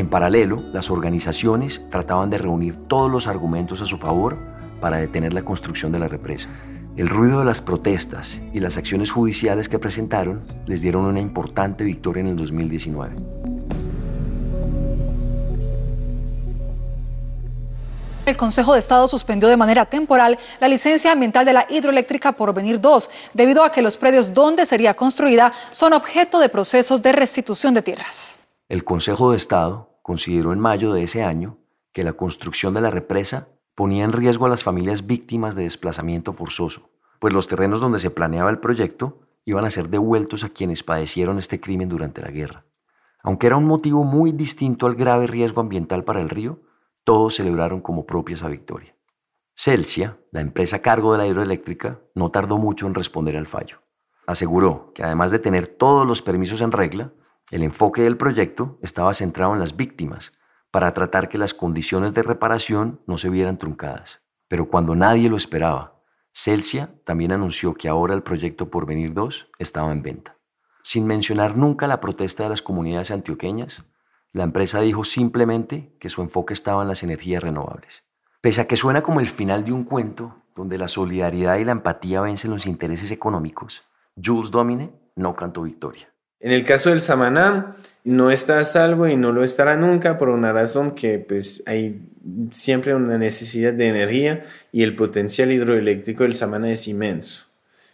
En 0.01 0.09
paralelo, 0.09 0.63
las 0.73 0.91
organizaciones 0.91 1.87
trataban 1.91 2.31
de 2.31 2.39
reunir 2.39 2.75
todos 2.89 3.11
los 3.11 3.27
argumentos 3.27 3.83
a 3.83 3.85
su 3.85 3.99
favor 3.99 4.39
para 4.81 4.97
detener 4.97 5.35
la 5.35 5.43
construcción 5.43 5.93
de 5.93 5.99
la 5.99 6.09
represa. 6.09 6.49
El 6.97 7.07
ruido 7.07 7.41
de 7.41 7.45
las 7.45 7.61
protestas 7.61 8.41
y 8.55 8.61
las 8.61 8.79
acciones 8.79 9.13
judiciales 9.13 9.69
que 9.69 9.79
presentaron 9.79 10.43
les 10.65 10.81
dieron 10.81 11.05
una 11.05 11.21
importante 11.21 11.85
victoria 11.85 12.23
en 12.23 12.29
el 12.29 12.37
2019. 12.37 13.17
El 18.25 18.37
Consejo 18.39 18.73
de 18.73 18.79
Estado 18.79 19.07
suspendió 19.07 19.51
de 19.51 19.59
manera 19.59 19.85
temporal 19.85 20.39
la 20.61 20.69
licencia 20.69 21.13
ambiental 21.13 21.45
de 21.45 21.53
la 21.53 21.67
hidroeléctrica 21.69 22.33
por 22.33 22.55
venir 22.55 22.81
2, 22.81 23.11
debido 23.35 23.63
a 23.63 23.71
que 23.71 23.83
los 23.83 23.99
predios 23.99 24.33
donde 24.33 24.65
sería 24.65 24.95
construida 24.95 25.53
son 25.73 25.93
objeto 25.93 26.41
de 26.41 26.49
procesos 26.49 27.03
de 27.03 27.13
restitución 27.13 27.75
de 27.75 27.83
tierras. 27.83 28.39
El 28.71 28.83
Consejo 28.83 29.33
de 29.33 29.37
Estado 29.37 29.90
consideró 30.11 30.53
en 30.53 30.59
mayo 30.59 30.93
de 30.93 31.05
ese 31.05 31.23
año 31.23 31.59
que 31.93 32.03
la 32.03 32.15
construcción 32.15 32.75
de 32.75 32.81
la 32.81 32.91
represa 32.91 33.47
ponía 33.77 34.03
en 34.03 34.11
riesgo 34.11 34.45
a 34.45 34.49
las 34.49 34.65
familias 34.65 35.07
víctimas 35.07 35.55
de 35.55 35.63
desplazamiento 35.63 36.33
forzoso, 36.33 36.91
pues 37.21 37.33
los 37.33 37.47
terrenos 37.47 37.79
donde 37.79 38.01
se 38.01 38.11
planeaba 38.11 38.51
el 38.51 38.59
proyecto 38.59 39.21
iban 39.45 39.65
a 39.65 39.71
ser 39.71 39.89
devueltos 39.89 40.43
a 40.43 40.49
quienes 40.49 40.83
padecieron 40.83 41.39
este 41.39 41.61
crimen 41.61 41.89
durante 41.89 42.23
la 42.23 42.33
guerra. 42.33 42.65
Aunque 43.23 43.47
era 43.47 43.57
un 43.57 43.67
motivo 43.67 44.03
muy 44.03 44.33
distinto 44.33 44.89
al 44.89 44.97
grave 44.97 45.29
riesgo 45.29 45.61
ambiental 45.61 46.03
para 46.03 46.21
el 46.21 46.29
río, 46.29 46.59
todos 47.05 47.37
celebraron 47.37 47.81
como 47.81 48.05
propia 48.05 48.35
esa 48.35 48.49
victoria. 48.49 48.97
Celsia, 49.55 50.19
la 50.33 50.41
empresa 50.41 50.79
a 50.79 50.83
cargo 50.83 51.13
de 51.13 51.19
la 51.19 51.29
hidroeléctrica, 51.29 52.01
no 52.17 52.33
tardó 52.33 52.59
mucho 52.59 52.89
en 52.89 52.97
responder 52.97 53.37
al 53.37 53.47
fallo. 53.47 53.79
Aseguró 54.27 54.91
que 54.93 55.05
además 55.05 55.31
de 55.31 55.39
tener 55.39 55.69
todos 55.69 56.05
los 56.05 56.21
permisos 56.21 56.63
en 56.63 56.73
regla, 56.73 57.13
el 57.51 57.63
enfoque 57.63 58.03
del 58.03 58.17
proyecto 58.17 58.79
estaba 58.83 59.15
centrado 59.15 59.53
en 59.55 59.61
las 59.61 59.77
víctimas, 59.77 60.39
para 60.71 60.93
tratar 60.93 61.29
que 61.29 61.39
las 61.39 61.53
condiciones 61.53 62.15
de 62.15 62.23
reparación 62.23 63.01
no 63.07 63.19
se 63.19 63.29
vieran 63.29 63.59
truncadas. 63.59 64.21
Pero 64.49 64.69
cuando 64.69 64.95
nadie 64.95 65.29
lo 65.29 65.37
esperaba, 65.37 66.01
Celsia 66.33 66.95
también 67.05 67.33
anunció 67.33 67.75
que 67.75 67.89
ahora 67.89 68.15
el 68.15 68.23
proyecto 68.23 68.71
Porvenir 68.71 69.13
2 69.15 69.49
estaba 69.59 69.91
en 69.93 70.03
venta. 70.03 70.37
Sin 70.83 71.07
mencionar 71.07 71.57
nunca 71.57 71.87
la 71.87 72.01
protesta 72.01 72.45
de 72.45 72.51
las 72.51 72.63
comunidades 72.63 73.11
antioqueñas, 73.11 73.85
la 74.33 74.45
empresa 74.45 74.81
dijo 74.81 75.03
simplemente 75.03 75.97
que 75.99 76.09
su 76.09 76.23
enfoque 76.23 76.55
estaba 76.55 76.83
en 76.83 76.89
las 76.89 77.03
energías 77.03 77.43
renovables. 77.43 78.05
Pese 78.41 78.61
a 78.61 78.69
que 78.69 78.77
suena 78.77 79.03
como 79.03 79.21
el 79.21 79.29
final 79.29 79.65
de 79.65 79.73
un 79.73 79.85
cuento 79.85 80.37
donde 80.55 80.79
la 80.79 80.89
solidaridad 80.89 81.59
y 81.59 81.65
la 81.65 81.73
empatía 81.73 82.21
vencen 82.21 82.53
los 82.53 82.67
intereses 82.67 83.11
económicos, 83.11 83.83
Jules 84.23 84.51
Domine 84.51 84.93
no 85.17 85.35
cantó 85.35 85.63
victoria. 85.63 86.10
En 86.41 86.53
el 86.53 86.65
caso 86.65 86.91
del 86.91 87.03
Samaná, 87.03 87.77
no 88.03 88.31
está 88.31 88.59
a 88.59 88.65
salvo 88.65 89.07
y 89.07 89.17
no 89.17 89.31
lo 89.31 89.45
estará 89.45 89.77
nunca 89.77 90.17
por 90.17 90.31
una 90.31 90.53
razón 90.53 90.93
que 90.95 91.19
pues 91.19 91.63
hay 91.67 92.01
siempre 92.51 92.95
una 92.95 93.19
necesidad 93.19 93.73
de 93.73 93.89
energía 93.89 94.45
y 94.73 94.83
el 94.83 94.97
potencial 94.97 95.53
hidroeléctrico 95.53 96.23
del 96.23 96.35
Samaná 96.35 96.71
es 96.71 96.89
inmenso. 96.89 97.47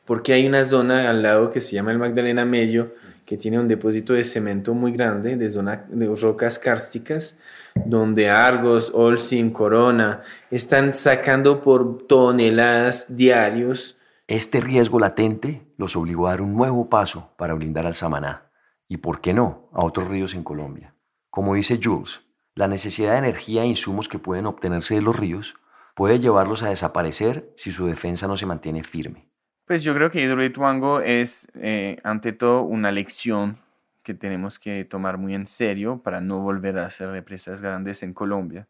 Porque 0.04 0.32
hay 0.32 0.46
una 0.46 0.64
zona 0.64 1.10
al 1.10 1.22
lado 1.22 1.50
que 1.50 1.60
se 1.60 1.74
llama 1.74 1.90
el 1.90 1.98
Magdalena 1.98 2.44
Medio, 2.44 2.94
que 3.24 3.36
tiene 3.36 3.58
un 3.58 3.66
depósito 3.66 4.12
de 4.12 4.22
cemento 4.22 4.72
muy 4.72 4.92
grande, 4.92 5.36
de, 5.36 5.50
zona, 5.50 5.84
de 5.88 6.06
rocas 6.06 6.60
kársticas, 6.60 7.40
donde 7.74 8.30
Argos, 8.30 8.92
Olsin, 8.94 9.50
Corona 9.50 10.22
están 10.50 10.94
sacando 10.94 11.60
por 11.60 12.06
toneladas 12.06 13.16
diarios. 13.16 13.95
Este 14.28 14.60
riesgo 14.60 14.98
latente 14.98 15.62
los 15.76 15.94
obligó 15.94 16.26
a 16.26 16.30
dar 16.30 16.40
un 16.40 16.52
nuevo 16.56 16.88
paso 16.88 17.32
para 17.38 17.54
blindar 17.54 17.86
al 17.86 17.94
Samaná 17.94 18.50
y, 18.88 18.96
por 18.96 19.20
qué 19.20 19.32
no, 19.32 19.70
a 19.72 19.84
otros 19.84 20.08
ríos 20.08 20.34
en 20.34 20.42
Colombia. 20.42 20.96
Como 21.30 21.54
dice 21.54 21.78
Jules, 21.80 22.22
la 22.56 22.66
necesidad 22.66 23.12
de 23.12 23.18
energía 23.18 23.62
e 23.62 23.66
insumos 23.66 24.08
que 24.08 24.18
pueden 24.18 24.46
obtenerse 24.46 24.96
de 24.96 25.02
los 25.02 25.14
ríos 25.14 25.54
puede 25.94 26.18
llevarlos 26.18 26.64
a 26.64 26.70
desaparecer 26.70 27.52
si 27.54 27.70
su 27.70 27.86
defensa 27.86 28.26
no 28.26 28.36
se 28.36 28.46
mantiene 28.46 28.82
firme. 28.82 29.28
Pues 29.64 29.84
yo 29.84 29.94
creo 29.94 30.10
que 30.10 30.20
Hidroituango 30.20 31.02
es, 31.02 31.46
eh, 31.54 31.98
ante 32.02 32.32
todo, 32.32 32.62
una 32.62 32.90
lección 32.90 33.58
que 34.02 34.14
tenemos 34.14 34.58
que 34.58 34.84
tomar 34.84 35.18
muy 35.18 35.36
en 35.36 35.46
serio 35.46 36.00
para 36.02 36.20
no 36.20 36.40
volver 36.40 36.80
a 36.80 36.86
hacer 36.86 37.10
represas 37.10 37.62
grandes 37.62 38.02
en 38.02 38.12
Colombia. 38.12 38.66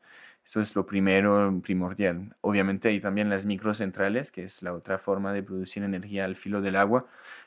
Eso 0.47 0.61
es 0.61 0.77
lo 0.77 0.87
primero, 0.87 1.61
primordial. 1.63 2.37
Obviamente 2.41 2.89
hay 2.89 3.01
también 3.01 3.29
las 3.29 3.45
microcentrales, 3.47 4.31
que 4.31 4.45
es 4.45 4.63
la 4.63 4.73
otra 4.75 4.97
forma 4.97 5.33
de 5.33 5.43
producir 5.43 5.83
energía 5.83 6.25
al 6.25 6.37
filo 6.37 6.61
del 6.61 6.77
agua, 6.77 7.07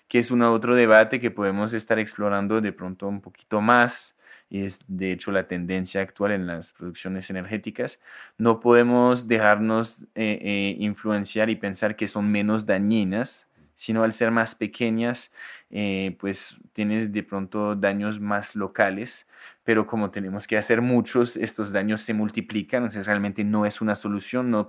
que 0.09 0.19
es 0.19 0.31
un 0.31 0.41
otro 0.41 0.75
debate 0.75 1.21
que 1.21 1.31
podemos 1.31 1.71
estar 1.73 1.97
explorando 1.97 2.59
de 2.59 2.73
pronto 2.73 3.07
un 3.07 3.21
poquito 3.21 3.61
más 3.61 4.15
y 4.49 4.65
es 4.65 4.79
de 4.87 5.11
hecho 5.13 5.31
la 5.31 5.47
tendencia 5.47 6.01
actual 6.01 6.31
en 6.31 6.47
las 6.47 6.73
producciones 6.73 7.29
energéticas. 7.29 7.99
No 8.37 8.59
podemos 8.59 9.27
dejarnos 9.27 10.01
eh, 10.15 10.39
eh, 10.41 10.75
influenciar 10.79 11.49
y 11.49 11.55
pensar 11.55 11.95
que 11.95 12.07
son 12.07 12.29
menos 12.31 12.65
dañinas, 12.65 13.47
sino 13.75 14.03
al 14.03 14.11
ser 14.11 14.31
más 14.31 14.55
pequeñas, 14.55 15.31
eh, 15.69 16.17
pues 16.19 16.57
tienes 16.73 17.13
de 17.13 17.23
pronto 17.23 17.75
daños 17.75 18.19
más 18.19 18.55
locales 18.55 19.25
pero 19.63 19.85
como 19.87 20.11
tenemos 20.11 20.47
que 20.47 20.57
hacer 20.57 20.81
muchos, 20.81 21.37
estos 21.37 21.71
daños 21.71 22.01
se 22.01 22.13
multiplican, 22.13 22.83
entonces 22.83 23.05
realmente 23.05 23.43
no 23.43 23.65
es 23.65 23.81
una 23.81 23.95
solución, 23.95 24.49
no, 24.49 24.67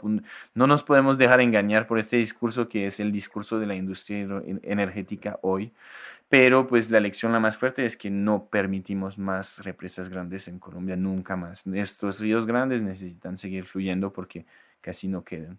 no 0.55 0.67
nos 0.67 0.83
podemos 0.83 1.19
dejar 1.19 1.41
engañar 1.41 1.87
por 1.87 1.99
este 1.99 2.17
discurso 2.17 2.69
que 2.69 2.87
es 2.87 3.01
el 3.01 3.13
discurso 3.13 3.59
de 3.59 3.67
la 3.67 3.75
industria 3.75 4.27
energética 4.63 5.39
hoy, 5.43 5.73
pero 6.29 6.69
pues 6.69 6.91
la 6.91 7.01
lección 7.01 7.33
la 7.33 7.41
más 7.41 7.57
fuerte 7.57 7.85
es 7.85 7.97
que 7.97 8.09
no 8.09 8.47
permitimos 8.47 9.19
más 9.19 9.65
represas 9.65 10.09
grandes 10.09 10.47
en 10.47 10.61
Colombia, 10.61 10.95
nunca 10.95 11.35
más. 11.35 11.67
Estos 11.67 12.21
ríos 12.21 12.47
grandes 12.47 12.83
necesitan 12.83 13.37
seguir 13.37 13.65
fluyendo 13.65 14.13
porque 14.13 14.47
casi 14.81 15.09
no 15.09 15.25
quedan. 15.25 15.59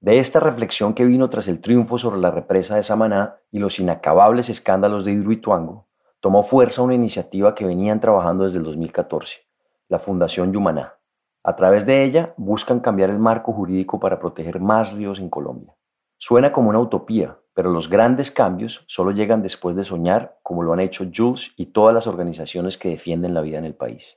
De 0.00 0.18
esta 0.18 0.40
reflexión 0.40 0.94
que 0.94 1.04
vino 1.04 1.28
tras 1.28 1.46
el 1.46 1.60
triunfo 1.60 1.98
sobre 1.98 2.20
la 2.20 2.30
represa 2.30 2.74
de 2.74 2.82
Samaná 2.82 3.36
y 3.50 3.58
los 3.58 3.78
inacabables 3.78 4.48
escándalos 4.48 5.04
de 5.04 5.12
Hidroituango, 5.12 5.88
tomó 6.20 6.42
fuerza 6.42 6.80
una 6.80 6.94
iniciativa 6.94 7.54
que 7.54 7.66
venían 7.66 8.00
trabajando 8.00 8.44
desde 8.44 8.58
el 8.58 8.64
2014, 8.64 9.46
la 9.88 9.98
Fundación 9.98 10.54
Yumaná. 10.54 10.94
A 11.42 11.54
través 11.54 11.84
de 11.84 12.02
ella 12.02 12.32
buscan 12.38 12.80
cambiar 12.80 13.10
el 13.10 13.18
marco 13.18 13.52
jurídico 13.52 14.00
para 14.00 14.18
proteger 14.18 14.58
más 14.58 14.94
ríos 14.94 15.18
en 15.18 15.28
Colombia. 15.28 15.76
Suena 16.16 16.50
como 16.50 16.70
una 16.70 16.80
utopía, 16.80 17.38
pero 17.52 17.70
los 17.70 17.90
grandes 17.90 18.30
cambios 18.30 18.86
solo 18.88 19.10
llegan 19.10 19.42
después 19.42 19.76
de 19.76 19.84
soñar, 19.84 20.38
como 20.42 20.62
lo 20.62 20.72
han 20.72 20.80
hecho 20.80 21.04
Jules 21.14 21.52
y 21.58 21.66
todas 21.66 21.92
las 21.94 22.06
organizaciones 22.06 22.78
que 22.78 22.88
defienden 22.88 23.34
la 23.34 23.42
vida 23.42 23.58
en 23.58 23.66
el 23.66 23.74
país. 23.74 24.16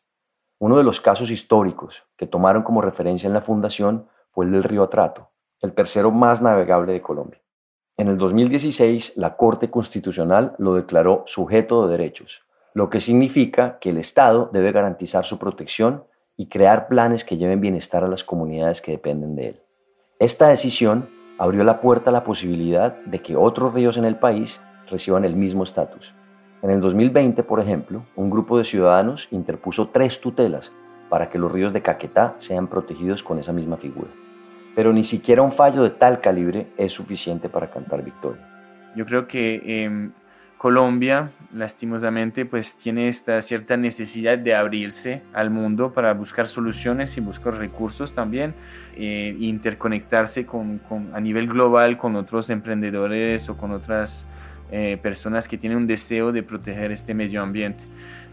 Uno 0.59 0.77
de 0.77 0.83
los 0.85 1.01
casos 1.01 1.29
históricos 1.29 2.05
que 2.15 2.25
tomaron 2.25 2.63
como 2.63 2.81
referencia 2.81 3.27
en 3.27 3.33
la 3.33 3.41
fundación 3.41 4.07
fue 4.31 4.45
el 4.45 4.53
del 4.53 4.63
río 4.63 4.83
Atrato, 4.83 5.32
el 5.63 5.73
tercero 5.73 6.11
más 6.11 6.41
navegable 6.41 6.91
de 6.91 7.01
Colombia. 7.01 7.41
En 7.95 8.09
el 8.09 8.17
2016, 8.17 9.17
la 9.17 9.37
Corte 9.37 9.71
Constitucional 9.71 10.55
lo 10.57 10.75
declaró 10.75 11.23
sujeto 11.25 11.87
de 11.87 11.97
derechos, 11.97 12.43
lo 12.73 12.89
que 12.89 12.99
significa 12.99 13.79
que 13.79 13.91
el 13.91 13.97
Estado 13.97 14.49
debe 14.51 14.73
garantizar 14.73 15.23
su 15.23 15.39
protección 15.39 16.03
y 16.35 16.47
crear 16.47 16.87
planes 16.89 17.23
que 17.23 17.37
lleven 17.37 17.61
bienestar 17.61 18.03
a 18.03 18.09
las 18.09 18.25
comunidades 18.25 18.81
que 18.81 18.91
dependen 18.91 19.35
de 19.35 19.47
él. 19.47 19.61
Esta 20.19 20.49
decisión 20.49 21.09
abrió 21.37 21.63
la 21.63 21.79
puerta 21.79 22.09
a 22.09 22.13
la 22.13 22.25
posibilidad 22.25 22.97
de 23.05 23.21
que 23.21 23.37
otros 23.37 23.73
ríos 23.73 23.95
en 23.95 24.03
el 24.05 24.17
país 24.17 24.59
reciban 24.89 25.23
el 25.23 25.37
mismo 25.37 25.63
estatus. 25.63 26.13
En 26.61 26.71
el 26.71 26.81
2020, 26.81 27.41
por 27.43 27.61
ejemplo, 27.61 28.05
un 28.17 28.29
grupo 28.29 28.57
de 28.57 28.65
ciudadanos 28.65 29.29
interpuso 29.31 29.87
tres 29.89 30.19
tutelas 30.19 30.73
para 31.09 31.29
que 31.29 31.37
los 31.37 31.51
ríos 31.51 31.71
de 31.71 31.81
Caquetá 31.81 32.35
sean 32.39 32.67
protegidos 32.67 33.23
con 33.23 33.39
esa 33.39 33.53
misma 33.53 33.77
figura. 33.77 34.09
Pero 34.75 34.91
ni 34.91 35.03
siquiera 35.03 35.41
un 35.41 35.51
fallo 35.51 35.83
de 35.83 35.91
tal 35.91 36.19
calibre 36.21 36.67
es 36.77 36.93
suficiente 36.93 37.49
para 37.49 37.69
cantar 37.69 38.03
victoria. 38.03 38.41
Yo 38.95 39.05
creo 39.05 39.27
que 39.27 39.83
em, 39.83 40.11
Colombia, 40.63 41.31
lastimosamente, 41.53 42.45
pues 42.45 42.77
tiene 42.77 43.09
esta 43.09 43.41
cierta 43.41 43.75
necesidad 43.75 44.37
de 44.37 44.55
abrirse 44.55 45.21
al 45.33 45.49
mundo 45.49 45.91
para 45.91 46.13
buscar 46.13 46.47
soluciones 46.47 47.17
y 47.17 47.19
buscar 47.19 47.55
recursos 47.55 48.13
también, 48.13 48.55
eh, 48.95 49.35
interconectarse 49.39 50.45
con, 50.45 50.79
a 51.13 51.19
nivel 51.19 51.47
global 51.47 51.97
con 51.97 52.15
otros 52.15 52.49
emprendedores 52.49 53.49
o 53.49 53.57
con 53.57 53.71
otras 53.71 54.25
eh, 54.71 54.97
personas 55.03 55.49
que 55.49 55.57
tienen 55.57 55.79
un 55.79 55.85
deseo 55.85 56.31
de 56.31 56.43
proteger 56.43 56.93
este 56.93 57.13
medio 57.13 57.41
ambiente. 57.41 57.83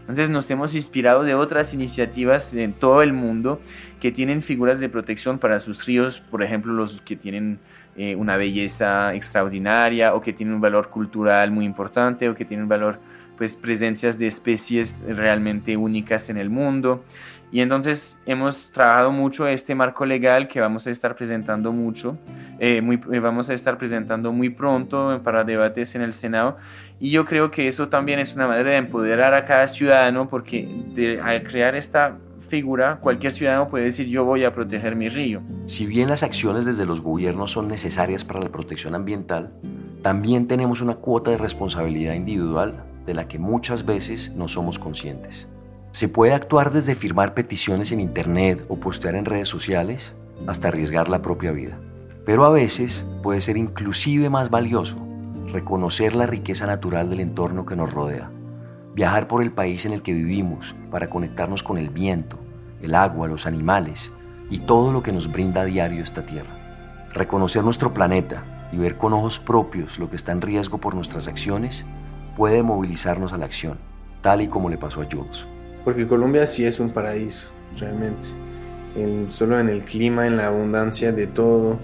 Entonces 0.01 0.29
nos 0.29 0.49
hemos 0.51 0.75
inspirado 0.75 1.23
de 1.23 1.35
otras 1.35 1.73
iniciativas 1.73 2.53
en 2.53 2.73
todo 2.73 3.01
el 3.01 3.13
mundo 3.13 3.61
que 3.99 4.11
tienen 4.11 4.41
figuras 4.41 4.79
de 4.79 4.89
protección 4.89 5.39
para 5.39 5.59
sus 5.59 5.85
ríos, 5.85 6.19
por 6.19 6.43
ejemplo 6.43 6.73
los 6.73 7.01
que 7.01 7.15
tienen 7.15 7.59
eh, 7.95 8.15
una 8.15 8.35
belleza 8.35 9.13
extraordinaria 9.13 10.13
o 10.13 10.21
que 10.21 10.33
tiene 10.33 10.53
un 10.53 10.61
valor 10.61 10.89
cultural 10.89 11.51
muy 11.51 11.65
importante 11.65 12.29
o 12.29 12.35
que 12.35 12.45
tiene 12.45 12.63
un 12.63 12.69
valor 12.69 12.99
pues 13.37 13.55
presencias 13.55 14.19
de 14.19 14.27
especies 14.27 15.03
realmente 15.07 15.75
únicas 15.77 16.29
en 16.29 16.37
el 16.37 16.49
mundo 16.49 17.03
y 17.51 17.61
entonces 17.61 18.17
hemos 18.25 18.71
trabajado 18.71 19.11
mucho 19.11 19.47
este 19.47 19.75
marco 19.75 20.05
legal 20.05 20.47
que 20.47 20.59
vamos 20.61 20.87
a 20.87 20.91
estar 20.91 21.15
presentando 21.15 21.71
mucho 21.71 22.17
eh, 22.59 22.81
muy, 22.81 23.01
eh, 23.11 23.19
vamos 23.19 23.49
a 23.49 23.53
estar 23.53 23.77
presentando 23.77 24.31
muy 24.31 24.49
pronto 24.49 25.19
para 25.23 25.43
debates 25.43 25.95
en 25.95 26.01
el 26.01 26.13
Senado 26.13 26.57
y 26.99 27.11
yo 27.11 27.25
creo 27.25 27.51
que 27.51 27.67
eso 27.67 27.89
también 27.89 28.19
es 28.19 28.35
una 28.35 28.47
manera 28.47 28.71
de 28.71 28.77
empoderar 28.77 29.33
a 29.33 29.45
cada 29.45 29.67
ciudadano 29.67 30.29
porque 30.29 31.19
al 31.23 31.43
crear 31.43 31.75
esta 31.75 32.17
figura, 32.39 32.99
cualquier 33.01 33.31
ciudadano 33.31 33.69
puede 33.69 33.85
decir 33.85 34.07
yo 34.07 34.25
voy 34.25 34.43
a 34.43 34.53
proteger 34.53 34.95
mi 34.95 35.09
río. 35.09 35.41
Si 35.65 35.85
bien 35.85 36.09
las 36.09 36.21
acciones 36.21 36.65
desde 36.65 36.85
los 36.85 37.01
gobiernos 37.01 37.51
son 37.51 37.67
necesarias 37.67 38.23
para 38.23 38.41
la 38.41 38.49
protección 38.49 38.93
ambiental, 38.93 39.51
también 40.01 40.47
tenemos 40.47 40.81
una 40.81 40.95
cuota 40.95 41.31
de 41.31 41.37
responsabilidad 41.37 42.13
individual 42.13 42.83
de 43.05 43.13
la 43.13 43.27
que 43.27 43.39
muchas 43.39 43.85
veces 43.85 44.33
no 44.35 44.47
somos 44.47 44.79
conscientes. 44.79 45.47
Se 45.91 46.07
puede 46.07 46.33
actuar 46.33 46.71
desde 46.71 46.95
firmar 46.95 47.33
peticiones 47.33 47.91
en 47.91 47.99
Internet 47.99 48.65
o 48.69 48.77
postear 48.77 49.15
en 49.15 49.25
redes 49.25 49.49
sociales 49.49 50.13
hasta 50.47 50.69
arriesgar 50.69 51.09
la 51.09 51.21
propia 51.21 51.51
vida. 51.51 51.77
Pero 52.25 52.45
a 52.45 52.51
veces 52.51 53.05
puede 53.23 53.41
ser 53.41 53.57
inclusive 53.57 54.29
más 54.29 54.49
valioso 54.49 54.97
reconocer 55.51 56.15
la 56.15 56.27
riqueza 56.27 56.65
natural 56.65 57.09
del 57.09 57.19
entorno 57.19 57.65
que 57.65 57.75
nos 57.75 57.91
rodea 57.91 58.31
viajar 58.93 59.27
por 59.27 59.41
el 59.41 59.51
país 59.51 59.85
en 59.85 59.93
el 59.93 60.01
que 60.01 60.13
vivimos 60.13 60.75
para 60.89 61.09
conectarnos 61.09 61.63
con 61.63 61.77
el 61.77 61.89
viento, 61.89 62.37
el 62.81 62.95
agua, 62.95 63.27
los 63.27 63.45
animales 63.45 64.11
y 64.49 64.59
todo 64.59 64.91
lo 64.91 65.01
que 65.01 65.11
nos 65.11 65.31
brinda 65.31 65.61
a 65.61 65.65
diario 65.65 66.03
esta 66.03 66.21
tierra. 66.21 67.09
Reconocer 67.13 67.63
nuestro 67.63 67.93
planeta 67.93 68.69
y 68.71 68.77
ver 68.77 68.97
con 68.97 69.13
ojos 69.13 69.39
propios 69.39 69.99
lo 69.99 70.09
que 70.09 70.15
está 70.15 70.31
en 70.31 70.41
riesgo 70.41 70.77
por 70.77 70.95
nuestras 70.95 71.27
acciones 71.27 71.85
puede 72.35 72.63
movilizarnos 72.63 73.33
a 73.33 73.37
la 73.37 73.45
acción. 73.45 73.77
tal 74.21 74.41
y 74.41 74.47
como 74.47 74.69
le 74.69 74.77
pasó 74.77 75.01
a 75.01 75.07
Jules. 75.11 75.47
Porque 75.83 76.07
Colombia 76.07 76.47
sí 76.47 76.65
es 76.65 76.79
un 76.79 76.91
paraíso, 76.91 77.51
realmente. 77.79 78.27
solo 79.27 79.59
en 79.59 79.69
el 79.69 79.81
clima, 79.81 80.27
en 80.27 80.37
la 80.37 80.47
abundancia 80.47 81.11
de 81.11 81.27
todo, 81.27 81.79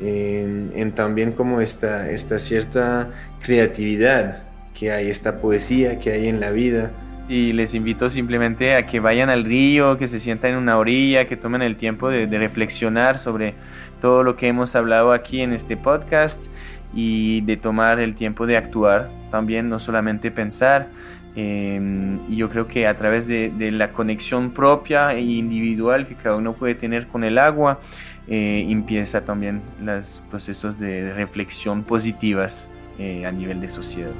en, 0.00 0.92
también 0.92 1.32
como 1.32 1.60
esta 1.60 2.38
cierta 2.38 3.08
creatividad 3.42 4.52
que 4.74 4.92
hay, 4.92 5.08
esta 5.08 5.40
poesía 5.40 5.98
que 5.98 6.12
hay 6.12 6.28
en 6.28 6.40
la 6.40 6.50
vida. 6.50 6.90
Y 7.28 7.52
les 7.52 7.74
invito 7.74 8.10
simplemente 8.10 8.74
a 8.74 8.86
que 8.86 9.00
vayan 9.00 9.30
al 9.30 9.44
río, 9.44 9.96
que 9.96 10.08
se 10.08 10.18
sientan 10.18 10.52
en 10.52 10.56
una 10.58 10.78
orilla, 10.78 11.26
que 11.28 11.36
tomen 11.36 11.62
el 11.62 11.76
tiempo 11.76 12.08
de, 12.08 12.26
reflexionar 12.26 13.18
sobre 13.18 13.54
todo 14.00 14.22
lo 14.22 14.36
que 14.36 14.48
hemos 14.48 14.74
hablado 14.74 15.12
aquí 15.12 15.40
en 15.40 15.52
este 15.52 15.76
podcast 15.76 16.46
y 16.94 17.40
de 17.42 17.56
tomar 17.56 18.00
el 18.00 18.14
tiempo 18.14 18.46
de 18.46 18.56
actuar 18.56 19.08
también, 19.30 19.68
no 19.68 19.78
solamente 19.78 20.30
pensar. 20.30 20.88
Em, 21.34 22.18
y 22.28 22.36
yo 22.36 22.50
creo 22.50 22.66
que 22.66 22.86
a 22.86 22.96
través 22.96 23.26
de, 23.26 23.50
de, 23.50 23.70
la 23.70 23.92
conexión 23.92 24.50
propia 24.50 25.14
e 25.14 25.22
individual 25.22 26.06
que 26.06 26.14
cada 26.14 26.36
uno 26.36 26.52
puede 26.52 26.74
tener 26.74 27.06
con 27.06 27.24
el 27.24 27.38
agua, 27.38 27.80
eh, 28.28 28.66
empieza 28.68 29.22
también 29.22 29.62
los 29.82 30.22
procesos 30.30 30.78
de 30.78 31.12
reflexión 31.12 31.82
positivas 31.82 32.68
eh, 32.98 33.26
a 33.26 33.32
nivel 33.32 33.60
de 33.60 33.68
sociedad. 33.68 34.12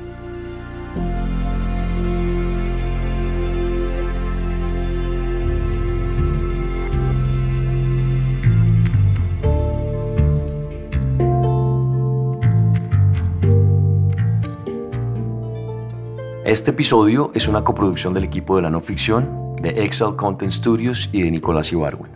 Este 16.52 16.72
episodio 16.72 17.30
es 17.34 17.48
una 17.48 17.64
coproducción 17.64 18.12
del 18.12 18.24
equipo 18.24 18.56
de 18.56 18.60
la 18.60 18.68
no 18.68 18.82
ficción, 18.82 19.56
de 19.56 19.70
Excel 19.86 20.16
Content 20.16 20.52
Studios 20.52 21.08
y 21.10 21.22
de 21.22 21.30
Nicolás 21.30 21.72
Ibarwen. 21.72 22.12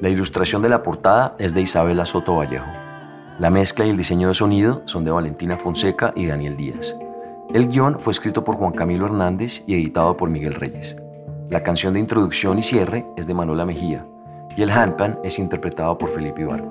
La 0.00 0.08
ilustración 0.08 0.62
de 0.62 0.70
la 0.70 0.82
portada 0.82 1.36
es 1.38 1.52
de 1.52 1.60
Isabela 1.60 2.06
Soto 2.06 2.34
Vallejo. 2.34 2.64
La 3.38 3.50
mezcla 3.50 3.84
y 3.84 3.90
el 3.90 3.98
diseño 3.98 4.28
de 4.28 4.34
sonido 4.34 4.80
son 4.86 5.04
de 5.04 5.10
Valentina 5.10 5.58
Fonseca 5.58 6.14
y 6.16 6.24
Daniel 6.24 6.56
Díaz. 6.56 6.96
El 7.52 7.68
guion 7.68 8.00
fue 8.00 8.12
escrito 8.12 8.42
por 8.42 8.56
Juan 8.56 8.72
Camilo 8.72 9.04
Hernández 9.04 9.62
y 9.66 9.74
editado 9.74 10.16
por 10.16 10.30
Miguel 10.30 10.54
Reyes. 10.54 10.96
La 11.50 11.62
canción 11.62 11.92
de 11.92 12.00
introducción 12.00 12.58
y 12.58 12.62
cierre 12.62 13.04
es 13.18 13.26
de 13.26 13.34
Manuela 13.34 13.66
Mejía 13.66 14.06
y 14.56 14.62
el 14.62 14.70
handpan 14.70 15.18
es 15.22 15.38
interpretado 15.38 15.98
por 15.98 16.08
Felipe 16.08 16.40
Ibarra. 16.40 16.70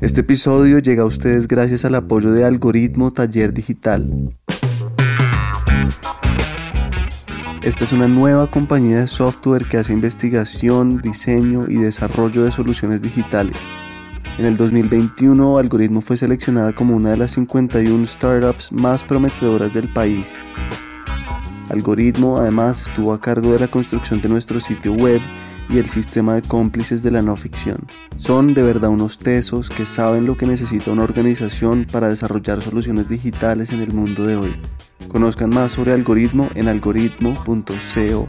Este 0.00 0.22
episodio 0.22 0.78
llega 0.80 1.04
a 1.04 1.06
ustedes 1.06 1.46
gracias 1.46 1.84
al 1.84 1.94
apoyo 1.94 2.32
de 2.32 2.44
Algoritmo 2.44 3.12
Taller 3.12 3.54
Digital. 3.54 4.34
Esta 7.62 7.84
es 7.84 7.92
una 7.92 8.08
nueva 8.08 8.50
compañía 8.50 8.98
de 8.98 9.06
software 9.06 9.66
que 9.66 9.76
hace 9.76 9.92
investigación, 9.92 11.00
diseño 11.00 11.66
y 11.68 11.76
desarrollo 11.76 12.42
de 12.42 12.50
soluciones 12.50 13.00
digitales. 13.00 13.56
En 14.38 14.46
el 14.46 14.56
2021, 14.56 15.58
Algoritmo 15.58 16.00
fue 16.00 16.16
seleccionada 16.16 16.72
como 16.72 16.96
una 16.96 17.10
de 17.12 17.18
las 17.18 17.30
51 17.32 18.04
startups 18.06 18.72
más 18.72 19.04
prometedoras 19.04 19.72
del 19.72 19.86
país. 19.88 20.34
Algoritmo 21.70 22.38
además 22.38 22.82
estuvo 22.82 23.12
a 23.12 23.20
cargo 23.20 23.52
de 23.52 23.60
la 23.60 23.68
construcción 23.68 24.20
de 24.20 24.28
nuestro 24.28 24.58
sitio 24.58 24.94
web 24.94 25.20
y 25.68 25.78
el 25.78 25.88
sistema 25.88 26.34
de 26.34 26.42
cómplices 26.42 27.02
de 27.02 27.10
la 27.10 27.22
no 27.22 27.36
ficción. 27.36 27.78
Son 28.16 28.54
de 28.54 28.62
verdad 28.62 28.90
unos 28.90 29.18
tesos 29.18 29.70
que 29.70 29.86
saben 29.86 30.26
lo 30.26 30.36
que 30.36 30.46
necesita 30.46 30.90
una 30.90 31.04
organización 31.04 31.86
para 31.90 32.08
desarrollar 32.08 32.62
soluciones 32.62 33.08
digitales 33.08 33.72
en 33.72 33.80
el 33.80 33.92
mundo 33.92 34.26
de 34.26 34.36
hoy. 34.36 34.54
Conozcan 35.08 35.50
más 35.50 35.72
sobre 35.72 35.92
algoritmo 35.92 36.48
en 36.54 36.68
algoritmo.co. 36.68 38.28